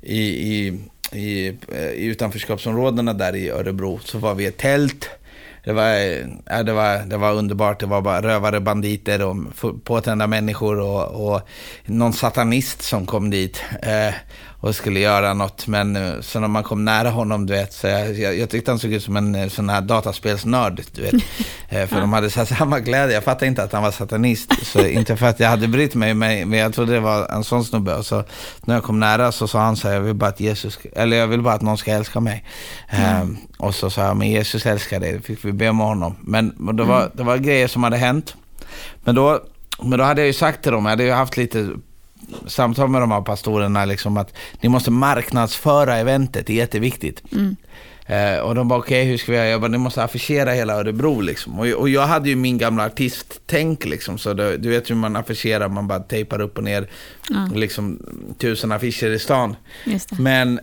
i, 0.00 0.20
i, 0.20 0.80
i, 1.12 1.48
eh, 1.72 1.90
i 1.90 2.04
utanförskapsområdena 2.04 3.12
där 3.12 3.36
i 3.36 3.50
Örebro. 3.50 4.00
Så 4.04 4.18
var 4.18 4.34
vi 4.34 4.46
ett 4.46 4.58
tält 4.58 5.10
det 5.70 5.74
var, 5.74 5.88
ja, 6.56 6.62
det, 6.62 6.72
var, 6.72 6.98
det 7.06 7.16
var 7.16 7.32
underbart. 7.32 7.80
Det 7.80 7.86
var 7.86 8.00
bara 8.00 8.22
rövare, 8.22 8.60
banditer 8.60 9.24
och 9.24 9.36
påtända 9.84 10.26
människor 10.26 10.80
och, 10.80 11.32
och 11.32 11.40
någon 11.84 12.12
satanist 12.12 12.82
som 12.82 13.06
kom 13.06 13.30
dit. 13.30 13.62
Eh, 13.82 14.14
och 14.60 14.74
skulle 14.74 15.00
göra 15.00 15.34
något. 15.34 15.66
Men 15.66 15.96
eh, 15.96 16.20
så 16.20 16.40
när 16.40 16.48
man 16.48 16.62
kom 16.62 16.84
nära 16.84 17.10
honom, 17.10 17.46
du 17.46 17.52
vet, 17.52 17.72
så 17.72 17.86
jag, 17.86 18.18
jag, 18.18 18.38
jag 18.38 18.50
tyckte 18.50 18.70
han 18.70 18.78
såg 18.78 18.92
ut 18.92 19.02
som 19.02 19.16
en 19.16 19.34
eh, 19.34 19.48
sån 19.48 19.68
här 19.68 19.80
dataspelsnörd, 19.80 20.82
du 20.92 21.02
vet. 21.02 21.14
Eh, 21.72 21.86
för 21.86 22.00
de 22.00 22.12
hade 22.12 22.30
så 22.30 22.46
samma 22.46 22.80
glädje. 22.80 23.14
Jag 23.14 23.24
fattade 23.24 23.46
inte 23.46 23.62
att 23.62 23.72
han 23.72 23.82
var 23.82 23.90
satanist. 23.90 24.66
Så 24.66 24.86
inte 24.86 25.16
för 25.16 25.26
att 25.26 25.40
jag 25.40 25.48
hade 25.48 25.68
brytt 25.68 25.94
mig, 25.94 26.14
men 26.14 26.52
jag 26.52 26.74
trodde 26.74 26.92
det 26.92 27.00
var 27.00 27.26
en 27.26 27.44
sån 27.44 27.64
snubbe. 27.64 27.94
Och 27.94 28.06
så 28.06 28.24
när 28.64 28.74
jag 28.74 28.84
kom 28.84 29.00
nära 29.00 29.32
så 29.32 29.48
sa 29.48 29.60
han 29.60 29.76
så 29.76 29.88
här, 29.88 29.94
jag 29.94 30.00
vill 30.00 30.14
bara 30.14 30.30
att 30.30 30.40
Jesus, 30.40 30.78
eller 30.92 31.16
jag 31.16 31.26
vill 31.26 31.42
bara 31.42 31.54
att 31.54 31.62
någon 31.62 31.78
ska 31.78 31.92
älska 31.92 32.20
mig. 32.20 32.44
Mm. 32.88 33.22
Um, 33.22 33.36
och 33.58 33.74
så 33.74 33.90
sa 33.90 34.02
jag, 34.02 34.16
men 34.16 34.28
Jesus 34.28 34.66
älskar 34.66 35.00
dig. 35.00 35.12
Det 35.12 35.20
fick 35.20 35.44
vi 35.44 35.52
be 35.52 35.72
med 35.72 35.86
honom. 35.86 36.16
Men 36.20 36.76
det 36.76 36.84
var, 36.84 37.00
mm. 37.00 37.12
det 37.14 37.22
var 37.22 37.36
grejer 37.36 37.68
som 37.68 37.84
hade 37.84 37.96
hänt. 37.96 38.34
Men 39.04 39.14
då, 39.14 39.40
men 39.82 39.98
då 39.98 40.04
hade 40.04 40.20
jag 40.20 40.26
ju 40.26 40.32
sagt 40.32 40.62
till 40.62 40.72
dem, 40.72 40.84
jag 40.84 40.90
hade 40.90 41.04
ju 41.04 41.12
haft 41.12 41.36
lite 41.36 41.68
samtal 42.46 42.88
med 42.88 43.00
de 43.00 43.10
här 43.10 43.20
pastorerna, 43.20 43.84
liksom 43.84 44.16
att 44.16 44.34
ni 44.60 44.68
måste 44.68 44.90
marknadsföra 44.90 45.96
eventet, 45.96 46.46
det 46.46 46.52
är 46.52 46.56
jätteviktigt. 46.56 47.22
Mm. 47.32 47.56
Eh, 48.06 48.38
och 48.38 48.54
de 48.54 48.68
bara, 48.68 48.78
okej, 48.78 49.02
okay, 49.02 49.10
hur 49.10 49.18
ska 49.18 49.32
vi 49.32 49.38
göra? 49.38 49.48
Jag 49.48 49.60
bara, 49.60 49.68
ni 49.68 49.78
måste 49.78 50.04
affischera 50.04 50.52
hela 50.52 50.74
Örebro 50.74 51.20
liksom. 51.20 51.58
Och, 51.58 51.66
och 51.66 51.88
jag 51.88 52.06
hade 52.06 52.28
ju 52.28 52.36
min 52.36 52.58
gamla 52.58 52.84
artisttänk 52.84 53.84
liksom, 53.84 54.18
så 54.18 54.32
det, 54.34 54.56
du 54.56 54.70
vet 54.70 54.90
hur 54.90 54.94
man 54.94 55.16
affischerar, 55.16 55.68
man 55.68 55.88
bara 55.88 56.00
tejpar 56.00 56.40
upp 56.40 56.58
och 56.58 56.64
ner 56.64 56.88
mm. 57.30 57.52
liksom 57.54 57.98
tusen 58.38 58.72
affischer 58.72 59.10
i 59.10 59.18
stan. 59.18 59.56
Men 60.18 60.60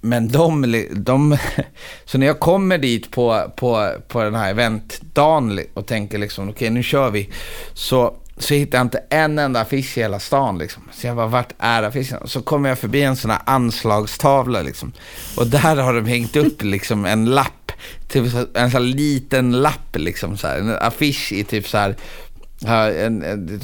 men 0.00 0.28
de, 0.28 0.86
de, 0.92 1.36
så 2.04 2.18
när 2.18 2.26
jag 2.26 2.40
kommer 2.40 2.78
dit 2.78 3.10
på, 3.10 3.52
på, 3.56 3.92
på 4.08 4.22
den 4.22 4.34
här 4.34 4.50
eventdagen 4.50 5.60
och 5.74 5.86
tänker 5.86 6.18
liksom, 6.18 6.44
okej 6.44 6.54
okay, 6.54 6.70
nu 6.70 6.82
kör 6.82 7.10
vi. 7.10 7.28
Så 7.74 8.16
så 8.38 8.54
hittade 8.54 8.76
jag 8.76 8.84
inte 8.84 9.02
en 9.10 9.38
enda 9.38 9.60
affisch 9.60 9.98
i 9.98 10.00
hela 10.00 10.20
stan. 10.20 10.58
Liksom. 10.58 10.82
Så 10.92 11.06
jag 11.06 11.16
bara, 11.16 11.26
vart 11.26 11.52
är 11.58 11.82
affischen? 11.82 12.18
Så 12.24 12.42
kommer 12.42 12.68
jag 12.68 12.78
förbi 12.78 13.02
en 13.02 13.16
sån 13.16 13.30
här 13.30 13.40
anslagstavla 13.44 14.62
liksom. 14.62 14.92
Och 15.36 15.46
där 15.46 15.76
har 15.76 15.94
de 15.94 16.06
hängt 16.06 16.36
upp 16.36 16.62
liksom 16.62 17.04
en 17.04 17.24
lapp. 17.24 17.72
Typ 18.08 18.24
en 18.24 18.30
sån 18.30 18.48
här 18.72 18.80
liten 18.80 19.52
lapp 19.52 19.96
liksom. 19.96 20.36
Så 20.36 20.46
här, 20.46 20.58
en 20.58 20.76
affisch 20.80 21.32
i 21.32 21.44
typ 21.44 21.68
så 21.68 21.78
här 21.78 21.96
en, 22.66 23.22
en, 23.22 23.60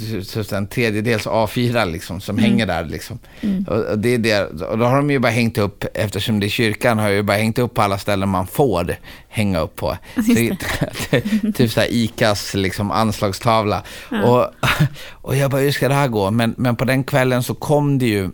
en 0.51 0.67
tredjedels 0.67 1.27
A4 1.27 1.91
liksom, 1.91 2.21
som 2.21 2.37
mm. 2.37 2.51
hänger 2.51 2.65
där. 2.65 2.85
Liksom. 2.85 3.19
Mm. 3.41 3.63
Och, 3.63 3.99
det 3.99 4.09
är 4.09 4.17
det, 4.17 4.43
och 4.43 4.77
då 4.77 4.85
har 4.85 4.97
de 4.97 5.11
ju 5.11 5.19
bara 5.19 5.31
hängt 5.31 5.57
upp, 5.57 5.85
eftersom 5.93 6.39
det 6.39 6.47
är 6.47 6.49
kyrkan, 6.49 6.99
har 6.99 7.09
ju 7.09 7.23
bara 7.23 7.37
hängt 7.37 7.59
upp 7.59 7.73
på 7.73 7.81
alla 7.81 7.97
ställen 7.97 8.29
man 8.29 8.47
får 8.47 8.95
hänga 9.27 9.59
upp 9.59 9.75
på. 9.75 9.97
Så, 10.15 10.21
typ 11.53 11.71
så 11.71 11.79
här 11.79 11.87
ICAs 11.91 12.53
liksom, 12.53 12.91
anslagstavla. 12.91 13.83
Ja. 14.11 14.23
Och, 14.23 14.69
och 15.11 15.35
jag 15.35 15.51
bara, 15.51 15.61
hur 15.61 15.71
ska 15.71 15.87
det 15.87 15.95
här 15.95 16.07
gå? 16.07 16.31
Men, 16.31 16.55
men 16.57 16.75
på 16.75 16.85
den 16.85 17.03
kvällen 17.03 17.43
så 17.43 17.53
kom 17.53 17.99
det 17.99 18.05
ju 18.05 18.29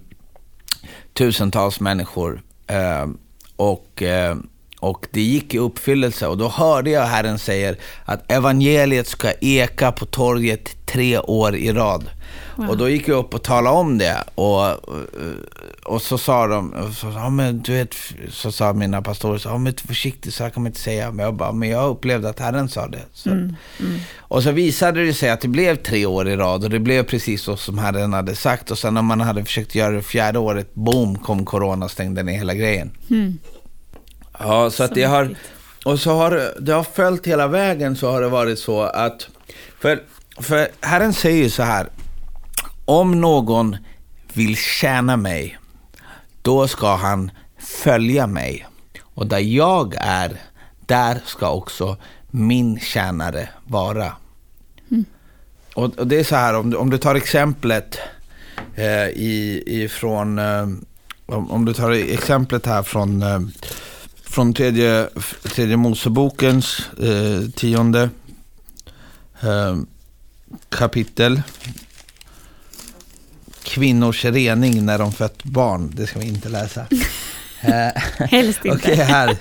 tusentals 1.13 1.79
människor. 1.79 2.41
Eh, 2.67 3.07
och 3.55 4.03
eh, 4.03 4.35
och 4.81 5.07
det 5.11 5.21
gick 5.21 5.53
i 5.53 5.57
uppfyllelse 5.57 6.27
och 6.27 6.37
då 6.37 6.47
hörde 6.47 6.89
jag 6.89 7.05
Herren 7.05 7.39
säga 7.39 7.75
att 8.05 8.31
evangeliet 8.31 9.07
ska 9.07 9.31
eka 9.41 9.91
på 9.91 10.05
torget 10.05 10.85
tre 10.85 11.19
år 11.19 11.55
i 11.55 11.71
rad. 11.71 12.09
Wow. 12.55 12.69
Och 12.69 12.77
då 12.77 12.89
gick 12.89 13.07
jag 13.07 13.17
upp 13.17 13.33
och 13.33 13.43
talade 13.43 13.75
om 13.75 13.97
det. 13.97 14.23
Och, 14.35 14.67
och 15.83 16.01
så 16.01 16.17
sa 16.17 16.47
de, 16.47 16.73
så, 16.95 17.07
ja, 17.07 17.29
men 17.29 17.61
du 17.61 17.73
vet, 17.73 17.95
så 18.29 18.51
sa 18.51 18.73
mina 18.73 19.01
pastorer, 19.01 19.37
så, 19.37 19.49
ja, 19.49 19.57
men 19.57 19.73
försiktigt, 19.73 20.33
så 20.33 20.43
här 20.43 20.49
kan 20.49 20.63
man 20.63 20.69
inte 20.69 20.79
säga. 20.79 21.11
Men 21.11 21.25
jag 21.25 21.33
bara, 21.33 21.51
men 21.51 21.69
jag 21.69 21.89
upplevde 21.89 22.29
att 22.29 22.39
Herren 22.39 22.69
sa 22.69 22.87
det. 22.87 23.29
Mm, 23.29 23.55
mm. 23.79 23.99
Och 24.17 24.43
så 24.43 24.51
visade 24.51 25.05
det 25.05 25.13
sig 25.13 25.29
att 25.29 25.41
det 25.41 25.47
blev 25.47 25.75
tre 25.75 26.05
år 26.05 26.29
i 26.29 26.35
rad 26.35 26.63
och 26.63 26.69
det 26.69 26.79
blev 26.79 27.03
precis 27.03 27.41
så 27.41 27.57
som 27.57 27.77
Herren 27.77 28.13
hade 28.13 28.35
sagt. 28.35 28.71
Och 28.71 28.77
sen 28.77 28.93
när 28.93 29.01
man 29.01 29.21
hade 29.21 29.45
försökt 29.45 29.75
göra 29.75 29.91
det 29.91 30.01
fjärde 30.01 30.39
året, 30.39 30.73
boom, 30.73 31.17
kom 31.17 31.45
corona 31.45 31.85
och 31.85 31.91
stängde 31.91 32.23
ner 32.23 32.37
hela 32.37 32.53
grejen. 32.53 32.91
Mm. 33.09 33.37
Ja, 34.43 34.69
så 34.69 34.83
att 34.83 34.95
det 34.95 35.03
har... 35.03 35.35
Och 35.85 35.99
så 35.99 36.11
har 36.11 36.53
det 36.59 36.73
har 36.73 36.83
följt 36.83 37.27
hela 37.27 37.47
vägen 37.47 37.95
så 37.95 38.11
har 38.11 38.21
det 38.21 38.29
varit 38.29 38.59
så 38.59 38.81
att... 38.81 39.27
För, 39.79 40.03
för 40.39 40.67
Herren 40.81 41.13
säger 41.13 41.49
så 41.49 41.63
här. 41.63 41.87
Om 42.85 43.21
någon 43.21 43.77
vill 44.33 44.57
tjäna 44.57 45.17
mig, 45.17 45.57
då 46.41 46.67
ska 46.67 46.95
han 46.95 47.31
följa 47.59 48.27
mig. 48.27 48.67
Och 49.03 49.27
där 49.27 49.39
jag 49.39 49.95
är, 49.97 50.41
där 50.85 51.21
ska 51.25 51.51
också 51.51 51.97
min 52.31 52.79
tjänare 52.79 53.49
vara. 53.63 54.13
Mm. 54.91 55.05
Och, 55.73 55.99
och, 55.99 56.07
det 56.07 56.19
är 56.19 56.23
så 56.23 56.35
här, 56.35 56.53
om 56.53 56.69
du, 56.69 56.77
om 56.77 56.89
du 56.89 56.97
tar 56.97 57.15
exemplet 57.15 57.99
eh, 58.75 59.07
i, 59.07 59.63
ifrån... 59.65 60.39
Eh, 60.39 60.67
om, 61.25 61.51
om, 61.51 61.65
du 61.65 61.73
tar 61.73 61.91
exemplet 61.91 62.65
här 62.65 62.83
från 62.83 63.21
eh, 63.21 63.39
från 64.31 64.53
tredje, 64.53 65.09
tredje 65.43 65.77
Mosebokens 65.77 66.81
eh, 66.99 67.49
tionde 67.55 68.09
eh, 69.41 69.77
kapitel. 70.69 71.41
Kvinnors 73.63 74.25
rening 74.25 74.85
när 74.85 74.99
de 74.99 75.11
fött 75.11 75.43
barn. 75.43 75.91
Det 75.95 76.07
ska 76.07 76.19
vi 76.19 76.27
inte 76.27 76.49
läsa. 76.49 76.85
Helst 78.17 78.65
inte. 78.65 78.77
Okej, 78.77 78.95
här. 78.95 79.37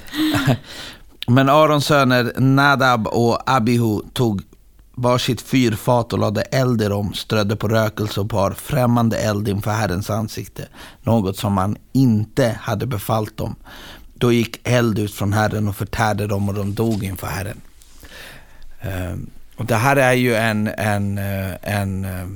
Men 1.27 1.49
Arons 1.49 1.87
söner 1.87 2.33
Nadab 2.37 3.07
och 3.07 3.43
Abihu 3.47 4.01
tog 4.13 4.43
varsitt 4.95 5.41
fyrfat 5.41 6.13
och 6.13 6.19
lade 6.19 6.43
eld 6.43 6.83
i 6.83 6.85
dem, 6.85 7.15
strödde 7.15 7.57
på 7.57 7.69
rökelse 7.69 8.21
och 8.21 8.31
par 8.31 8.51
främmande 8.51 9.17
eld 9.17 9.49
inför 9.49 9.71
Herrens 9.71 10.11
ansikte, 10.11 10.69
något 11.03 11.37
som 11.37 11.57
han 11.57 11.77
inte 11.93 12.59
hade 12.61 12.87
befallt 12.87 13.37
dem. 13.37 13.57
Då 14.21 14.33
gick 14.33 14.61
eld 14.65 14.99
ut 14.99 15.15
från 15.15 15.33
Herren 15.33 15.69
och 15.69 15.77
förtärde 15.77 16.27
dem 16.27 16.49
och 16.49 16.55
de 16.55 16.75
dog 16.75 17.05
inför 17.05 17.27
Herren. 17.27 17.61
Ehm, 18.81 19.31
och 19.57 19.67
det 19.67 19.77
här 19.77 19.97
är 19.97 20.13
ju 20.13 20.35
en, 20.35 20.67
en, 20.67 21.19
eh, 21.19 21.55
en, 21.63 22.05
eh, 22.05 22.27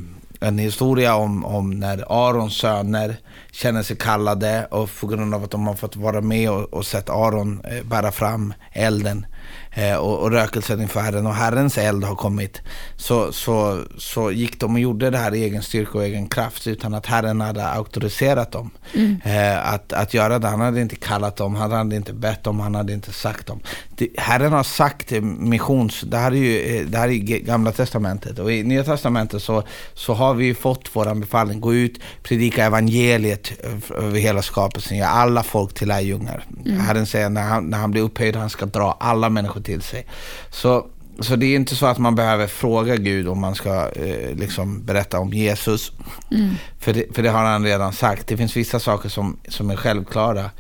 en 0.41 0.59
historia 0.59 1.15
om, 1.15 1.45
om 1.45 1.71
när 1.71 2.29
Arons 2.29 2.57
söner 2.57 3.17
känner 3.53 3.83
sig 3.83 3.97
kallade 3.97 4.67
och 4.71 4.91
på 5.01 5.07
grund 5.07 5.35
av 5.35 5.45
att 5.45 5.51
de 5.51 5.67
har 5.67 5.75
fått 5.75 5.97
vara 5.97 6.21
med 6.21 6.51
och, 6.51 6.75
och 6.75 6.87
sett 6.87 7.11
Aron 7.11 7.61
eh, 7.65 7.85
bära 7.85 8.13
fram 8.13 8.55
elden 8.73 9.27
eh, 9.75 9.97
och, 9.97 10.19
och 10.19 10.31
rökelsen 10.31 10.81
inför 10.81 11.01
Herren 11.01 11.27
och 11.27 11.35
Herrens 11.35 11.79
eld 11.79 12.05
har 12.05 12.15
kommit. 12.15 12.63
Så, 12.97 13.33
så, 13.33 13.83
så 13.99 14.31
gick 14.31 14.61
de 14.61 14.75
och 14.75 14.81
gjorde 14.81 15.11
det 15.11 15.19
här 15.19 15.35
i 15.35 15.45
egen 15.45 15.63
styrka 15.63 15.99
och 15.99 16.05
egen 16.05 16.29
kraft 16.29 16.67
utan 16.67 16.95
att 16.95 17.07
Herren 17.07 17.41
hade 17.41 17.67
auktoriserat 17.67 18.53
dem. 18.53 18.71
Mm. 18.95 19.21
Eh, 19.25 19.73
att, 19.73 19.93
att 19.93 20.15
göra 20.15 20.39
det. 20.39 20.49
Han 20.49 20.61
hade 20.61 20.81
inte 20.81 20.97
kallat 20.97 21.37
dem, 21.37 21.55
han 21.55 21.73
hade 21.73 21.97
inte 21.97 22.13
bett 22.13 22.45
dem, 22.45 22.61
han 22.61 22.75
hade 22.75 22.93
inte 22.93 23.13
sagt 23.13 23.47
dem. 23.47 23.61
Det, 23.97 24.09
Herren 24.17 24.53
har 24.53 24.63
sagt 24.63 25.11
missions, 25.39 26.01
det 26.01 26.17
här 26.17 26.33
är 26.33 26.37
ju 26.37 26.61
eh, 26.61 26.87
det 26.87 26.99
här 26.99 27.09
är 27.09 27.39
gamla 27.39 27.73
testamentet 27.73 28.39
och 28.39 28.53
i 28.53 28.63
nya 28.63 28.85
testamentet 28.85 29.43
så, 29.43 29.63
så 29.95 30.15
har 30.15 30.35
vi 30.35 30.55
fått 30.55 30.97
våran 30.97 31.21
befallning, 31.21 31.61
gå 31.61 31.75
ut, 31.75 32.01
predika 32.23 32.65
evangeliet 32.65 33.53
över 33.97 34.19
hela 34.19 34.43
skapelsen, 34.43 34.97
göra 34.97 35.09
alla 35.09 35.43
folk 35.43 35.75
till 35.75 35.89
lärjungar. 35.89 36.45
Mm. 36.67 36.81
Herren 36.81 37.07
säger 37.07 37.29
när 37.29 37.43
han, 37.43 37.65
när 37.65 37.79
han 37.79 37.91
blir 37.91 38.03
upphöjd, 38.03 38.37
han 38.37 38.51
ska 38.51 38.67
dra 38.67 38.97
alla 39.01 39.29
människor 39.29 39.61
till 39.65 39.83
sig. 39.83 40.07
Så, 40.51 40.87
så 41.21 41.37
det 41.37 41.47
är 41.47 41.57
inte 41.57 41.77
så 41.77 41.87
att 41.87 41.99
man 41.99 42.15
behöver 42.15 42.47
fråga 42.47 42.97
Gud 42.97 43.29
om 43.29 43.41
man 43.41 43.55
ska 43.55 43.91
eh, 43.91 44.37
liksom 44.37 44.85
berätta 44.85 45.19
om 45.19 45.33
Jesus. 45.33 45.93
Mm. 46.31 46.55
För, 46.81 46.93
det, 46.93 47.15
för 47.15 47.23
det 47.23 47.29
har 47.29 47.45
han 47.45 47.65
redan 47.65 47.93
sagt. 47.93 48.27
Det 48.27 48.37
finns 48.37 48.57
vissa 48.57 48.81
saker 48.81 49.09
som, 49.09 49.37
som 49.49 49.71
är 49.71 49.77
självklara. 49.77 50.51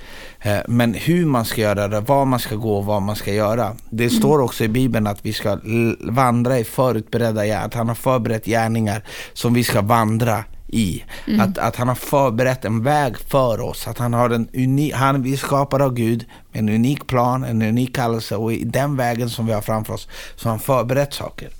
Eh, 0.40 0.59
men 0.69 0.95
hur 0.95 1.27
man 1.27 1.45
ska 1.45 1.61
göra 1.61 1.88
det, 1.88 2.01
var 2.01 2.25
man 2.25 2.40
ska 2.40 2.57
gå 2.57 2.77
och 2.77 2.85
vad 2.85 3.03
man 3.03 3.17
ska 3.17 3.33
göra. 3.33 3.77
Det 3.90 4.05
mm. 4.05 4.17
står 4.19 4.38
också 4.38 4.64
i 4.64 4.69
Bibeln 4.69 5.07
att 5.07 5.27
vi 5.27 5.33
ska 5.33 5.59
vandra 6.01 6.59
i 6.59 6.64
förutberedda 6.64 7.47
gärningar. 7.47 7.67
Att 7.67 7.75
han 7.75 7.88
har 7.88 7.95
förberett 7.95 8.45
gärningar 8.45 9.05
som 9.33 9.55
vi 9.55 9.64
ska 9.64 9.83
vandra 9.83 10.45
i. 10.75 11.05
Mm. 11.27 11.41
Att, 11.41 11.59
att 11.59 11.77
han 11.77 11.89
har 11.89 11.95
förberett 11.95 12.65
en 12.65 12.83
väg 12.83 13.19
för 13.19 13.61
oss. 13.61 13.89
Att 13.89 13.99
han 13.99 14.15
har 14.15 14.31
en 14.31 14.49
unik, 14.55 14.95
han, 14.95 15.23
vi 15.23 15.33
är 15.33 15.37
skapade 15.37 15.85
av 15.85 15.95
Gud 15.95 16.25
med 16.53 16.61
en 16.61 16.69
unik 16.69 17.07
plan, 17.07 17.45
en 17.45 17.63
unik 17.63 17.95
kallelse 17.95 18.37
och 18.37 18.53
i 18.53 18.65
den 18.65 18.97
vägen 18.97 19.31
som 19.31 19.47
vi 19.47 19.53
har 19.53 19.63
framför 19.63 19.95
oss 19.95 20.09
så 20.37 20.49
har 20.49 20.51
han 20.51 20.61
förberett 20.61 21.15
saker. 21.15 21.51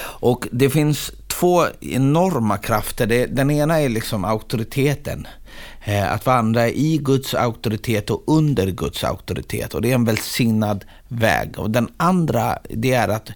Och 0.00 0.48
det 0.52 0.70
finns 0.70 1.12
två 1.40 1.66
enorma 1.80 2.58
krafter. 2.58 3.06
Det, 3.06 3.26
den 3.26 3.50
ena 3.50 3.80
är 3.80 3.88
liksom 3.88 4.24
auktoriteten. 4.24 5.26
Eh, 5.84 6.12
att 6.12 6.26
vandra 6.26 6.68
i 6.68 6.98
Guds 6.98 7.34
auktoritet 7.34 8.10
och 8.10 8.22
under 8.26 8.66
Guds 8.66 9.04
auktoritet. 9.04 9.74
Och 9.74 9.82
det 9.82 9.90
är 9.90 9.94
en 9.94 10.04
välsignad 10.04 10.84
väg. 11.08 11.58
Och 11.58 11.70
den 11.70 11.88
andra, 11.96 12.58
det 12.68 12.92
är 12.92 13.08
att 13.08 13.30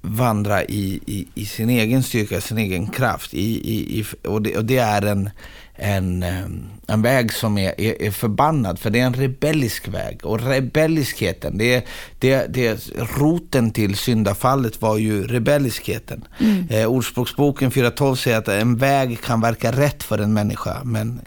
vandra 0.00 0.64
i, 0.64 1.00
i, 1.06 1.28
i 1.34 1.46
sin 1.46 1.70
egen 1.70 2.02
styrka, 2.02 2.40
sin 2.40 2.58
egen 2.58 2.86
kraft. 2.86 3.34
I, 3.34 3.98
i, 3.98 4.04
och, 4.28 4.42
det, 4.42 4.56
och 4.56 4.64
det 4.64 4.78
är 4.78 5.02
en, 5.02 5.30
en, 5.74 6.22
eh, 6.22 6.44
en 6.86 7.02
väg 7.02 7.32
som 7.32 7.58
är, 7.58 7.80
är, 7.80 8.02
är, 8.02 8.10
förbannad, 8.10 8.78
för 8.78 8.90
det 8.90 9.00
är 9.00 9.06
en 9.06 9.14
rebellisk 9.14 9.88
väg. 9.88 10.24
Och 10.24 10.40
rebelliskheten, 10.40 11.58
det, 11.58 11.86
det, 12.18 12.46
det, 12.46 12.90
roten 13.18 13.70
till 13.70 13.96
syndafallet 13.96 14.82
var 14.82 14.98
ju 14.98 15.26
rebelliskheten. 15.26 16.24
Mm. 16.40 16.66
Eh, 16.70 16.86
Ordspråksboken 16.86 17.70
4.12 17.70 18.14
säger 18.14 18.38
att 18.38 18.48
en 18.48 18.76
väg 18.76 19.20
kan 19.20 19.40
verka 19.40 19.72
rätt 19.72 20.02
för 20.02 20.18
en 20.18 20.32
människa, 20.32 20.80
men 20.84 21.20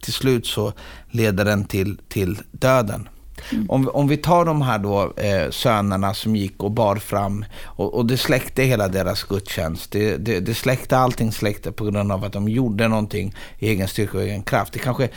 till 0.00 0.12
slut 0.12 0.46
så 0.46 0.72
leder 1.10 1.44
den 1.44 1.64
till, 1.64 1.98
till 2.08 2.38
döden. 2.50 3.08
Mm. 3.52 3.70
Om, 3.70 3.88
om 3.88 4.08
vi 4.08 4.16
tar 4.16 4.44
de 4.44 4.62
här 4.62 4.78
då 4.78 5.12
eh, 5.16 5.50
sönerna 5.50 6.14
som 6.14 6.36
gick 6.36 6.62
och 6.62 6.70
bar 6.70 6.96
fram 6.96 7.44
och, 7.64 7.94
och 7.94 8.06
det 8.06 8.16
släckte 8.16 8.62
hela 8.62 8.88
deras 8.88 9.22
gudstjänst. 9.22 9.90
Det, 9.90 10.16
det, 10.16 10.40
det 10.40 10.54
släckte 10.54 10.98
allting 10.98 11.32
släckte 11.32 11.72
på 11.72 11.84
grund 11.84 12.12
av 12.12 12.24
att 12.24 12.32
de 12.32 12.48
gjorde 12.48 12.88
någonting 12.88 13.34
i 13.58 13.68
egen 13.68 13.88
styrka 13.88 14.18
och 14.18 14.24
egen 14.24 14.42
kraft. 14.42 14.72
Det 14.72 14.78
kanske, 14.78 15.08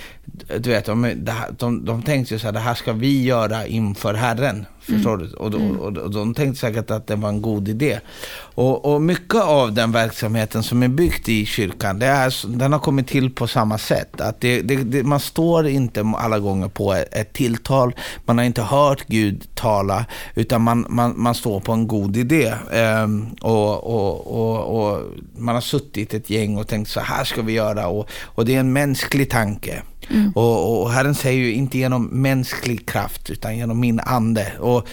du 0.59 0.69
vet, 0.69 0.85
de, 0.85 1.01
de, 1.15 1.33
de, 1.57 1.85
de 1.85 2.01
tänkte 2.01 2.33
ju 2.33 2.39
så 2.39 2.47
här, 2.47 2.53
det 2.53 2.59
här 2.59 2.75
ska 2.75 2.93
vi 2.93 3.23
göra 3.23 3.67
inför 3.67 4.13
Herren. 4.13 4.65
Förstår 4.89 5.13
mm. 5.13 5.27
du? 5.27 5.35
Och, 5.35 5.53
och, 5.53 5.87
och, 5.87 5.97
och, 5.97 6.11
de 6.11 6.33
tänkte 6.33 6.59
säkert 6.59 6.91
att 6.91 7.07
det 7.07 7.15
var 7.15 7.29
en 7.29 7.41
god 7.41 7.67
idé. 7.67 7.99
Och, 8.39 8.85
och 8.85 9.01
mycket 9.01 9.41
av 9.41 9.73
den 9.73 9.91
verksamheten 9.91 10.63
som 10.63 10.83
är 10.83 10.87
byggd 10.87 11.29
i 11.29 11.45
kyrkan, 11.45 11.99
det 11.99 12.05
är, 12.05 12.57
den 12.57 12.73
har 12.73 12.79
kommit 12.79 13.07
till 13.07 13.29
på 13.29 13.47
samma 13.47 13.77
sätt. 13.77 14.21
Att 14.21 14.41
det, 14.41 14.61
det, 14.61 14.75
det, 14.75 15.03
man 15.03 15.19
står 15.19 15.67
inte 15.67 16.13
alla 16.17 16.39
gånger 16.39 16.67
på 16.67 16.93
ett, 16.93 17.13
ett, 17.13 17.33
tilltal, 17.33 17.95
man 18.25 18.37
har 18.37 18.45
inte 18.45 18.61
hört 18.61 19.07
Gud 19.07 19.47
tala, 19.55 20.05
utan 20.35 20.61
man, 20.61 20.85
man, 20.89 21.13
man 21.17 21.35
står 21.35 21.59
på 21.59 21.71
en 21.71 21.87
god 21.87 22.17
idé. 22.17 22.53
Ehm, 22.71 23.27
och, 23.41 23.83
och, 23.83 24.91
och, 24.91 25.01
man 25.37 25.55
har 25.55 25.61
suttit 25.61 26.13
ett 26.13 26.29
gäng 26.29 26.57
och 26.57 26.67
tänkt 26.67 26.89
så 26.89 26.99
här 26.99 27.23
ska 27.23 27.41
vi 27.41 27.53
göra. 27.53 27.87
Och, 27.87 28.09
och 28.25 28.45
det 28.45 28.55
är 28.55 28.59
en 28.59 28.73
mänsklig 28.73 29.29
tanke. 29.29 29.83
Mm. 30.09 30.31
Och, 30.35 30.81
och 30.81 30.91
Herren 30.91 31.15
säger 31.15 31.39
ju 31.39 31.53
inte 31.53 31.77
genom 31.77 32.05
mänsklig 32.05 32.85
kraft 32.87 33.29
utan 33.29 33.57
genom 33.57 33.79
min 33.79 33.99
ande. 33.99 34.53
Och 34.59 34.87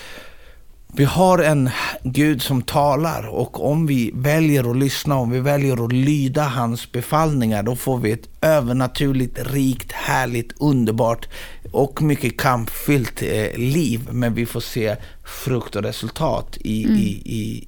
vi 0.93 1.05
har 1.05 1.39
en 1.39 1.71
Gud 2.03 2.43
som 2.43 2.63
talar 2.63 3.27
och 3.27 3.71
om 3.71 3.87
vi 3.87 4.11
väljer 4.15 4.71
att 4.71 4.77
lyssna, 4.77 5.17
om 5.17 5.31
vi 5.31 5.41
väljer 5.41 5.85
att 5.85 5.93
lyda 5.93 6.43
hans 6.43 6.93
befallningar, 6.93 7.63
då 7.63 7.77
får 7.77 7.99
vi 7.99 8.13
ett 8.13 8.29
övernaturligt, 8.41 9.39
rikt, 9.53 9.93
härligt, 9.93 10.53
underbart 10.61 11.29
och 11.73 12.03
mycket 12.03 12.37
kampfyllt 12.37 13.23
eh, 13.23 13.59
liv. 13.59 14.09
Men 14.11 14.35
vi 14.35 14.47
får 14.47 14.61
se 14.61 14.97
frukt 15.25 15.77
och 15.77 15.83
resultat 15.83 16.57
i, 16.61 16.85
mm. 16.85 16.97
i, 16.97 17.23
i, 17.25 17.67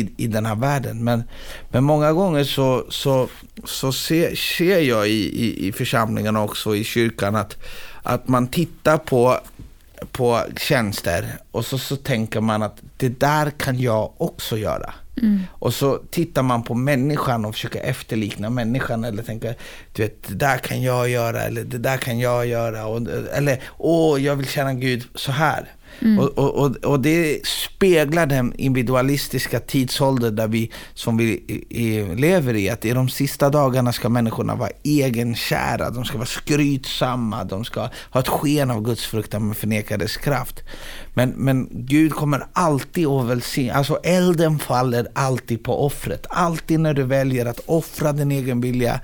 i, 0.00 0.08
i 0.16 0.26
den 0.26 0.46
här 0.46 0.56
världen. 0.56 1.04
Men, 1.04 1.22
men 1.70 1.84
många 1.84 2.12
gånger 2.12 2.44
så, 2.44 2.84
så, 2.88 3.28
så 3.64 3.92
ser, 3.92 4.34
ser 4.34 4.80
jag 4.80 5.08
i, 5.08 5.44
i, 5.44 5.68
i 5.68 5.72
församlingarna 5.72 6.42
också, 6.42 6.76
i 6.76 6.84
kyrkan, 6.84 7.36
att, 7.36 7.56
att 8.02 8.28
man 8.28 8.46
tittar 8.46 8.98
på 8.98 9.38
på 10.12 10.42
tjänster 10.56 11.26
och 11.50 11.64
så, 11.64 11.78
så 11.78 11.96
tänker 11.96 12.40
man 12.40 12.62
att 12.62 12.76
det 12.96 13.20
där 13.20 13.50
kan 13.50 13.78
jag 13.78 14.12
också 14.16 14.58
göra. 14.58 14.94
Mm. 15.22 15.40
Och 15.50 15.74
så 15.74 15.98
tittar 16.10 16.42
man 16.42 16.62
på 16.62 16.74
människan 16.74 17.44
och 17.44 17.54
försöker 17.54 17.80
efterlikna 17.80 18.50
människan 18.50 19.04
eller 19.04 19.22
tänker, 19.22 19.54
du 19.92 20.02
vet, 20.02 20.28
det 20.28 20.34
där 20.34 20.58
kan 20.58 20.82
jag 20.82 21.08
göra 21.08 21.42
eller 21.42 21.64
det 21.64 21.78
där 21.78 21.96
kan 21.96 22.18
jag 22.18 22.46
göra. 22.46 22.86
Och, 22.86 23.08
eller, 23.32 23.62
åh, 23.78 24.22
jag 24.22 24.36
vill 24.36 24.48
känna 24.48 24.74
Gud 24.74 25.04
så 25.14 25.32
här. 25.32 25.68
Mm. 26.02 26.18
Och, 26.18 26.38
och, 26.38 26.76
och, 26.76 27.00
det 27.00 27.46
speglar 27.46 28.26
den 28.26 28.54
individualistiska 28.56 29.60
tidsålder 29.60 30.30
där 30.30 30.48
vi, 30.48 30.70
som 30.94 31.16
vi 31.16 31.24
i, 31.68 32.14
lever 32.16 32.54
i. 32.54 32.70
Att 32.70 32.84
i 32.84 32.90
de 32.90 33.08
sista 33.08 33.50
dagarna 33.50 33.92
ska 33.92 34.08
människorna 34.08 34.54
vara 34.54 34.70
egenkära, 34.82 35.90
de 35.90 36.04
ska 36.04 36.18
vara 36.18 36.26
skrytsamma, 36.26 37.44
de 37.44 37.64
ska 37.64 37.88
ha 38.10 38.20
ett 38.20 38.28
sken 38.28 38.70
av 38.70 38.82
gudsfruktan 38.82 39.46
men 39.46 39.54
förneka 39.54 39.96
dess 39.96 40.16
kraft. 40.16 40.62
Men, 41.18 41.30
men 41.36 41.68
Gud 41.70 42.12
kommer 42.12 42.46
alltid 42.52 43.06
att 43.06 43.26
välsigna, 43.26 43.74
alltså 43.74 43.98
elden 44.02 44.58
faller 44.58 45.06
alltid 45.14 45.64
på 45.64 45.86
offret. 45.86 46.26
Alltid 46.30 46.80
när 46.80 46.94
du 46.94 47.02
väljer 47.02 47.46
att 47.46 47.60
offra 47.66 48.12
din 48.12 48.32
egen 48.32 48.60
vilja. 48.60 49.00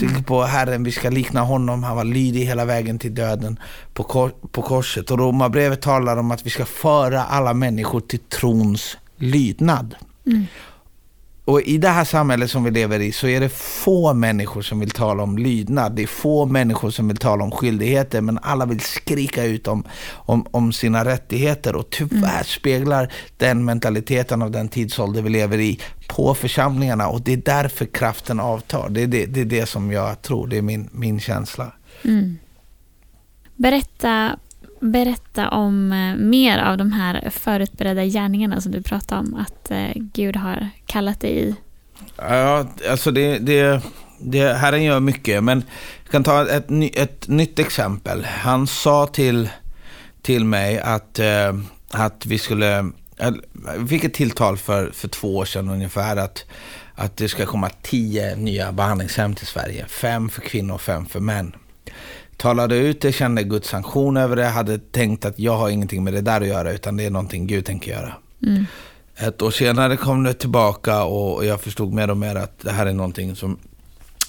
Tänk 0.00 0.26
på 0.26 0.42
Herren, 0.42 0.84
vi 0.84 0.92
ska 0.92 1.10
likna 1.10 1.40
honom, 1.40 1.84
han 1.84 1.96
var 1.96 2.04
lydig 2.04 2.40
hela 2.40 2.64
vägen 2.64 2.98
till 2.98 3.14
döden 3.14 3.58
på, 3.94 4.02
kor 4.02 4.30
på 4.52 4.62
korset. 4.62 5.10
Och 5.10 5.18
Romarbrevet 5.18 5.82
talar 5.82 6.16
om 6.16 6.30
att 6.30 6.46
vi 6.46 6.50
ska 6.50 6.64
föra 6.64 7.24
alla 7.24 7.54
människor 7.54 8.00
till 8.00 8.18
trons 8.18 8.96
lydnad. 9.16 9.94
Mm. 10.26 10.46
Och 11.44 11.62
i 11.62 11.78
det 11.78 11.88
här 11.88 12.04
samhället 12.04 12.50
som 12.50 12.64
vi 12.64 12.70
lever 12.70 13.00
i 13.00 13.12
så 13.12 13.26
är 13.26 13.40
det 13.40 13.48
få 13.48 14.14
människor 14.14 14.62
som 14.62 14.80
vill 14.80 14.90
tala 14.90 15.22
om 15.22 15.38
lydnad. 15.38 15.92
Det 15.92 16.02
är 16.02 16.06
få 16.06 16.46
människor 16.46 16.90
som 16.90 17.08
vill 17.08 17.16
tala 17.16 17.44
om 17.44 17.50
skyldigheter 17.50 18.20
men 18.20 18.38
alla 18.42 18.66
vill 18.66 18.80
skrika 18.80 19.44
ut 19.44 19.68
om, 19.68 19.84
om, 20.12 20.46
om 20.50 20.72
sina 20.72 21.04
rättigheter. 21.04 21.76
Och 21.76 21.90
tyvärr 21.90 22.32
mm. 22.32 22.44
speglar 22.44 23.12
den 23.36 23.64
mentaliteten 23.64 24.42
av 24.42 24.50
den 24.50 24.68
tidsålder 24.68 25.22
vi 25.22 25.30
lever 25.30 25.58
i 25.58 25.80
på 26.08 26.34
församlingarna 26.34 27.08
och 27.08 27.20
det 27.20 27.32
är 27.32 27.42
därför 27.44 27.86
kraften 27.86 28.40
avtar. 28.40 28.88
Det 28.88 29.02
är 29.02 29.06
det, 29.06 29.26
det, 29.26 29.40
är 29.40 29.44
det 29.44 29.66
som 29.66 29.92
jag 29.92 30.22
tror, 30.22 30.46
det 30.46 30.58
är 30.58 30.62
min, 30.62 30.88
min 30.92 31.20
känsla. 31.20 31.72
Mm. 32.04 32.38
Berätta 33.56 34.36
berätta 34.80 35.48
om 35.48 35.92
eh, 35.92 36.16
mer 36.16 36.58
av 36.58 36.76
de 36.76 36.92
här 36.92 37.30
förutberedda 37.30 38.04
gärningarna 38.04 38.60
som 38.60 38.72
du 38.72 38.82
pratade 38.82 39.20
om 39.20 39.34
att 39.34 39.70
eh, 39.70 39.92
Gud 39.94 40.36
har 40.36 40.68
kallat 40.86 41.20
dig 41.20 41.38
i? 41.38 41.54
Ja, 42.16 42.66
alltså 42.90 43.10
det, 43.10 43.38
det, 43.38 43.82
det 44.18 44.54
Herren 44.54 44.84
gör 44.84 45.00
mycket, 45.00 45.44
men 45.44 45.64
jag 46.02 46.12
kan 46.12 46.24
ta 46.24 46.48
ett, 46.48 46.66
ett 46.96 47.28
nytt 47.28 47.58
exempel. 47.58 48.24
Han 48.24 48.66
sa 48.66 49.06
till, 49.06 49.48
till 50.22 50.44
mig 50.44 50.78
att, 50.78 51.18
eh, 51.18 51.58
att 51.90 52.26
vi 52.26 52.38
skulle, 52.38 52.90
vi 53.78 53.86
fick 53.88 54.04
ett 54.04 54.14
tilltal 54.14 54.56
för, 54.56 54.90
för 54.90 55.08
två 55.08 55.36
år 55.36 55.44
sedan 55.44 55.68
ungefär, 55.68 56.16
att, 56.16 56.44
att 56.94 57.16
det 57.16 57.28
ska 57.28 57.46
komma 57.46 57.70
tio 57.82 58.36
nya 58.36 58.72
behandlingshem 58.72 59.34
till 59.34 59.46
Sverige. 59.46 59.86
Fem 59.88 60.28
för 60.28 60.40
kvinnor 60.40 60.74
och 60.74 60.80
fem 60.80 61.06
för 61.06 61.20
män 61.20 61.52
talade 62.40 62.76
ut 62.76 63.00
det, 63.00 63.12
kände 63.12 63.42
Guds 63.42 63.68
sanktion 63.68 64.16
över 64.16 64.36
det, 64.36 64.46
hade 64.46 64.78
tänkt 64.78 65.24
att 65.24 65.38
jag 65.38 65.56
har 65.56 65.70
ingenting 65.70 66.04
med 66.04 66.12
det 66.12 66.20
där 66.20 66.40
att 66.40 66.46
göra, 66.46 66.72
utan 66.72 66.96
det 66.96 67.04
är 67.04 67.10
någonting 67.10 67.46
Gud 67.46 67.64
tänker 67.64 67.90
göra. 67.90 68.12
Mm. 68.46 68.66
Ett 69.16 69.42
år 69.42 69.50
senare 69.50 69.96
kom 69.96 70.22
det 70.24 70.34
tillbaka 70.34 71.04
och 71.04 71.44
jag 71.44 71.60
förstod 71.60 71.92
mer 71.92 72.10
och 72.10 72.16
mer 72.16 72.34
att 72.34 72.58
det 72.58 72.70
här 72.70 72.86
är 72.86 72.92
någonting 72.92 73.36
som 73.36 73.58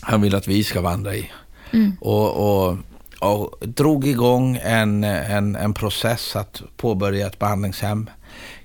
han 0.02 0.22
vill 0.22 0.36
att 0.36 0.48
vi 0.48 0.64
ska 0.64 0.82
vandra 0.82 1.16
i. 1.16 1.32
Mm. 1.74 1.92
Och, 2.00 2.30
och, 2.70 2.78
och, 3.20 3.68
drog 3.68 4.08
igång 4.08 4.60
en, 4.64 5.04
en, 5.04 5.56
en 5.56 5.74
process 5.74 6.36
att 6.36 6.62
påbörja 6.78 7.28
ett 7.28 7.40
behandlingshem. 7.40 8.10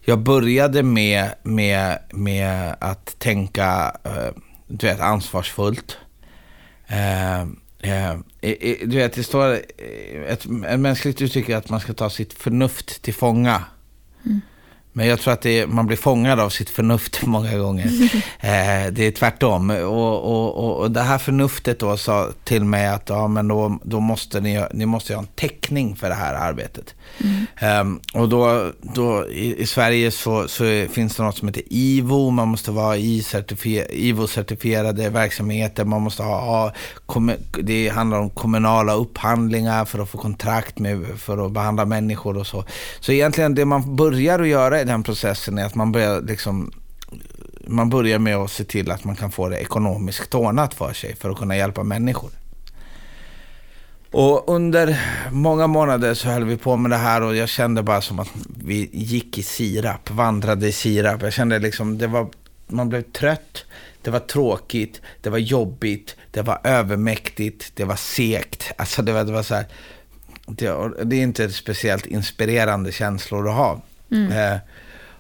Jag 0.01 0.19
började 0.19 0.83
med, 0.83 1.31
med, 1.43 1.99
med 2.13 2.77
att 2.79 3.19
tänka 3.19 3.97
eh, 4.05 4.43
du 4.67 4.87
vet, 4.87 5.01
ansvarsfullt. 5.01 5.99
Eh, 6.87 7.37
Eh, 7.37 7.47
du 8.87 8.97
vet, 8.97 9.13
det 9.13 9.23
står 9.23 9.53
ett, 9.53 10.47
ett 10.69 10.81
mänskligt 10.81 11.23
uttryck 11.23 11.49
är 11.49 11.57
att 11.57 11.71
man 11.71 11.81
ska 11.81 11.93
ta 11.93 12.11
sitt 12.11 12.33
förnuft 12.33 13.03
till 13.03 13.15
fånga. 13.15 13.65
Mm. 14.27 14.41
Men 14.97 15.07
jag 15.07 15.21
tror 15.21 15.33
att 15.33 15.47
är, 15.47 15.67
man 15.67 15.87
blir 15.87 15.97
fångad 15.97 16.41
av 16.41 16.49
sitt 16.49 16.71
förnuft 16.71 17.23
många 17.27 17.59
gånger. 17.59 17.87
eh, 18.41 18.93
det 18.93 19.05
är 19.05 19.11
tvärtom. 19.11 19.71
Och, 19.71 20.23
och, 20.25 20.81
och, 20.81 20.91
det 20.91 21.03
här 21.03 21.19
förnuftet 21.19 21.79
då 21.79 21.97
sa 21.97 22.31
till 22.45 22.65
mig 22.65 22.87
att 22.87 23.09
ja, 23.09 23.29
men 23.29 23.49
då, 23.49 23.79
då 23.83 24.01
måste 24.01 24.41
ni, 24.41 24.67
ni 24.73 24.87
måste 24.87 25.15
ha 25.15 25.21
en 25.21 25.29
täckning 25.35 25.97
för 25.97 26.09
det 26.09 26.15
här 26.15 26.35
arbetet. 26.35 26.95
Mm. 27.19 27.47
Um, 27.81 28.01
och 28.13 28.29
då, 28.29 28.73
då 28.81 29.29
i, 29.29 29.63
i, 29.63 29.67
Sverige 29.67 30.11
så, 30.11 30.49
så 30.49 30.87
finns 30.91 31.17
det 31.17 31.23
något 31.23 31.37
som 31.37 31.49
heter 31.49 31.63
IVO. 31.67 32.31
Man 32.31 32.49
måste 32.49 32.71
vara 32.71 32.97
IVO-certifierade 32.97 35.11
verksamheter. 35.11 35.85
Man 35.85 36.03
måste 36.03 36.23
ha, 36.23 36.41
ha 36.41 36.73
det 37.63 37.89
handlar 37.89 38.19
om 38.19 38.31
kommunala 38.31 38.95
upphandlingar 38.95 39.85
för 39.85 39.99
att 39.99 40.09
få 40.09 40.19
kontrakt 40.19 40.79
med, 40.79 41.07
för 41.17 41.47
att 41.47 41.53
behandla 41.53 41.85
människor 41.85 42.37
och 42.37 42.47
så. 42.47 42.65
Så 43.01 43.13
egentligen 43.13 43.55
det 43.55 43.65
man 43.65 43.97
börjar 43.97 44.39
att 44.39 44.49
göra 44.49 44.81
i 44.81 44.85
den 44.85 45.03
processen 45.03 45.59
är 45.59 45.65
att 45.65 45.75
man 45.75 45.93
börjar 45.93 46.23
liksom 46.23 46.73
man 47.69 47.91
börjar 47.91 48.19
med 48.19 48.37
att 48.37 48.51
se 48.51 48.65
till 48.65 48.91
att 48.91 49.05
man 49.05 49.17
kan 49.17 49.31
få 49.31 49.49
det 49.49 49.59
ekonomiskt 49.59 50.35
ordnat 50.35 50.75
för 50.75 50.93
sig 50.93 51.17
för 51.17 51.31
att 51.31 51.39
kunna 51.39 51.57
hjälpa 51.57 51.83
människor. 51.83 52.31
Och 54.11 54.49
under 54.55 55.01
många 55.31 55.67
månader 55.67 56.15
så 56.15 56.29
höll 56.29 56.45
vi 56.45 56.57
på 56.57 56.77
med 56.77 56.91
det 56.91 56.97
här 56.97 57.23
och 57.23 57.37
jag 57.37 57.49
kände 57.49 57.83
bara 57.83 58.01
som 58.01 58.19
att 58.19 58.29
vi 58.65 58.91
gick 58.93 59.39
i 59.39 59.43
sirap, 59.43 60.11
vandrade 60.11 60.69
i 60.69 60.73
sirap. 60.73 61.23
Jag 61.23 61.33
kände 61.33 61.59
liksom, 61.59 61.99
det 61.99 62.07
var, 62.07 62.29
man 62.67 62.89
blev 62.89 63.03
trött, 63.03 63.65
det 64.03 64.11
var 64.11 64.21
tråkigt, 64.21 65.01
det 65.21 65.31
var 65.31 65.39
jobbigt, 65.39 66.17
det 66.31 66.43
var 66.43 66.61
övermäktigt, 66.65 67.73
det 67.75 67.85
var 67.85 67.97
segt. 67.97 68.73
Alltså 68.77 69.03
det 69.03 69.13
var, 69.13 69.25
det 69.25 69.33
var 69.33 69.43
så 69.43 69.55
här, 69.55 69.67
det, 70.47 70.91
det 71.05 71.17
är 71.17 71.23
inte 71.23 71.51
speciellt 71.51 72.07
inspirerande 72.07 72.93
känslor 72.93 73.49
att 73.49 73.55
ha. 73.55 73.83
Mm. 74.11 74.33
Eh, 74.33 74.59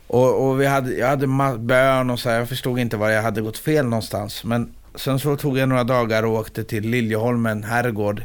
och, 0.07 0.49
och, 0.49 0.61
vi 0.61 0.67
hade, 0.67 0.93
jag 0.95 1.09
hade 1.09 1.27
bön 1.59 2.11
och 2.11 2.21
så 2.21 2.31
här, 2.31 2.39
jag 2.39 2.49
förstod 2.49 2.79
inte 2.79 2.97
var 2.97 3.11
jag 3.11 3.23
hade 3.23 3.41
gått 3.41 3.59
fel 3.59 3.85
någonstans. 3.85 4.45
Men 4.45 4.73
sen 4.95 5.19
så 5.19 5.37
tog 5.37 5.59
jag 5.59 5.69
några 5.69 5.85
dagar 5.85 6.23
och 6.23 6.33
åkte 6.33 6.65
till 6.65 6.89
Liljeholmen 6.89 7.65
herrgård 7.65 8.23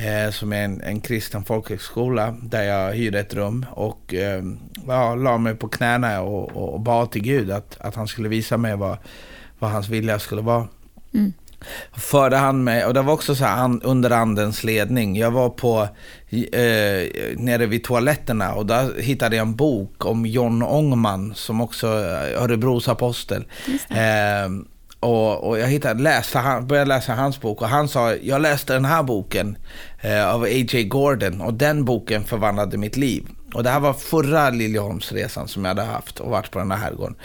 eh, 0.00 0.30
som 0.30 0.52
är 0.52 0.64
en, 0.64 0.80
en 0.80 1.00
kristen 1.00 1.44
folkhögskola 1.44 2.36
där 2.42 2.62
jag 2.62 2.92
hyrde 2.92 3.20
ett 3.20 3.34
rum 3.34 3.66
och 3.70 4.14
eh, 4.14 4.42
ja, 4.86 5.14
la 5.14 5.38
mig 5.38 5.54
på 5.54 5.68
knäna 5.68 6.20
och, 6.20 6.56
och, 6.56 6.74
och 6.74 6.80
bad 6.80 7.10
till 7.10 7.22
Gud 7.22 7.50
att, 7.50 7.80
att 7.80 7.94
han 7.94 8.08
skulle 8.08 8.28
visa 8.28 8.56
mig 8.56 8.76
vad, 8.76 8.96
vad 9.58 9.70
hans 9.70 9.88
vilja 9.88 10.18
skulle 10.18 10.42
vara. 10.42 10.68
Mm. 11.14 11.32
förde 11.92 12.36
han 12.36 12.64
mig, 12.64 12.84
och 12.84 12.94
det 12.94 13.02
var 13.02 13.12
också 13.12 13.34
så 13.34 13.44
här 13.44 13.86
under 13.86 14.10
andens 14.10 14.64
ledning. 14.64 15.16
Jag 15.16 15.30
var 15.30 15.50
på, 15.50 15.88
eh, 16.30 17.08
nere 17.36 17.66
vid 17.66 17.84
toaletterna 17.84 18.54
och 18.54 18.66
där 18.66 19.00
hittade 19.00 19.36
jag 19.36 19.46
en 19.46 19.56
bok 19.56 20.04
om 20.04 20.26
John 20.26 20.62
Ångman 20.62 21.34
som 21.34 21.60
också 21.60 21.86
är 21.86 22.34
Örebros 22.34 22.88
apostel. 22.88 23.44
Eh, 23.90 24.48
och, 25.00 25.48
och, 25.48 25.58
jag 25.58 25.66
hittade, 25.66 26.02
läste, 26.02 26.62
började 26.62 26.88
läsa 26.88 27.14
hans 27.14 27.40
bok 27.40 27.62
och 27.62 27.68
han 27.68 27.88
sa, 27.88 28.14
jag 28.14 28.42
läste 28.42 28.72
den 28.72 28.84
här 28.84 29.02
boken 29.02 29.56
eh, 30.00 30.34
av 30.34 30.42
A.J. 30.42 30.84
Gordon 30.84 31.40
och 31.40 31.54
den 31.54 31.84
boken 31.84 32.24
förvandlade 32.24 32.78
mitt 32.78 32.96
liv. 32.96 33.26
Och 33.54 33.62
det 33.62 33.70
här 33.70 33.80
var 33.80 33.92
förra 33.92 34.50
Liljeholmsresan 34.50 35.48
som 35.48 35.64
jag 35.64 35.68
hade 35.68 35.82
haft 35.82 36.20
och 36.20 36.30
varit 36.30 36.50
på 36.50 36.58
den 36.58 36.70
här 36.70 36.78
herrgården. 36.78 37.16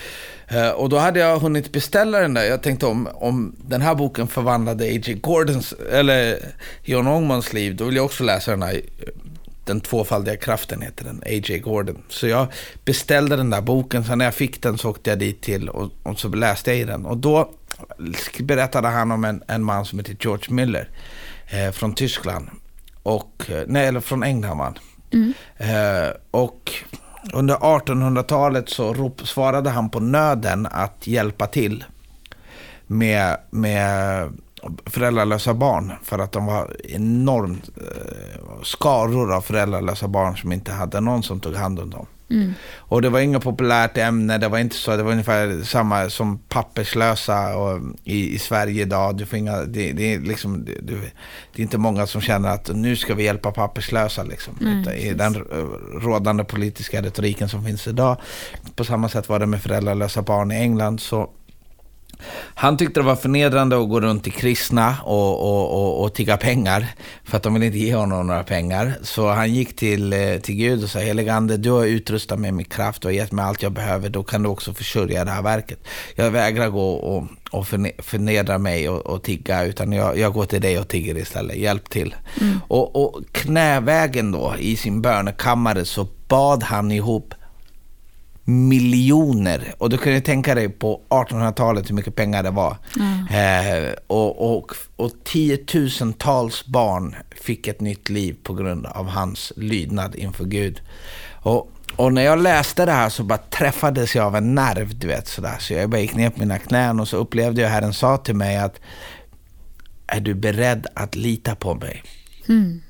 Eh, 0.47 0.69
och 0.69 0.89
då 0.89 0.97
hade 0.97 1.19
jag 1.19 1.39
hunnit 1.39 1.71
beställa 1.71 2.19
den 2.19 2.33
där. 2.33 2.43
Jag 2.43 2.61
tänkte 2.61 2.85
om, 2.85 3.09
om 3.13 3.55
den 3.67 3.81
här 3.81 3.95
boken 3.95 4.27
förvandlade 4.27 4.83
A.J. 4.85 5.13
Gordons, 5.13 5.73
eller 5.91 6.39
John 6.83 7.07
Ångmans 7.07 7.53
liv, 7.53 7.75
då 7.75 7.85
vill 7.85 7.95
jag 7.95 8.05
också 8.05 8.23
läsa 8.23 8.51
den 8.51 8.61
här 8.61 8.81
den 9.65 9.81
tvåfaldiga 9.81 10.35
kraften 10.35 10.81
heter 10.81 11.05
den, 11.05 11.21
A.J. 11.25 11.59
Gordon. 11.59 12.03
Så 12.09 12.27
jag 12.27 12.47
beställde 12.85 13.35
den 13.35 13.49
där 13.49 13.61
boken, 13.61 14.03
sen 14.03 14.17
när 14.17 14.25
jag 14.25 14.35
fick 14.35 14.61
den 14.61 14.77
så 14.77 14.89
åkte 14.89 15.09
jag 15.09 15.19
dit 15.19 15.41
till 15.41 15.69
och, 15.69 15.91
och 16.03 16.19
så 16.19 16.27
läste 16.27 16.71
jag 16.71 16.79
i 16.79 16.83
den. 16.83 17.05
Och 17.05 17.17
då 17.17 17.49
berättade 18.39 18.87
han 18.87 19.11
om 19.11 19.25
en, 19.25 19.43
en 19.47 19.63
man 19.63 19.85
som 19.85 19.99
heter 19.99 20.17
George 20.19 20.53
Miller 20.53 20.89
eh, 21.47 21.71
från 21.71 21.95
Tyskland. 21.95 22.49
Och, 23.05 23.45
eh, 23.49 23.63
nej, 23.67 23.87
eller 23.87 23.99
från 23.99 24.23
England 24.23 24.79
mm. 25.13 25.33
eh, 25.57 26.09
och 26.31 26.71
under 27.33 27.55
1800-talet 27.55 28.69
så 28.69 28.93
rop, 28.93 29.27
svarade 29.27 29.69
han 29.69 29.89
på 29.89 29.99
nöden 29.99 30.67
att 30.71 31.07
hjälpa 31.07 31.47
till 31.47 31.83
med, 32.87 33.37
med 33.49 34.29
föräldralösa 34.85 35.53
barn. 35.53 35.93
För 36.03 36.19
att 36.19 36.31
de 36.31 36.45
var 36.45 36.75
enormt 36.83 37.69
eh, 37.77 38.61
skaror 38.63 39.33
av 39.33 39.41
föräldralösa 39.41 40.07
barn 40.07 40.37
som 40.37 40.51
inte 40.51 40.71
hade 40.71 41.01
någon 41.01 41.23
som 41.23 41.39
tog 41.39 41.55
hand 41.55 41.79
om 41.79 41.89
dem. 41.89 42.05
Mm. 42.29 42.53
Och 42.75 43.01
det 43.01 43.09
var 43.09 43.19
inget 43.19 43.43
populärt 43.43 43.97
ämne, 43.97 44.37
det 44.37 44.47
var 44.47 44.59
inte 44.59 44.75
så, 44.75 44.97
det 44.97 45.03
var 45.03 45.11
ungefär 45.11 45.63
samma 45.63 46.09
som 46.09 46.37
papperslösa 46.37 47.57
och, 47.57 47.81
i, 48.03 48.35
i 48.35 48.39
Sverige 48.39 48.81
idag. 48.81 49.17
Du 49.17 49.25
får 49.25 49.39
inga, 49.39 49.57
det, 49.57 49.91
det, 49.91 50.13
är 50.13 50.19
liksom, 50.19 50.65
det, 50.65 50.81
det 50.81 51.61
är 51.61 51.61
inte 51.61 51.77
många 51.77 52.07
som 52.07 52.21
känner 52.21 52.49
att 52.49 52.69
nu 52.73 52.95
ska 52.95 53.13
vi 53.13 53.23
hjälpa 53.23 53.51
papperslösa. 53.51 54.23
Liksom. 54.23 54.57
Mm, 54.61 54.89
I 54.89 55.13
den 55.13 55.35
rådande 56.01 56.43
politiska 56.43 57.01
retoriken 57.01 57.49
som 57.49 57.65
finns 57.65 57.87
idag. 57.87 58.17
På 58.75 58.83
samma 58.83 59.09
sätt 59.09 59.29
var 59.29 59.39
det 59.39 59.45
med 59.45 59.61
föräldralösa 59.61 60.21
barn 60.21 60.51
i 60.51 60.55
England. 60.55 61.01
så 61.01 61.29
han 62.55 62.77
tyckte 62.77 62.99
det 62.99 63.03
var 63.05 63.15
förnedrande 63.15 63.77
att 63.77 63.89
gå 63.89 64.01
runt 64.01 64.23
till 64.23 64.33
kristna 64.33 64.95
och, 65.03 65.41
och, 65.41 65.73
och, 65.73 66.03
och 66.03 66.13
tigga 66.13 66.37
pengar. 66.37 66.87
För 67.23 67.37
att 67.37 67.43
de 67.43 67.53
ville 67.53 67.65
inte 67.65 67.77
ge 67.77 67.95
honom 67.95 68.27
några 68.27 68.43
pengar. 68.43 68.93
Så 69.01 69.29
han 69.29 69.53
gick 69.53 69.75
till, 69.75 70.13
eh, 70.13 70.37
till 70.37 70.55
Gud 70.55 70.83
och 70.83 70.89
sa, 70.89 70.99
heligande, 70.99 71.57
du 71.57 71.71
har 71.71 71.85
utrustat 71.85 72.39
mig 72.39 72.51
med 72.51 72.71
kraft 72.71 73.05
och 73.05 73.13
gett 73.13 73.31
mig 73.31 73.45
allt 73.45 73.61
jag 73.61 73.71
behöver. 73.71 74.09
Då 74.09 74.23
kan 74.23 74.43
du 74.43 74.49
också 74.49 74.73
försörja 74.73 75.25
det 75.25 75.31
här 75.31 75.41
verket. 75.41 75.79
Jag 76.15 76.31
vägrar 76.31 76.69
gå 76.69 76.91
och, 76.91 77.23
och 77.51 77.67
förnedra 77.97 78.57
mig 78.57 78.89
och, 78.89 79.05
och 79.05 79.23
tigga, 79.23 79.63
utan 79.63 79.91
jag, 79.91 80.17
jag 80.17 80.33
går 80.33 80.45
till 80.45 80.61
dig 80.61 80.79
och 80.79 80.87
tigger 80.87 81.17
istället. 81.17 81.57
Hjälp 81.57 81.89
till. 81.89 82.15
Mm. 82.41 82.59
Och, 82.67 82.95
och 82.95 83.21
knävägen 83.31 84.31
då, 84.31 84.55
i 84.59 84.75
sin 84.75 85.01
bönekammare, 85.01 85.85
så 85.85 86.07
bad 86.27 86.63
han 86.63 86.91
ihop 86.91 87.33
miljoner. 88.45 89.73
Och 89.77 89.89
du 89.89 89.97
kan 89.97 90.13
ju 90.13 90.21
tänka 90.21 90.55
dig 90.55 90.69
på 90.69 91.01
1800-talet 91.09 91.89
hur 91.89 91.95
mycket 91.95 92.15
pengar 92.15 92.43
det 92.43 92.51
var. 92.51 92.77
Mm. 92.99 93.87
Eh, 93.87 93.93
och, 94.07 94.55
och, 94.55 94.71
och 94.95 95.11
tiotusentals 95.23 96.65
barn 96.65 97.15
fick 97.41 97.67
ett 97.67 97.81
nytt 97.81 98.09
liv 98.09 98.35
på 98.43 98.53
grund 98.53 98.85
av 98.85 99.07
hans 99.07 99.53
lydnad 99.55 100.15
inför 100.15 100.45
Gud. 100.45 100.81
Och, 101.33 101.71
och 101.95 102.13
när 102.13 102.21
jag 102.21 102.41
läste 102.41 102.85
det 102.85 102.91
här 102.91 103.09
så 103.09 103.23
bara 103.23 103.37
träffades 103.37 104.15
jag 104.15 104.25
av 104.25 104.35
en 104.35 104.55
nerv, 104.55 104.99
du 104.99 105.07
vet 105.07 105.27
sådär. 105.27 105.55
Så 105.59 105.73
jag 105.73 105.89
bara 105.89 106.01
gick 106.01 106.15
ner 106.15 106.29
på 106.29 106.39
mina 106.39 106.59
knän 106.59 106.99
och 106.99 107.07
så 107.07 107.17
upplevde 107.17 107.61
jag 107.61 107.69
Herren 107.69 107.93
sa 107.93 108.17
till 108.17 108.35
mig 108.35 108.57
att 108.57 108.79
är 110.07 110.19
du 110.19 110.33
beredd 110.33 110.87
att 110.93 111.15
lita 111.15 111.55
på 111.55 111.75
mig? 111.75 112.03
Mm. 112.49 112.81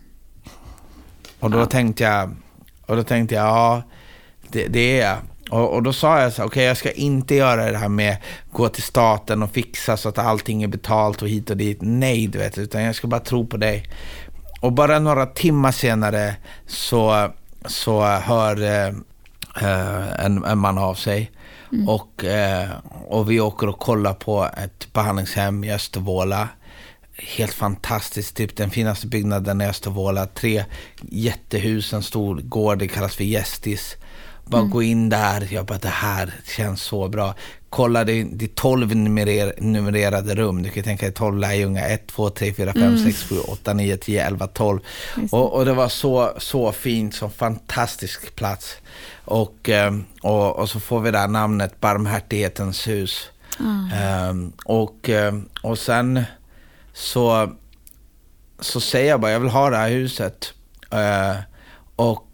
Och 1.40 1.52
då 1.52 1.60
ja. 1.60 1.66
tänkte 1.66 2.04
jag, 2.04 2.36
och 2.86 2.96
då 2.96 3.04
tänkte 3.04 3.36
jag, 3.36 3.46
ja, 3.46 3.84
det, 4.48 4.68
det 4.68 5.00
är 5.00 5.10
jag. 5.10 5.18
Och, 5.50 5.74
och, 5.74 5.84
då 5.84 5.94
sa 5.94 6.22
jag 6.22 6.34
så 6.34 6.42
okej 6.42 6.48
okay, 6.48 6.64
jag 6.64 6.78
ska 6.78 6.92
inte 6.92 7.36
göra 7.36 7.72
det 7.72 7.78
här 7.78 7.90
med 7.90 8.18
gå 8.52 8.70
till 8.70 8.84
staten 8.84 9.44
och 9.44 9.52
fixa 9.52 9.98
så 9.98 10.10
att 10.10 10.18
allting 10.18 10.64
är 10.64 10.68
betalt 10.68 11.22
och 11.22 11.30
hit 11.30 11.50
och 11.50 11.58
dit. 11.58 11.78
Nej, 11.82 12.28
du 12.28 12.38
vet, 12.38 12.58
utan 12.58 12.84
jag 12.84 12.96
ska 12.96 13.08
bara 13.08 13.20
tro 13.20 13.48
på 13.48 13.58
dig. 13.58 13.90
Och 14.62 14.72
bara 14.72 15.00
några 15.00 15.26
timmar 15.26 15.72
senare 15.72 16.36
så, 16.68 17.30
så 17.66 18.04
hör 18.04 18.62
eh, 18.64 20.26
en, 20.26 20.44
en, 20.44 20.58
man 20.58 20.78
av 20.78 20.96
sig. 20.96 21.32
Mm. 21.72 21.90
Och, 21.90 22.26
eh, 22.26 22.70
och 23.08 23.32
vi 23.32 23.40
åker 23.40 23.70
och 23.70 23.80
kollar 23.80 24.14
på 24.14 24.50
ett 24.64 24.94
behandlingshem 24.94 25.64
i 25.64 25.74
Östervåla. 25.74 26.50
Helt 27.18 27.54
fantastiskt, 27.54 28.36
typ 28.36 28.58
den 28.58 28.70
finaste 28.70 29.08
byggnaden 29.08 29.62
i 29.62 29.66
Östervåla. 29.66 30.26
Tre 30.26 30.66
jättehus, 31.02 31.94
en 31.94 32.04
stor 32.04 32.36
gård, 32.36 32.78
det 32.78 32.88
kallas 32.88 33.16
för 33.16 33.24
Gästis. 33.24 33.98
Bara 34.46 34.62
mm. 34.62 34.72
gå 34.72 34.84
in 34.84 35.10
där, 35.10 35.48
jag 35.52 35.66
bara 35.66 35.78
det 35.78 35.88
här 35.88 36.34
känns 36.58 36.82
så 36.82 37.08
bra. 37.08 37.36
Kolla, 37.70 38.04
det, 38.04 38.24
det 38.24 38.46
är 38.46 38.50
12 38.50 38.96
numerer, 38.96 39.54
numrerade 39.58 40.36
rum. 40.36 40.64
Du 40.64 40.70
kan 40.70 40.84
tänka 40.84 41.06
dig 41.06 41.14
12 41.16 41.38
lärjungar, 41.38 41.90
1, 41.90 42.08
2, 42.08 42.30
3, 42.30 42.54
4, 42.54 42.74
5, 42.74 42.82
mm. 42.82 43.04
6, 43.04 43.24
7, 43.24 43.40
8, 43.40 43.74
9, 43.74 43.98
10, 43.98 44.26
11, 44.26 44.48
12. 44.48 44.80
Och, 45.32 45.54
och, 45.54 45.66
det 45.66 45.74
var 45.74 45.90
så, 45.90 46.34
så 46.38 46.72
fint, 46.72 47.16
så 47.16 47.30
fantastisk 47.30 48.36
plats. 48.36 48.78
Och, 49.26 49.70
ehm, 49.70 50.06
och, 50.22 50.60
och 50.60 50.70
så 50.70 50.80
får 50.80 51.00
vi 51.00 51.12
där 51.12 51.28
namnet 51.28 51.82
Barmhärtighetens 51.82 52.88
hus. 52.88 53.30
Mm. 53.60 54.30
Um, 54.30 54.54
och, 54.66 55.10
ehm, 55.10 55.50
och 55.62 55.80
sen 55.80 56.24
så, 56.94 57.52
så 58.60 58.80
säger 58.82 59.10
jag 59.10 59.22
bara, 59.22 59.32
jag 59.32 59.40
vill 59.40 59.50
ha 59.50 59.70
det 59.70 59.78
här 59.78 59.90
huset. 59.90 60.54
Uh, 60.94 61.42
och 61.96 62.25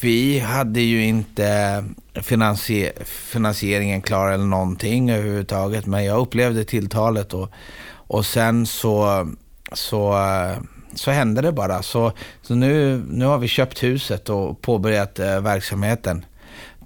vi 0.00 0.38
hade 0.38 0.80
ju 0.80 1.04
inte 1.04 1.84
finansier 2.22 2.92
finansieringen 3.04 4.02
klar 4.02 4.30
eller 4.30 4.44
någonting 4.44 5.10
överhuvudtaget. 5.10 5.86
Men 5.86 6.04
jag 6.04 6.20
upplevde 6.20 6.64
tilltalet 6.64 7.34
och, 7.34 7.50
och 7.90 8.26
sen 8.26 8.66
så, 8.66 9.28
så, 9.72 10.14
så 10.94 11.10
hände 11.10 11.42
det 11.42 11.52
bara. 11.52 11.82
Så, 11.82 12.12
så 12.42 12.54
nu, 12.54 13.02
nu 13.08 13.24
har 13.24 13.38
vi 13.38 13.48
köpt 13.48 13.82
huset 13.82 14.28
och 14.28 14.62
påbörjat 14.62 15.18
eh, 15.18 15.40
verksamheten. 15.40 16.24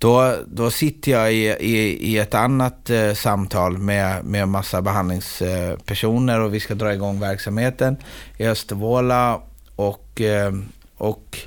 Då, 0.03 0.35
då 0.47 0.70
sitter 0.70 1.12
jag 1.12 1.33
i, 1.33 1.47
i, 1.61 2.09
i 2.11 2.18
ett 2.18 2.35
annat 2.35 2.91
eh, 2.91 3.12
samtal 3.12 3.79
med, 3.79 4.25
med 4.25 4.49
massa 4.49 4.83
behandlingspersoner 4.83 6.41
och 6.41 6.55
vi 6.55 6.61
ska 6.61 6.75
dra 6.75 6.95
igång 6.95 7.20
verksamheten 7.20 7.97
i 8.37 8.47
Östervåla. 8.47 9.41
Och, 9.77 10.20
eh, 10.20 10.53
och 10.97 11.39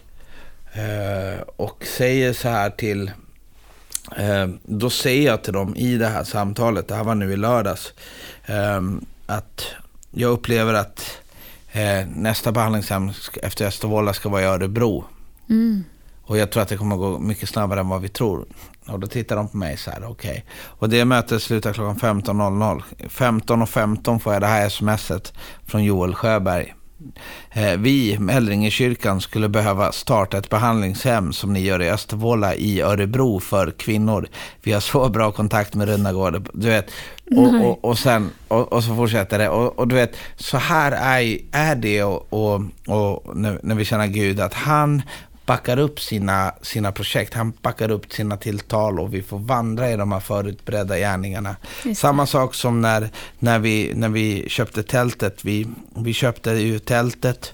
och 1.56 1.86
säger 1.86 2.34
så 2.34 2.50
här 2.50 2.70
till, 2.70 3.12
eh, 4.18 4.48
då 4.64 4.90
säger 4.90 5.28
jag 5.28 5.44
till 5.44 5.54
dem 5.54 5.76
i 5.76 5.98
det 5.98 6.08
här 6.08 6.24
samtalet, 6.24 6.88
det 6.88 6.96
här 6.96 7.04
var 7.04 7.16
nu 7.16 7.34
i 7.34 7.38
lördags, 7.38 7.94
eh, 8.46 8.82
att 9.26 9.66
jag 10.12 10.32
upplever 10.32 10.74
att 10.74 11.18
eh, 11.72 12.08
nästa 12.16 12.52
behandlingshem 12.52 13.12
efter 13.44 13.66
Östervåla 13.66 14.14
ska 14.14 14.30
vara 14.30 14.42
i 14.42 14.46
Örebro. 14.46 15.06
Mm. 15.50 15.84
Och 16.24 16.38
jag 16.38 16.52
tror 16.52 16.64
att 16.64 16.70
det 16.70 16.78
kommer 16.78 16.96
gå 16.96 17.20
mycket 17.20 17.50
snabbare 17.50 17.80
än 17.80 17.90
vad 17.90 18.02
vi 18.02 18.10
tror. 18.10 18.46
Och 18.88 19.00
då 19.00 19.08
tittar 19.08 19.36
de 19.36 19.48
på 19.48 19.58
mig 19.58 19.78
så 19.78 19.92
här, 19.92 20.04
okej. 20.04 20.32
Okay. 20.32 20.42
Och 20.64 20.90
det 20.90 21.06
mötet 21.06 21.44
slutar 21.44 21.74
klockan 21.74 22.24
15.00. 22.24 22.84
15.15 22.98 23.66
.15 23.66 24.20
får 24.20 24.34
jag 24.34 24.42
det 24.42 24.48
här 24.48 24.70
smset 24.70 25.34
från 25.66 25.84
Joel 25.84 26.16
Sjöberg. 26.16 26.76
Eh, 27.52 27.78
vi, 27.78 28.20
Mäldringekyrkan, 28.20 29.22
skulle 29.22 29.50
behöva 29.50 29.92
starta 29.92 30.38
ett 30.38 30.50
behandlingshem 30.50 31.34
som 31.34 31.54
ni 31.54 31.60
gör 31.60 31.82
i 31.82 31.90
Östervåla 31.90 32.56
i 32.56 32.82
Örebro 32.82 33.40
för 33.40 33.72
kvinnor. 33.72 34.28
Vi 34.64 34.72
har 34.72 34.80
så 34.80 35.10
bra 35.10 35.32
kontakt 35.32 35.76
med 35.76 35.88
Runnagård. 35.88 36.50
Du 36.54 36.68
vet, 36.68 36.92
och, 37.38 37.66
och, 37.66 37.86
och, 37.86 37.98
sen, 37.98 38.32
och, 38.48 38.74
och, 38.74 38.84
så 38.84 38.96
fortsätter 38.96 39.38
det. 39.38 39.50
Och, 39.50 39.80
och, 39.80 39.88
du 39.88 39.96
vet, 39.96 40.16
så 40.36 40.58
här 40.58 40.92
är, 40.92 41.40
är 41.52 41.76
det 41.76 42.04
och, 42.04 42.34
och, 42.34 42.62
och 42.88 43.38
när, 43.38 43.60
när 43.64 43.76
vi 43.76 43.86
känner 43.86 44.08
Gud, 44.08 44.40
att 44.40 44.54
han 44.54 45.02
backar 45.46 45.80
upp 45.80 46.00
sina, 46.00 46.54
sina 46.62 46.92
projekt. 46.92 47.34
Han 47.34 47.54
backar 47.62 47.92
upp 47.92 48.12
sina 48.12 48.38
tilltal 48.38 49.00
och 49.00 49.14
vi 49.14 49.24
får 49.24 49.40
vandra 49.40 49.92
i 49.92 49.96
de 49.96 50.12
här 50.12 50.20
förutberedda 50.20 50.98
gärningarna. 50.98 51.56
Samma 51.96 52.26
sak 52.26 52.56
som 52.56 52.82
när, 52.82 53.10
när, 53.40 53.60
vi, 53.60 53.92
när 53.96 54.10
vi 54.10 54.50
köpte 54.50 54.84
tältet. 54.84 55.46
Vi, 55.46 55.68
vi 55.96 56.14
köpte 56.14 56.52
ju 56.52 56.80
tältet 56.80 57.54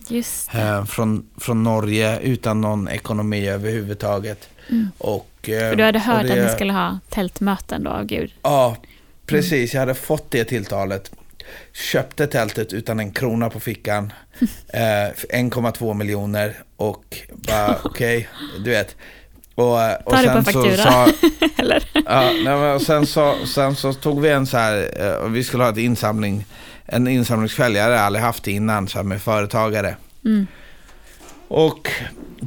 eh, 0.54 0.86
från, 0.86 1.26
från 1.38 1.64
Norge 1.64 2.20
utan 2.20 2.62
någon 2.62 2.88
ekonomi 2.88 3.48
överhuvudtaget. 3.48 4.50
Mm. 4.70 4.88
Och, 4.98 5.50
eh, 5.50 5.70
För 5.70 5.76
du 5.76 5.84
hade 5.84 6.00
hört 6.00 6.24
det, 6.24 6.34
att 6.34 6.50
ni 6.50 6.56
skulle 6.56 6.74
ha 6.74 7.00
tältmöten 7.10 7.84
då 7.84 7.90
av 7.90 8.06
Gud? 8.06 8.34
Ja, 8.42 8.78
precis. 9.26 9.74
Mm. 9.74 9.80
Jag 9.80 9.80
hade 9.80 10.00
fått 10.00 10.32
det 10.32 10.44
tilltalet. 10.44 11.12
Köpte 11.74 12.28
tältet 12.28 12.74
utan 12.74 13.00
en 13.00 13.12
krona 13.12 13.50
på 13.50 13.60
fickan. 13.60 14.14
Eh, 14.74 15.16
för 15.16 15.28
1,2 15.28 15.94
miljoner 15.94 16.56
och 16.78 17.18
bara 17.30 17.78
okej, 17.84 18.30
du 18.64 18.70
vet. 18.70 18.96
Och, 19.56 19.74
och 20.06 20.14
Ta 20.14 20.22
det 20.22 20.28
på 20.28 20.44
sen 20.44 20.46
så 20.46 20.52
faktura. 20.52 20.78
sa, 20.78 21.08
Eller? 21.62 21.84
Ja, 21.94 22.22
nej, 22.22 22.44
men 22.44 22.76
och 22.76 22.82
sen, 22.82 23.06
så, 23.06 23.36
sen 23.46 23.76
så 23.76 23.94
tog 23.94 24.22
vi 24.22 24.30
en 24.30 24.48
så 24.48 24.58
här, 24.58 24.90
eh, 25.00 25.30
vi 25.30 25.44
skulle 25.44 25.64
ha 25.64 25.72
ett 25.72 25.78
insamling, 25.78 26.46
en 26.86 27.08
insamlingskväll, 27.08 27.76
jag 27.76 27.84
hade 27.84 28.02
aldrig 28.02 28.24
haft 28.24 28.44
det 28.44 28.52
innan 28.52 28.88
så 28.88 28.98
här, 28.98 29.04
med 29.04 29.22
företagare. 29.22 29.96
Mm. 30.26 30.48
Och 31.48 31.92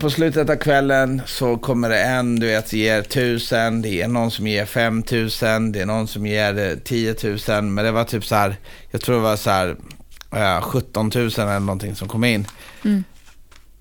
på 0.00 0.10
slutet 0.10 0.50
av 0.50 0.56
kvällen 0.56 1.22
så 1.26 1.56
kommer 1.56 1.88
det 1.88 2.02
en, 2.02 2.40
du 2.40 2.46
vet, 2.46 2.72
ger 2.72 3.02
tusen, 3.02 3.82
det 3.82 4.02
är 4.02 4.08
någon 4.08 4.30
som 4.30 4.46
ger 4.46 4.66
fem 4.66 5.02
tusen, 5.02 5.72
det 5.72 5.80
är 5.80 5.86
någon 5.86 6.08
som 6.08 6.26
ger 6.26 6.58
eh, 6.58 6.78
10 6.84 7.14
tusen, 7.14 7.74
men 7.74 7.84
det 7.84 7.90
var 7.90 8.04
typ 8.04 8.24
så 8.24 8.34
här, 8.34 8.56
jag 8.90 9.00
tror 9.00 9.16
det 9.16 9.22
var 9.22 9.36
så 9.36 9.50
här, 9.50 9.76
eh, 10.32 10.60
17 10.60 11.10
tusen 11.10 11.48
eller 11.48 11.60
någonting 11.60 11.94
som 11.94 12.08
kom 12.08 12.24
in. 12.24 12.46
Mm. 12.84 13.04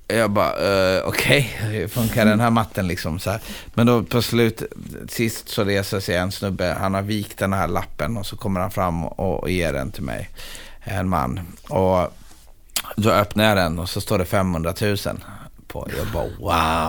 Jag 0.08 0.32
bara, 0.32 0.54
uh, 0.98 1.08
okej, 1.08 1.58
hur 1.60 1.88
funkar 1.88 2.26
den 2.26 2.40
här 2.40 2.50
matten 2.50 2.88
liksom? 2.88 3.20
Så 3.20 3.30
här. 3.30 3.42
Men 3.74 3.88
då 3.88 4.04
på 4.04 4.22
slut, 4.22 4.64
sist 5.10 5.50
så 5.50 5.64
reser 5.64 6.00
sig 6.00 6.16
en 6.16 6.32
snubbe, 6.32 6.78
han 6.80 6.94
har 6.94 7.02
vikt 7.02 7.38
den 7.38 7.54
här 7.54 7.68
lappen 7.68 8.18
och 8.18 8.26
så 8.26 8.38
kommer 8.38 8.60
han 8.60 8.72
fram 8.72 9.06
och, 9.06 9.44
och 9.44 9.50
ger 9.50 9.74
den 9.74 9.92
till 9.92 10.04
mig. 10.04 10.30
En 10.84 11.10
man. 11.10 11.40
Och 11.70 12.18
då 12.96 13.10
öppnar 13.10 13.44
jag 13.44 13.58
den 13.58 13.80
och 13.80 13.90
så 13.90 14.02
står 14.02 14.18
det 14.18 14.26
500 14.26 14.74
000 14.82 14.98
på. 15.74 15.88
Jag 15.98 16.08
bara 16.08 16.28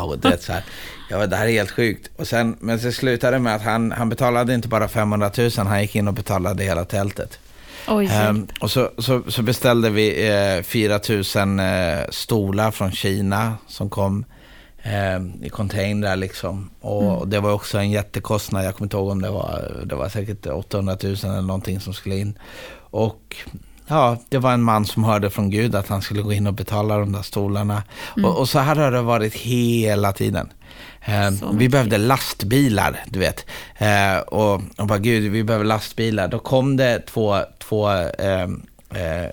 wow, 0.00 0.18
det, 0.20 0.42
så 0.42 0.52
här. 0.52 0.64
Jag 1.10 1.18
bara, 1.20 1.26
det 1.26 1.36
här 1.36 1.46
är 1.46 1.52
helt 1.52 1.70
sjukt. 1.70 2.10
Och 2.16 2.26
sen, 2.28 2.56
men 2.60 2.80
så 2.80 2.92
slutade 2.92 3.36
det 3.36 3.40
med 3.40 3.54
att 3.54 3.62
han, 3.62 3.92
han 3.92 4.08
betalade 4.08 4.54
inte 4.54 4.68
bara 4.68 4.88
500 4.88 5.30
000, 5.38 5.50
han 5.56 5.80
gick 5.82 5.96
in 5.96 6.08
och 6.08 6.14
betalade 6.14 6.64
hela 6.64 6.84
tältet. 6.84 7.38
Oj, 7.88 8.08
Ehm, 8.12 8.46
och 8.60 8.70
så, 8.70 8.90
så, 8.98 9.22
så 9.28 9.42
beställde 9.42 9.90
vi 9.90 10.28
eh, 10.28 10.62
4 10.62 11.00
000 11.08 11.18
eh, 11.58 12.04
stolar 12.10 12.70
från 12.70 12.92
Kina 12.92 13.56
som 13.68 13.90
kom 13.90 14.24
eh, 14.82 15.46
i 15.46 15.48
containrar 15.48 16.16
liksom. 16.16 16.70
Och, 16.80 17.02
Mm. 17.02 17.14
och 17.14 17.28
det 17.28 17.40
var 17.40 17.52
också 17.52 17.78
en 17.78 17.90
jättekostnad. 17.90 18.64
Jag 18.64 18.74
kommer 18.74 18.86
inte 18.86 18.96
ihåg 18.96 19.08
om 19.08 19.22
det 19.22 19.30
var, 19.30 19.82
det 19.84 19.94
var 19.94 20.08
säkert 20.08 20.46
800 20.46 20.96
000 21.02 21.12
eller 21.24 21.42
någonting 21.42 21.80
som 21.80 21.94
skulle 21.94 22.16
in. 22.16 22.38
Och 22.90 23.36
ja, 23.86 24.18
det 24.28 24.38
var 24.38 24.52
en 24.52 24.62
man 24.62 24.84
som 24.84 25.04
hörde 25.04 25.30
från 25.30 25.50
Gud 25.50 25.74
att 25.74 25.88
han 25.88 26.02
skulle 26.02 26.22
gå 26.22 26.32
in 26.32 26.46
och 26.46 26.54
betala 26.54 26.98
de 26.98 27.12
där 27.12 27.22
stolarna. 27.22 27.82
Mm. 28.16 28.30
Och, 28.30 28.38
och 28.38 28.48
så 28.48 28.58
här 28.58 28.76
har 28.76 28.90
det 28.90 29.02
varit 29.02 29.34
hela 29.34 30.12
tiden. 30.12 30.52
Eh, 31.04 31.30
vi 31.52 31.68
behövde 31.68 31.98
lastbilar, 31.98 33.04
du 33.06 33.18
vet. 33.18 33.46
Eh, 33.78 34.18
och, 34.18 34.60
och 34.76 34.86
bara, 34.86 34.98
gud, 34.98 35.32
vi 35.32 35.44
behöver 35.44 35.64
lastbilar. 35.64 36.28
Då 36.28 36.38
kom 36.38 36.76
det 36.76 37.06
två, 37.06 37.38
två 37.58 37.90
eh, 37.92 38.48
eh, 38.90 39.30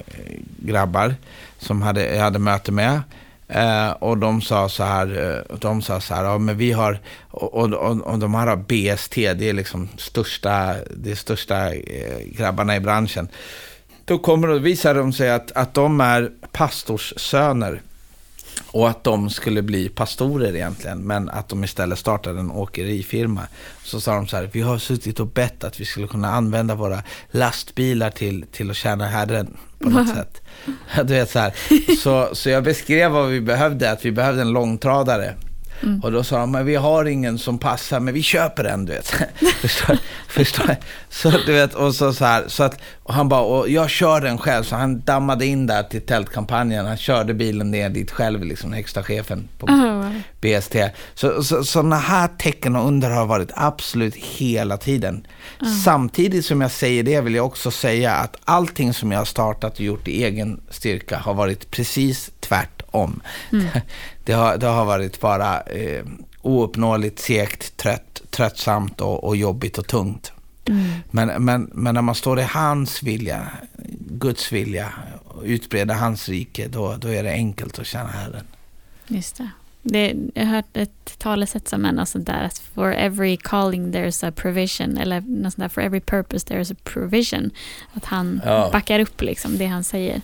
grabbar 0.58 1.16
som 1.58 1.82
hade, 1.82 2.16
jag 2.16 2.24
hade 2.24 2.39
möte 2.39 2.72
med. 2.72 3.02
Eh, 3.47 3.91
och 3.91 4.18
de 4.18 4.41
sa 4.41 4.70
så 4.70 4.84
här, 4.84 5.43
eh, 5.52 5.58
de 5.58 5.82
sa 5.82 6.02
så 6.02 6.14
här, 6.14 6.24
ja 6.24 6.38
men 6.38 6.58
vi 6.58 6.72
har, 6.72 6.99
och, 7.30 7.54
och, 7.54 8.02
och, 8.02 8.20
de 8.20 8.34
här 8.34 8.47
har 8.47 8.56
BST, 8.56 9.16
det 9.16 9.49
är 9.49 9.54
liksom 9.54 9.89
största, 9.97 10.76
det 10.97 11.12
är 11.12 11.16
största 11.16 11.74
eh, 11.74 12.20
grabbarna 12.26 12.76
i 12.76 12.80
branschen. 12.80 13.28
Då 14.12 14.18
kommer 14.18 14.47
och 14.47 14.66
visar 14.66 14.95
de 14.95 15.14
sig 15.14 15.32
att, 15.32 15.51
att 15.51 15.74
de 15.74 16.01
är 16.01 16.32
pastorssöner. 16.51 17.82
Och 18.72 18.89
att 18.89 19.03
de 19.03 19.30
skulle 19.30 19.62
bli 19.62 19.89
pastorer 19.89 20.55
egentligen, 20.55 20.99
men 20.99 21.30
att 21.30 21.49
de 21.49 21.64
istället 21.64 21.99
startade 21.99 22.39
en 22.39 22.51
åkerifirma. 22.51 23.41
Så 23.84 24.01
sa 24.01 24.16
de 24.16 24.28
så 24.28 24.38
här, 24.38 24.49
vi 24.51 24.62
har 24.62 24.78
suttit 24.78 25.20
och 25.20 25.28
bett 25.28 25.64
att 25.64 25.80
vi 25.80 25.86
skulle 25.86 26.07
kunna 26.07 26.28
använda 26.28 26.76
våra 26.76 27.03
lastbilar 27.32 28.09
till, 28.09 28.45
till 28.51 28.70
att 28.70 28.76
tjäna 28.76 29.07
Herren 29.07 29.57
på 29.80 29.89
något 29.89 30.09
sätt. 30.09 30.41
Du 30.95 31.14
vet 31.14 31.30
så 31.30 31.39
här. 31.39 31.53
Så, 31.95 32.36
så 32.36 32.49
jag 32.49 32.64
beskrev 32.64 33.12
vad 33.12 33.30
vi 33.30 33.41
behövde, 33.41 33.91
att 33.91 34.05
vi 34.05 34.12
behövde 34.12 34.41
en 34.41 34.53
långtradare. 34.53 35.36
Och 36.03 36.11
då 36.11 36.23
sa 36.23 36.39
de, 36.39 36.51
men 36.51 36.65
vi 36.65 36.75
har 36.75 37.05
ingen 37.05 37.38
som 37.38 37.57
passar, 37.57 37.99
men 37.99 38.13
vi 38.13 38.23
köper 38.23 38.63
en, 38.63 38.86
du 38.86 38.93
vet. 38.93 39.07
förstår, 39.61 39.97
förstår. 40.27 40.75
Så 41.09 41.29
du 41.29 41.53
vet, 41.53 41.73
och 41.73 41.95
så, 41.95 42.13
så 42.13 42.25
här, 42.25 42.43
så 42.47 42.63
att, 42.63 42.82
och 43.03 43.13
han 43.13 43.29
bara, 43.29 43.41
och 43.41 43.69
jag 43.69 43.89
kör 43.89 44.21
den 44.21 44.38
själv, 44.38 44.63
så 44.63 44.75
han 44.75 44.99
dammade 44.99 45.45
in 45.45 45.67
där 45.67 45.84
till 45.84 46.01
tältkampanjen, 46.01 46.86
han 46.86 46.97
körde 46.97 47.34
bilen 47.34 47.71
ner 47.71 47.89
dit 47.89 48.11
själv, 48.11 48.43
liksom 48.43 48.73
högsta 48.73 49.03
chefen 49.03 49.47
på 49.57 49.65
Oh, 49.65 50.09
BST. 50.41 50.75
Så, 51.13 51.43
så, 51.43 51.63
sådana 51.63 51.97
här 51.97 52.29
tecken 52.38 52.75
och 52.75 52.88
under 52.88 53.09
har 53.09 53.25
varit 53.25 53.51
absolut 53.55 54.15
hela 54.15 54.77
tiden. 54.77 55.27
Samtidigt 55.86 56.45
som 56.45 56.61
jag 56.61 56.71
säger 56.71 57.03
det 57.03 57.21
vill 57.21 57.36
jag 57.36 57.45
också 57.45 57.71
säga 57.71 58.13
att 58.13 58.36
allting 58.45 58.93
som 58.93 59.11
jag 59.11 59.19
har 59.19 59.25
startat 59.25 59.73
och 59.73 59.82
gjort 59.82 60.07
i 60.07 60.23
egen 60.23 60.61
styrka 60.69 61.17
har 61.17 61.34
varit 61.34 61.71
precis 61.71 62.32
tvärtom. 62.39 62.80
Det, 64.23 64.33
har, 64.33 64.57
det 64.57 64.67
har 64.67 64.85
varit 64.85 65.19
bara 65.19 65.61
eh, 65.61 66.05
ouppnåeligt, 66.41 67.19
segt, 67.19 67.77
trött, 67.77 68.21
tröttsamt 68.29 69.01
och, 69.01 69.23
och 69.23 69.35
jobbigt 69.35 69.77
och 69.77 69.87
tungt. 69.87 70.31
mm. 70.65 70.89
Men, 71.11 71.45
men, 71.45 71.69
men 71.73 71.93
när 71.93 72.01
man 72.01 72.15
står 72.15 72.39
i 72.39 72.43
hans 72.43 73.03
vilja, 73.03 73.47
Guds 74.09 74.51
vilja, 74.51 74.89
och 75.25 75.43
utbreda 75.45 75.93
hans 75.93 76.29
rike, 76.29 76.67
då, 76.67 76.95
då 76.97 77.07
är 77.07 77.23
det 77.23 77.31
enkelt 77.31 77.79
att 77.79 77.85
tjäna 77.87 78.09
Herren. 78.09 78.45
Just 79.07 79.35
det. 79.37 79.49
det. 79.81 80.13
Jag 80.33 80.45
har 80.45 80.55
hört 80.55 80.77
ett 80.77 81.19
talesätt 81.19 81.67
som 81.67 81.85
är 81.85 81.91
något 81.91 82.09
sånt 82.09 82.25
där 82.27 82.43
att 82.43 82.59
for 82.75 82.93
every 82.93 83.37
calling 83.37 83.93
there's 83.93 84.27
a 84.27 84.31
provision 84.35 84.97
eller 84.97 85.21
något 85.21 85.53
sånt 85.53 85.57
där 85.63 85.69
for 85.69 85.81
every 85.81 85.99
purpose 86.01 86.47
there's 86.47 86.73
a 86.73 86.75
provision. 86.83 87.51
Att 87.93 88.05
han 88.05 88.41
Ja. 88.45 88.69
backar 88.71 88.99
upp 88.99 89.21
liksom 89.21 89.57
det 89.57 89.65
han 89.65 89.83
säger. 89.83 90.21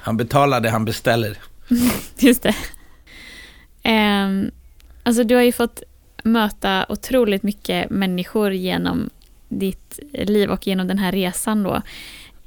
Han 0.00 0.16
betalar 0.16 0.60
det 0.60 0.70
han 0.70 0.84
beställer. 0.84 1.38
Just 2.18 2.42
det. 2.42 2.54
Um, 4.24 4.50
alltså 5.02 5.24
du 5.24 5.34
har 5.34 5.42
ju 5.42 5.52
fått 5.52 5.82
möta 6.24 6.86
otroligt 6.88 7.42
mycket 7.42 7.90
människor 7.90 8.52
genom 8.52 9.10
ditt 9.48 9.98
liv 10.12 10.50
och 10.50 10.66
genom 10.66 10.88
den 10.88 10.98
här 10.98 11.12
resan 11.12 11.62
då. 11.62 11.82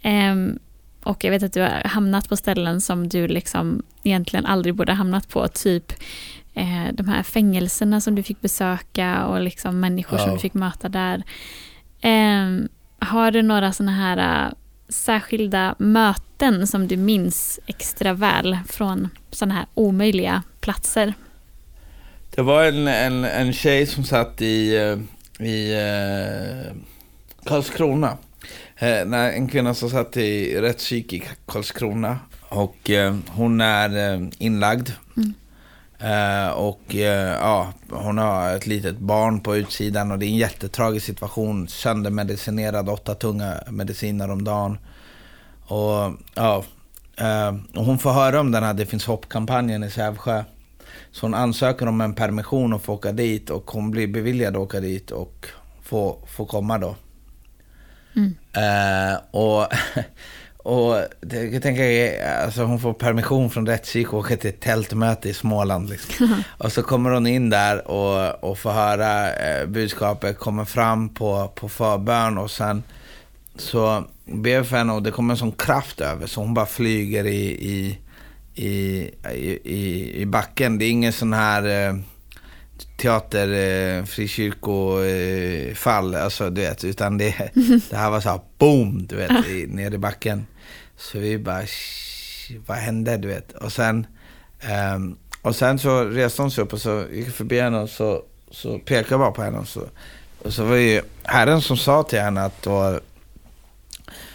Ehm, 0.02 0.60
och 1.04 1.24
jag 1.24 1.32
vet 1.32 1.44
att 1.44 1.54
du 1.54 1.62
har 1.62 1.82
hamnat 1.88 2.30
på 2.30 2.38
ställen 2.38 2.82
som 2.82 3.10
du 3.10 3.28
liksom 3.28 3.84
egentligen 4.04 4.46
aldrig 4.46 4.76
borde 4.76 4.92
ha 4.92 4.98
hamnat 4.98 5.30
på. 5.30 5.48
Typ 5.48 5.94
eh, 6.54 6.94
de 6.94 7.08
här 7.08 7.24
fängelserna 7.24 8.02
som 8.02 8.16
du 8.16 8.24
fick 8.24 8.42
besöka 8.42 9.26
och 9.26 9.42
liksom 9.42 9.80
människor 9.80 10.18
som 10.18 10.28
Ja. 10.28 10.34
du 10.34 10.40
fick 10.40 10.54
möta 10.54 10.90
där. 10.90 11.24
Ehm, 12.02 12.68
har 13.00 13.32
du 13.32 13.42
några 13.42 13.74
sådana 13.74 13.92
här 13.92 14.54
särskilda 14.90 15.76
möten 15.80 16.68
som 16.68 16.88
du 16.88 16.98
minns 16.98 17.60
extra 17.66 18.14
väl 18.14 18.58
från 18.68 19.10
sådana 19.32 19.54
här 19.54 19.66
omöjliga 19.74 20.44
platser? 20.60 21.14
Det 22.36 22.42
var 22.42 22.64
en, 22.64 22.88
en, 22.88 23.24
en 23.24 23.54
tjej 23.54 23.86
som 23.86 24.04
satt 24.04 24.42
i, 24.42 24.76
eh, 24.76 25.46
i 25.48 25.74
eh, 25.74 26.76
Karlskrona. 27.44 28.18
Eh, 28.78 29.06
nej, 29.06 29.36
en 29.36 29.48
kvinna 29.48 29.74
som 29.74 29.90
satt 29.90 30.18
i 30.18 30.62
rättspsyk 30.62 31.14
i 31.14 31.24
Karlskrona. 31.46 32.20
Och 32.50 32.90
eh, 32.90 33.16
hon 33.28 33.62
är 33.62 34.14
eh, 34.14 34.28
inlagd. 34.38 34.90
Eh, 36.00 36.50
och 36.50 36.96
eh, 36.96 37.38
ja, 37.42 37.74
hon 37.90 38.18
har 38.18 38.56
ett 38.56 38.68
litet 38.68 38.98
barn 38.98 39.40
på 39.40 39.56
utsidan 39.56 40.12
och 40.12 40.20
det 40.20 40.26
är 40.26 40.28
en 40.28 40.36
jättetragisk 40.36 41.06
situation. 41.06 41.68
Söndermedicinerad, 41.68 42.90
åtta 42.90 43.16
tunga 43.16 43.64
mediciner 43.70 44.32
om 44.32 44.44
dagen. 44.44 44.78
Och 45.66 46.14
ja, 46.36 46.64
eh, 47.18 47.56
och 47.76 47.86
hon 47.86 48.00
får 48.00 48.12
höra 48.12 48.40
om 48.40 48.52
den 48.52 48.64
här 48.64 48.74
Det 48.74 48.86
finns 48.86 49.06
hopp-kampanjen 49.06 49.84
i 49.84 49.90
Sävsjö. 49.92 50.44
Så 51.12 51.26
hon 51.26 51.34
ansöker 51.34 51.88
om 51.88 52.02
en 52.02 52.14
permission 52.14 52.74
och 52.74 52.82
får 52.82 52.94
åka 52.94 53.12
dit 53.12 53.50
och 53.50 53.72
hon 53.72 53.92
blir 53.92 54.08
beviljad 54.08 54.56
att 54.56 54.62
åka 54.62 54.80
dit 54.80 55.12
och 55.12 55.48
få, 55.84 56.20
få 56.28 56.46
komma 56.46 56.78
då. 56.78 56.96
Mm. 58.16 58.36
Och 59.32 59.68
och 60.68 61.02
det, 61.22 61.44
jag 61.44 61.62
tänker, 61.62 62.24
alltså 62.46 62.64
hon 62.64 62.80
får 62.80 62.94
permission 62.94 63.50
från 63.50 63.68
rättspsyk 63.68 64.14
och 64.14 64.20
åker 64.20 64.36
till 64.36 64.50
ett 64.50 64.60
tältmöte 64.60 65.30
i 65.30 65.34
Småland. 65.34 65.90
Liksom. 65.90 66.44
och 66.58 66.72
så 66.72 66.84
kommer 66.84 67.10
hon 67.12 67.28
in 67.28 67.50
där 67.50 67.88
och, 67.88 68.44
och 68.44 68.58
får 68.58 68.72
höra 68.72 69.34
eh, 69.34 69.66
budskapet, 69.66 70.40
kommer 70.40 70.66
fram 70.66 71.10
på, 71.10 71.52
på 71.56 71.70
förbön 71.70 72.38
och 72.38 72.52
sen 72.52 72.84
så 73.56 74.04
ber 74.26 74.64
för 74.64 74.78
henne 74.78 74.94
och 74.94 75.04
det 75.04 75.12
kommer 75.12 75.34
en 75.34 75.38
sån 75.38 75.52
kraft 75.52 76.02
över 76.02 76.28
så 76.28 76.42
hon 76.42 76.54
bara 76.54 76.66
flyger 76.66 77.26
i, 77.26 77.46
i, 77.46 77.98
i, 78.56 78.70
i, 79.64 80.12
i, 80.22 80.26
backen. 80.26 80.78
Det 80.78 80.86
är 80.86 80.90
ingen 80.90 81.14
sån 81.14 81.34
här 81.34 81.88
eh, 81.88 81.96
teater, 82.98 83.48
eh, 83.48 84.06
frikyrkofall, 84.06 85.68
eh, 85.70 85.74
fall, 85.76 86.16
alltså 86.16 86.50
du 86.50 86.62
vet, 86.62 86.84
utan 86.84 87.18
det, 87.18 87.36
det 87.90 87.96
här 87.98 88.10
var 88.10 88.22
så 88.22 88.30
här 88.30 88.40
boom, 88.58 89.08
du 89.08 89.16
vet, 89.16 89.48
i, 89.48 89.68
ner 89.68 89.94
i 89.94 89.98
backen. 89.98 90.46
Så 90.98 91.20
vi 91.20 91.38
bara, 91.38 91.66
"Sh, 91.66 92.54
vad 92.66 92.78
hände, 92.78 93.18
du 93.18 93.28
vet? 93.28 93.52
Och 93.52 93.72
sen, 93.72 94.08
ehm, 94.60 95.18
och 95.42 95.56
sen 95.56 95.80
så 95.80 96.04
reste 96.04 96.42
hon 96.42 96.52
sig 96.52 96.64
upp 96.64 96.74
och 96.74 96.82
så 96.82 97.04
gick 97.14 97.30
förbi 97.30 97.60
henne 97.60 97.80
och 97.80 97.90
så, 97.90 98.24
så 98.52 98.80
pekade 98.80 99.06
jag 99.10 99.20
bara 99.20 99.32
på 99.32 99.42
henne 99.44 99.58
och 99.58 99.68
så, 99.68 99.82
och 100.40 100.54
så 100.54 100.64
var 100.64 100.76
det 100.76 100.82
ju 100.82 101.02
Herren 101.24 101.62
som 101.62 101.78
sa 101.78 102.04
till 102.04 102.20
henne 102.20 102.44
att 102.44 102.62
då, 102.62 103.00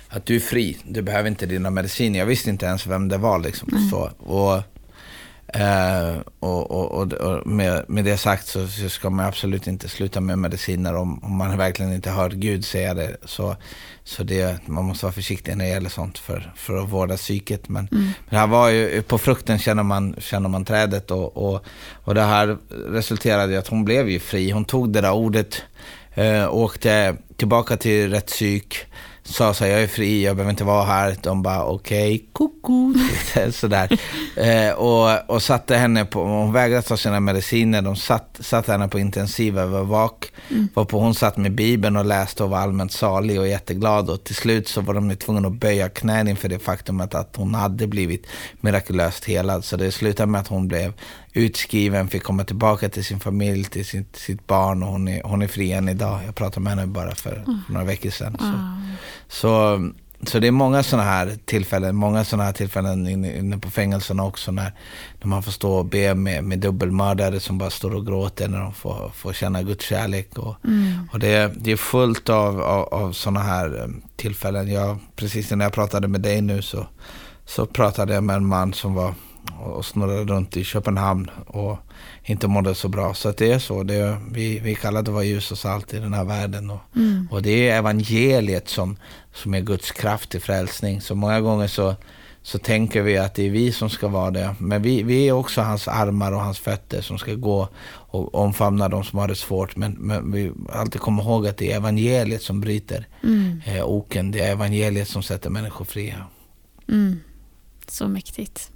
att 0.09 0.27
du 0.27 0.37
är 0.37 0.41
fri, 0.41 0.79
du 0.85 1.03
behöver 1.03 1.29
inte 1.29 1.47
dina 1.47 1.71
mediciner. 1.71 2.19
Jag 2.19 2.27
visste 2.27 2.51
inte 2.51 2.67
ens 2.67 2.87
vem 2.87 3.09
det 3.09 3.19
var. 3.19 3.39
Liksom. 3.39 3.69
Så, 3.91 4.11
och 4.19 4.63
Eh, 5.55 6.17
och, 6.41 6.71
och, 6.71 7.13
och 7.13 7.47
med, 7.47 7.85
med, 7.89 8.05
det 8.05 8.17
sagt 8.17 8.47
så, 8.47 8.69
så, 8.69 8.89
ska 8.89 9.11
man 9.11 9.27
absolut 9.27 9.67
inte 9.67 9.89
sluta 9.89 10.21
med 10.21 10.39
mediciner 10.39 10.95
om, 10.95 11.25
om 11.25 11.37
man 11.37 11.59
verkligen 11.59 11.93
inte 11.93 12.11
hör 12.11 12.31
Gud 12.31 12.65
säga 12.65 12.95
det. 12.95 13.17
Så, 13.25 13.57
så 14.05 14.23
det, 14.23 14.69
man 14.69 14.85
måste 14.85 15.05
vara 15.05 15.13
försiktig 15.13 15.57
när 15.57 15.65
det 15.65 15.71
gäller 15.71 15.91
sånt 15.91 16.19
för, 16.19 16.53
för 16.57 16.77
att 16.77 16.89
vårda 16.89 17.17
psyket. 17.17 17.69
Men, 17.69 17.89
mm. 17.93 18.05
men 18.05 18.15
det 18.31 18.37
här 18.37 18.47
var 18.47 18.69
ju, 18.69 19.03
på 19.03 19.19
frukten 19.19 19.59
känner 19.59 19.83
man, 19.83 20.17
känner 20.19 20.49
man 20.49 20.65
trädet 20.65 21.11
och, 21.11 21.37
och, 21.37 21.65
och 22.05 22.15
det 22.15 22.23
här 22.23 22.59
resulterade 22.89 23.53
i 23.53 23.57
att 23.57 23.69
hon 23.69 23.85
blev 23.85 24.11
ju 24.11 24.21
fri. 24.21 24.51
Hon 24.51 24.65
tog 24.65 24.93
det 24.93 25.01
där 25.01 25.13
ordet, 25.13 25.63
eh, 26.15 26.55
åkte 26.55 27.17
tillbaka 27.37 27.77
till 27.77 28.11
rätt 28.11 28.27
psyk 28.27 28.87
sa 29.33 29.55
så 29.55 29.65
här, 29.65 29.71
jag 29.71 29.83
är 29.83 29.87
fri, 29.87 30.25
jag 30.25 30.37
behöver 30.37 30.51
inte 30.51 30.65
vara 30.65 30.85
här. 30.85 31.17
De 31.23 31.43
bara, 31.43 31.65
okej, 31.65 32.15
okay, 32.15 32.27
koko, 32.33 32.95
sådär. 33.53 33.99
Eh, 34.37 34.73
och, 34.73 35.31
och 35.31 35.43
satte 35.43 35.77
henne 35.77 36.05
på, 36.05 36.25
hon 36.25 36.53
vägrade 36.53 36.83
ta 36.83 36.97
sina 36.97 37.21
mediciner, 37.21 37.83
de 37.83 37.97
satt, 37.97 38.39
satte 38.41 38.73
henne 38.73 38.89
på 38.89 38.99
intensivövervak. 38.99 40.33
Mm. 40.51 40.69
Varpå 40.75 40.99
hon 40.99 41.15
satt 41.15 41.37
med 41.37 41.53
Bibeln 41.55 41.97
och 41.97 42.05
läste 42.05 42.45
och 42.45 42.51
var 42.51 42.59
allmänt 42.59 42.93
salig 42.93 43.41
och 43.41 43.49
jätteglad. 43.49 44.11
Och 44.11 44.25
till 44.25 44.35
slut 44.35 44.69
så 44.69 44.81
var 44.81 44.95
de 44.95 45.17
tvungna 45.17 45.49
att 45.49 45.55
böja 45.55 45.89
knän 45.89 46.29
inför 46.29 46.49
det 46.49 46.59
faktumet 46.59 47.15
att 47.15 47.37
hon 47.37 47.55
hade 47.55 47.87
blivit 47.87 48.27
mirakulöst 48.61 49.25
helad. 49.25 49.65
Så 49.65 49.77
det 49.77 49.93
slutade 49.93 50.27
med 50.27 50.41
att 50.41 50.49
hon 50.49 50.69
blev 50.69 50.93
utskriven, 51.33 52.09
fick 52.09 52.23
komma 52.23 52.45
tillbaka 52.45 52.89
till 52.89 53.05
sin 53.05 53.21
familj, 53.21 53.65
till 53.65 53.87
sitt, 53.87 54.17
sitt 54.17 54.47
barn 54.47 54.83
och 54.83 54.89
hon 54.89 55.09
är, 55.09 55.23
hon 55.23 55.43
är 55.43 55.49
fri 55.49 55.73
än 55.73 55.89
idag. 55.89 56.21
Jag 56.27 56.35
pratade 56.35 56.61
med 56.61 56.73
henne 56.73 56.87
bara 56.87 57.15
för, 57.15 57.37
mm. 57.37 57.59
några 57.69 57.87
veckor 57.87 58.11
sedan. 58.11 58.37
Så, 58.39 58.55
så, 59.29 59.81
så 60.31 60.39
det 60.39 60.47
är 60.47 60.53
många 60.53 60.83
sådana 60.83 61.09
här 61.09 61.39
tillfällen, 61.45 61.97
många 61.97 62.25
sådana 62.25 62.45
här 62.45 62.53
tillfällen 62.53 63.09
inne, 63.09 63.39
inne 63.39 63.59
på 63.59 63.71
fängelserna 63.71 64.25
också 64.25 64.53
när, 64.53 64.73
när 65.21 65.27
man 65.27 65.43
får 65.43 65.53
stå 65.53 65.73
och 65.73 65.87
be 65.87 66.15
med, 66.15 66.45
med 66.45 66.59
dubbelmördare 66.59 67.41
som 67.41 67.59
bara 67.59 67.71
står 67.71 67.95
och 67.95 68.07
gråter 68.07 68.49
när 68.49 68.61
de 68.61 68.75
får, 68.75 69.11
får 69.15 69.33
känna 69.33 69.63
Guds 69.63 69.85
kärlek. 69.85 70.39
Och, 70.39 70.57
mm. 70.65 71.09
och 71.13 71.19
det, 71.19 71.53
det 71.57 71.73
är 71.73 71.77
fullt 71.77 72.29
av, 72.29 72.61
av, 72.61 72.95
av 72.95 73.13
sådana 73.13 73.41
här 73.41 73.83
eh, 73.83 73.89
tillfällen. 74.17 74.73
Jag, 74.73 74.99
precis 75.17 75.51
när 75.51 75.65
jag 75.65 75.73
pratade 75.73 76.09
med 76.09 76.21
dig 76.21 76.41
nu 76.41 76.63
så, 76.63 76.87
så 77.47 77.67
pratade 77.67 78.15
jag 78.15 78.25
med 78.25 78.37
en 78.37 78.47
man 78.47 78.73
som 78.73 78.95
var 78.95 79.15
och 79.61 79.85
snurrade 79.85 80.25
runt 80.25 80.57
i 80.57 80.65
Köpenhamn 80.65 81.31
och 81.47 81.79
inte 82.25 82.49
mådde 82.49 82.75
så 82.75 82.89
bra. 82.89 83.15
Så 83.15 83.33
det 83.33 83.53
är 83.53 83.59
så. 83.59 83.83
Det 83.83 83.95
är, 83.95 84.17
vi, 84.31 84.59
vi 84.59 84.75
kallar 84.75 85.03
det 85.03 85.11
vara 85.11 85.25
ljus 85.25 85.53
och 85.53 85.59
salt 85.59 85.95
i 85.95 85.99
den 85.99 86.13
här 86.13 86.25
världen. 86.25 86.71
Och, 86.71 86.81
mm. 86.97 87.29
och 87.31 87.43
det 87.43 87.69
är 87.69 87.79
evangeliet 87.79 88.69
som, 88.69 88.97
som 89.35 89.55
är 89.55 89.61
Guds 89.61 89.91
kraft 89.91 90.31
till 90.31 90.41
frälsning. 90.41 91.01
Så 91.01 91.15
många 91.15 91.41
gånger 91.41 91.67
så, 91.67 91.95
så 92.43 92.59
tänker 92.59 93.03
vi 93.03 93.19
att 93.19 93.35
det 93.35 93.47
är 93.47 93.51
vi 93.51 93.73
som 93.73 93.91
ska 93.91 94.09
vara 94.09 94.31
det. 94.31 94.55
Men 94.59 94.83
vi, 94.83 95.03
vi 95.03 95.29
är 95.29 95.33
också 95.33 95.61
hans 95.61 95.89
armar 95.89 96.33
och 96.33 96.41
hans 96.41 96.59
fötter 96.59 97.01
som 97.01 97.19
ska 97.19 97.35
gå 97.35 97.69
och 97.89 98.35
omfamna 98.35 98.89
de 98.89 99.05
som 99.05 99.19
har 99.19 99.29
det 99.29 99.35
svårt. 99.35 99.77
Men, 99.77 99.93
men 99.93 100.33
vi 100.33 100.53
alltid 100.73 101.01
komma 101.01 101.23
ihåg 101.23 101.47
att 101.47 101.57
det 101.57 101.73
är 101.73 101.77
evangeliet 101.77 102.43
som 102.43 102.61
bryter 102.61 103.07
mm. 103.23 103.61
eh, 103.67 103.85
oken. 103.85 104.31
Det 104.31 104.41
är 104.41 104.53
evangeliet 104.53 105.09
som 105.09 105.23
sätter 105.23 105.51
människor 105.51 105.85
fria. 105.85 106.27
Mm. 106.89 107.21
Så 107.89 108.09
mäktigt. 108.09 108.72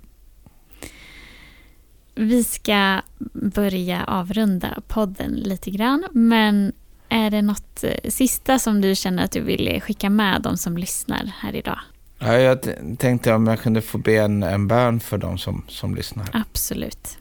Vi 2.18 2.44
ska 2.44 3.02
börja 3.32 4.04
avrunda 4.04 4.82
podden 4.88 5.32
lite 5.32 5.70
grann, 5.70 6.06
men 6.12 6.72
är 7.08 7.30
det 7.30 7.42
något 7.42 7.84
eh, 7.84 8.10
sista 8.10 8.58
som 8.58 8.80
du 8.80 8.94
känner 8.94 9.24
att 9.24 9.32
du 9.32 9.40
vill 9.40 9.80
skicka 9.82 10.10
med 10.10 10.42
de 10.42 10.56
som 10.56 10.76
lyssnar 10.76 11.32
här 11.38 11.56
idag? 11.56 11.78
Ja, 12.18 12.38
jag 12.38 12.58
tänkte 12.98 13.34
om 13.34 13.46
jag 13.46 13.60
kunde 13.60 13.82
få 13.82 13.98
be 13.98 14.14
en, 14.16 14.42
en 14.42 14.68
bön 14.68 15.00
för 15.00 15.18
de 15.18 15.38
som, 15.38 15.64
som 15.68 15.94
lyssnar. 15.94 16.28
Absolut. 16.32 17.18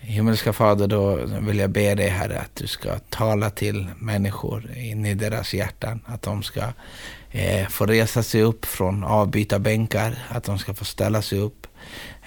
Himmelska 0.00 0.52
Fader, 0.52 0.86
då 0.86 1.16
vill 1.40 1.58
jag 1.58 1.70
be 1.70 1.94
dig 1.94 2.08
Herre 2.08 2.40
att 2.40 2.56
du 2.56 2.66
ska 2.66 2.98
tala 2.98 3.50
till 3.50 3.86
människor 3.98 4.76
in 4.76 5.06
i 5.06 5.14
deras 5.14 5.54
hjärtan. 5.54 6.00
Att 6.06 6.22
de 6.22 6.42
ska 6.42 6.62
eh, 7.30 7.68
få 7.68 7.86
resa 7.86 8.22
sig 8.22 8.42
upp 8.42 8.64
från 8.64 9.04
avbytarbänkar, 9.04 10.18
att 10.28 10.44
de 10.44 10.58
ska 10.58 10.74
få 10.74 10.84
ställa 10.84 11.22
sig 11.22 11.38
upp 11.38 11.67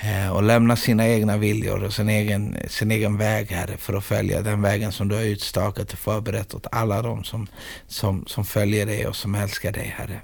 Eh, 0.03 0.29
och 0.29 0.43
lämna 0.43 0.75
sina 0.75 1.07
egna 1.07 1.37
viljor 1.37 1.83
och 1.83 1.93
sin 1.93 2.09
egen, 2.09 2.57
sin 2.67 2.91
egen 2.91 3.17
väg, 3.17 3.51
Herre, 3.51 3.77
för 3.77 3.93
att 3.93 4.03
följa 4.03 4.41
den 4.41 4.61
vägen 4.61 4.91
som 4.91 5.07
du 5.07 5.15
har 5.15 5.23
utstakat 5.23 5.93
och 5.93 5.99
förberett 5.99 6.53
åt 6.53 6.67
alla 6.71 7.01
de 7.01 7.23
som, 7.23 7.47
som, 7.87 8.25
som 8.27 8.45
följer 8.45 8.85
dig 8.85 9.07
och 9.07 9.15
som 9.15 9.35
älskar 9.35 9.71
dig, 9.71 9.95
Herre. 9.97 10.21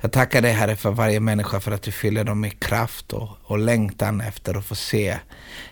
Jag 0.00 0.12
tackar 0.12 0.42
dig 0.42 0.52
Herre 0.52 0.76
för 0.76 0.90
varje 0.90 1.20
människa 1.20 1.60
för 1.60 1.72
att 1.72 1.82
du 1.82 1.92
fyller 1.92 2.24
dem 2.24 2.40
med 2.40 2.60
kraft 2.60 3.12
och, 3.12 3.28
och 3.42 3.58
längtan 3.58 4.20
efter 4.20 4.58
att 4.58 4.66
få 4.66 4.74
se 4.74 5.08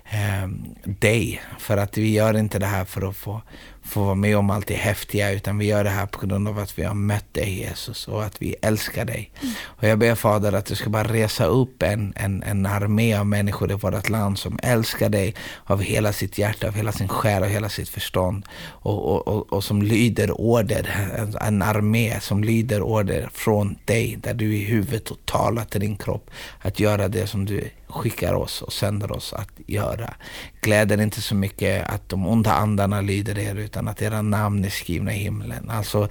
eh, 0.04 0.48
dig. 0.84 1.42
För 1.58 1.76
att 1.76 1.98
vi 1.98 2.12
gör 2.12 2.36
inte 2.36 2.58
det 2.58 2.66
här 2.66 2.84
för 2.84 3.08
att 3.08 3.16
få, 3.16 3.42
få 3.88 4.04
vara 4.04 4.14
med 4.14 4.36
om 4.36 4.50
allt 4.50 4.66
det 4.66 4.74
häftiga, 4.74 5.32
utan 5.32 5.58
vi 5.58 5.66
gör 5.66 5.84
det 5.84 5.90
här 5.90 6.06
på 6.06 6.26
grund 6.26 6.48
av 6.48 6.58
att 6.58 6.78
vi 6.78 6.84
har 6.84 6.94
mött 6.94 7.34
dig 7.34 7.58
Jesus 7.58 8.08
och 8.08 8.24
att 8.24 8.42
vi 8.42 8.54
älskar 8.62 9.04
dig. 9.04 9.30
Mm. 9.42 9.54
Och 9.64 9.84
jag 9.84 9.98
ber 9.98 10.14
Fader 10.14 10.52
att 10.52 10.66
du 10.66 10.74
ska 10.74 10.90
bara 10.90 11.04
resa 11.04 11.44
upp 11.44 11.82
en, 11.82 12.12
en, 12.16 12.42
en 12.42 12.66
armé 12.66 13.14
av 13.14 13.26
människor 13.26 13.70
i 13.70 13.74
vårt 13.74 14.08
land 14.08 14.38
som 14.38 14.58
älskar 14.62 15.08
dig 15.08 15.34
av 15.64 15.82
hela 15.82 16.12
sitt 16.12 16.38
hjärta, 16.38 16.68
av 16.68 16.74
hela 16.74 16.92
sin 16.92 17.08
själ 17.08 17.42
och 17.42 17.48
hela 17.48 17.68
sitt 17.68 17.88
förstånd. 17.88 18.44
Och, 18.68 19.12
och, 19.12 19.28
och, 19.28 19.52
och 19.52 19.64
som 19.64 19.82
lyder 19.82 20.40
order, 20.40 21.10
en, 21.18 21.36
en 21.40 21.62
armé 21.62 22.20
som 22.20 22.44
lyder 22.44 22.82
order 22.82 23.28
från 23.32 23.78
dig, 23.84 24.16
där 24.22 24.34
du 24.34 24.58
är 24.58 24.66
huvudet 24.66 25.10
och 25.10 25.18
talar 25.24 25.64
till 25.64 25.80
din 25.80 25.96
kropp 25.96 26.30
att 26.60 26.80
göra 26.80 27.08
det 27.08 27.26
som 27.26 27.44
du 27.44 27.70
skickar 27.88 28.34
oss 28.34 28.62
och 28.62 28.72
sänder 28.72 29.12
oss 29.12 29.32
att 29.32 29.50
göra. 29.66 30.14
Gläder 30.60 31.00
inte 31.00 31.20
så 31.20 31.34
mycket 31.34 31.88
att 31.88 32.08
de 32.08 32.26
onda 32.26 32.52
andarna 32.52 33.00
lyder 33.00 33.38
er 33.38 33.54
utan 33.54 33.88
att 33.88 34.02
era 34.02 34.22
namn 34.22 34.64
är 34.64 34.70
skrivna 34.70 35.14
i 35.14 35.18
himlen. 35.18 35.70
Alltså 35.70 36.08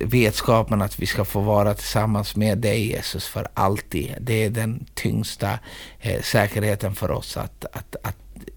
vetskapen 0.00 0.82
att 0.82 0.98
vi 0.98 1.06
ska 1.06 1.24
få 1.24 1.40
vara 1.40 1.74
tillsammans 1.74 2.36
med 2.36 2.58
dig 2.58 2.86
Jesus 2.86 3.26
för 3.26 3.48
alltid. 3.54 4.14
Det 4.20 4.44
är 4.44 4.50
den 4.50 4.86
tyngsta 4.94 5.58
eh, 6.00 6.22
säkerheten 6.22 6.94
för 6.94 7.10
oss 7.10 7.36
att, 7.36 7.64
att, 7.72 7.96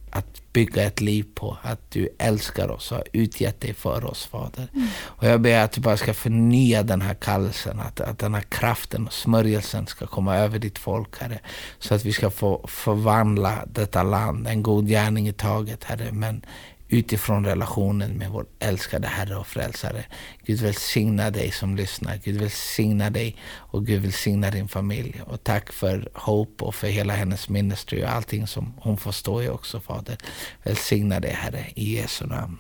att 0.09 0.41
bygga 0.55 0.83
ett 0.83 1.01
liv 1.01 1.25
på. 1.35 1.57
Att 1.61 1.91
du 1.91 2.09
älskar 2.17 2.71
oss 2.71 2.91
och 2.91 2.97
har 2.97 3.07
utgett 3.13 3.61
dig 3.61 3.73
för 3.73 4.05
oss, 4.05 4.25
Fader. 4.25 4.67
Mm. 4.73 4.87
Och 5.01 5.27
jag 5.27 5.41
ber 5.41 5.59
att 5.59 5.71
du 5.71 5.81
bara 5.81 5.97
ska 5.97 6.13
förnya 6.13 6.83
den 6.83 7.01
här 7.01 7.13
kallelsen, 7.13 7.79
att, 7.79 8.01
att 8.01 8.19
den 8.19 8.33
här 8.33 8.41
kraften 8.41 9.07
och 9.07 9.13
smörjelsen 9.13 9.87
ska 9.87 10.07
komma 10.07 10.35
över 10.35 10.59
ditt 10.59 10.77
folk, 10.77 11.21
Herre. 11.21 11.39
Så 11.79 11.95
att 11.95 12.05
vi 12.05 12.13
ska 12.13 12.29
få 12.29 12.67
förvandla 12.67 13.65
detta 13.67 14.03
land, 14.03 14.47
en 14.47 14.63
god 14.63 14.87
gärning 14.87 15.27
i 15.27 15.33
taget, 15.33 15.83
Herre. 15.83 16.11
Men 16.11 16.45
utifrån 16.89 17.45
relationen 17.45 18.11
med 18.11 18.29
vår 18.29 18.45
älskade 18.59 19.07
Herre 19.07 19.35
och 19.35 19.47
Frälsare. 19.47 20.05
Gud 20.45 20.61
välsigna 20.61 21.31
dig 21.31 21.51
som 21.51 21.75
lyssnar. 21.75 22.17
Gud 22.23 22.41
välsigna 22.41 23.09
dig 23.09 23.37
och 23.53 23.85
Gud 23.85 24.01
välsigna 24.01 24.51
din 24.51 24.67
familj. 24.67 25.21
Och 25.27 25.43
tack 25.43 25.71
för 25.71 26.09
Hope 26.13 26.63
och 26.63 26.75
för 26.75 26.87
hela 26.87 27.13
hennes 27.13 27.49
ministry 27.49 28.03
och 28.03 28.09
allting 28.09 28.47
som 28.47 28.73
hon 28.77 28.97
får 28.97 29.11
stå 29.11 29.41
i 29.41 29.49
också, 29.49 29.79
Fader. 29.79 30.17
Välsigna 30.63 31.19
dig, 31.19 31.31
Herre, 31.31 31.65
i 31.75 31.95
Jesu 31.95 32.25
namn. 32.25 32.57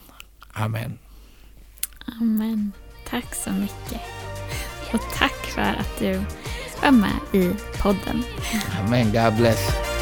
Amen. 0.53 0.97
Amen. 2.21 2.71
Tack 3.09 3.35
så 3.35 3.51
mycket. 3.51 4.01
Och 4.93 5.01
tack 5.17 5.45
för 5.45 5.61
att 5.61 5.99
du 5.99 6.21
var 6.81 6.91
med 6.91 7.19
i 7.33 7.51
podden. 7.81 8.23
Amen. 8.79 9.11
God 9.11 9.35
bless. 9.35 9.94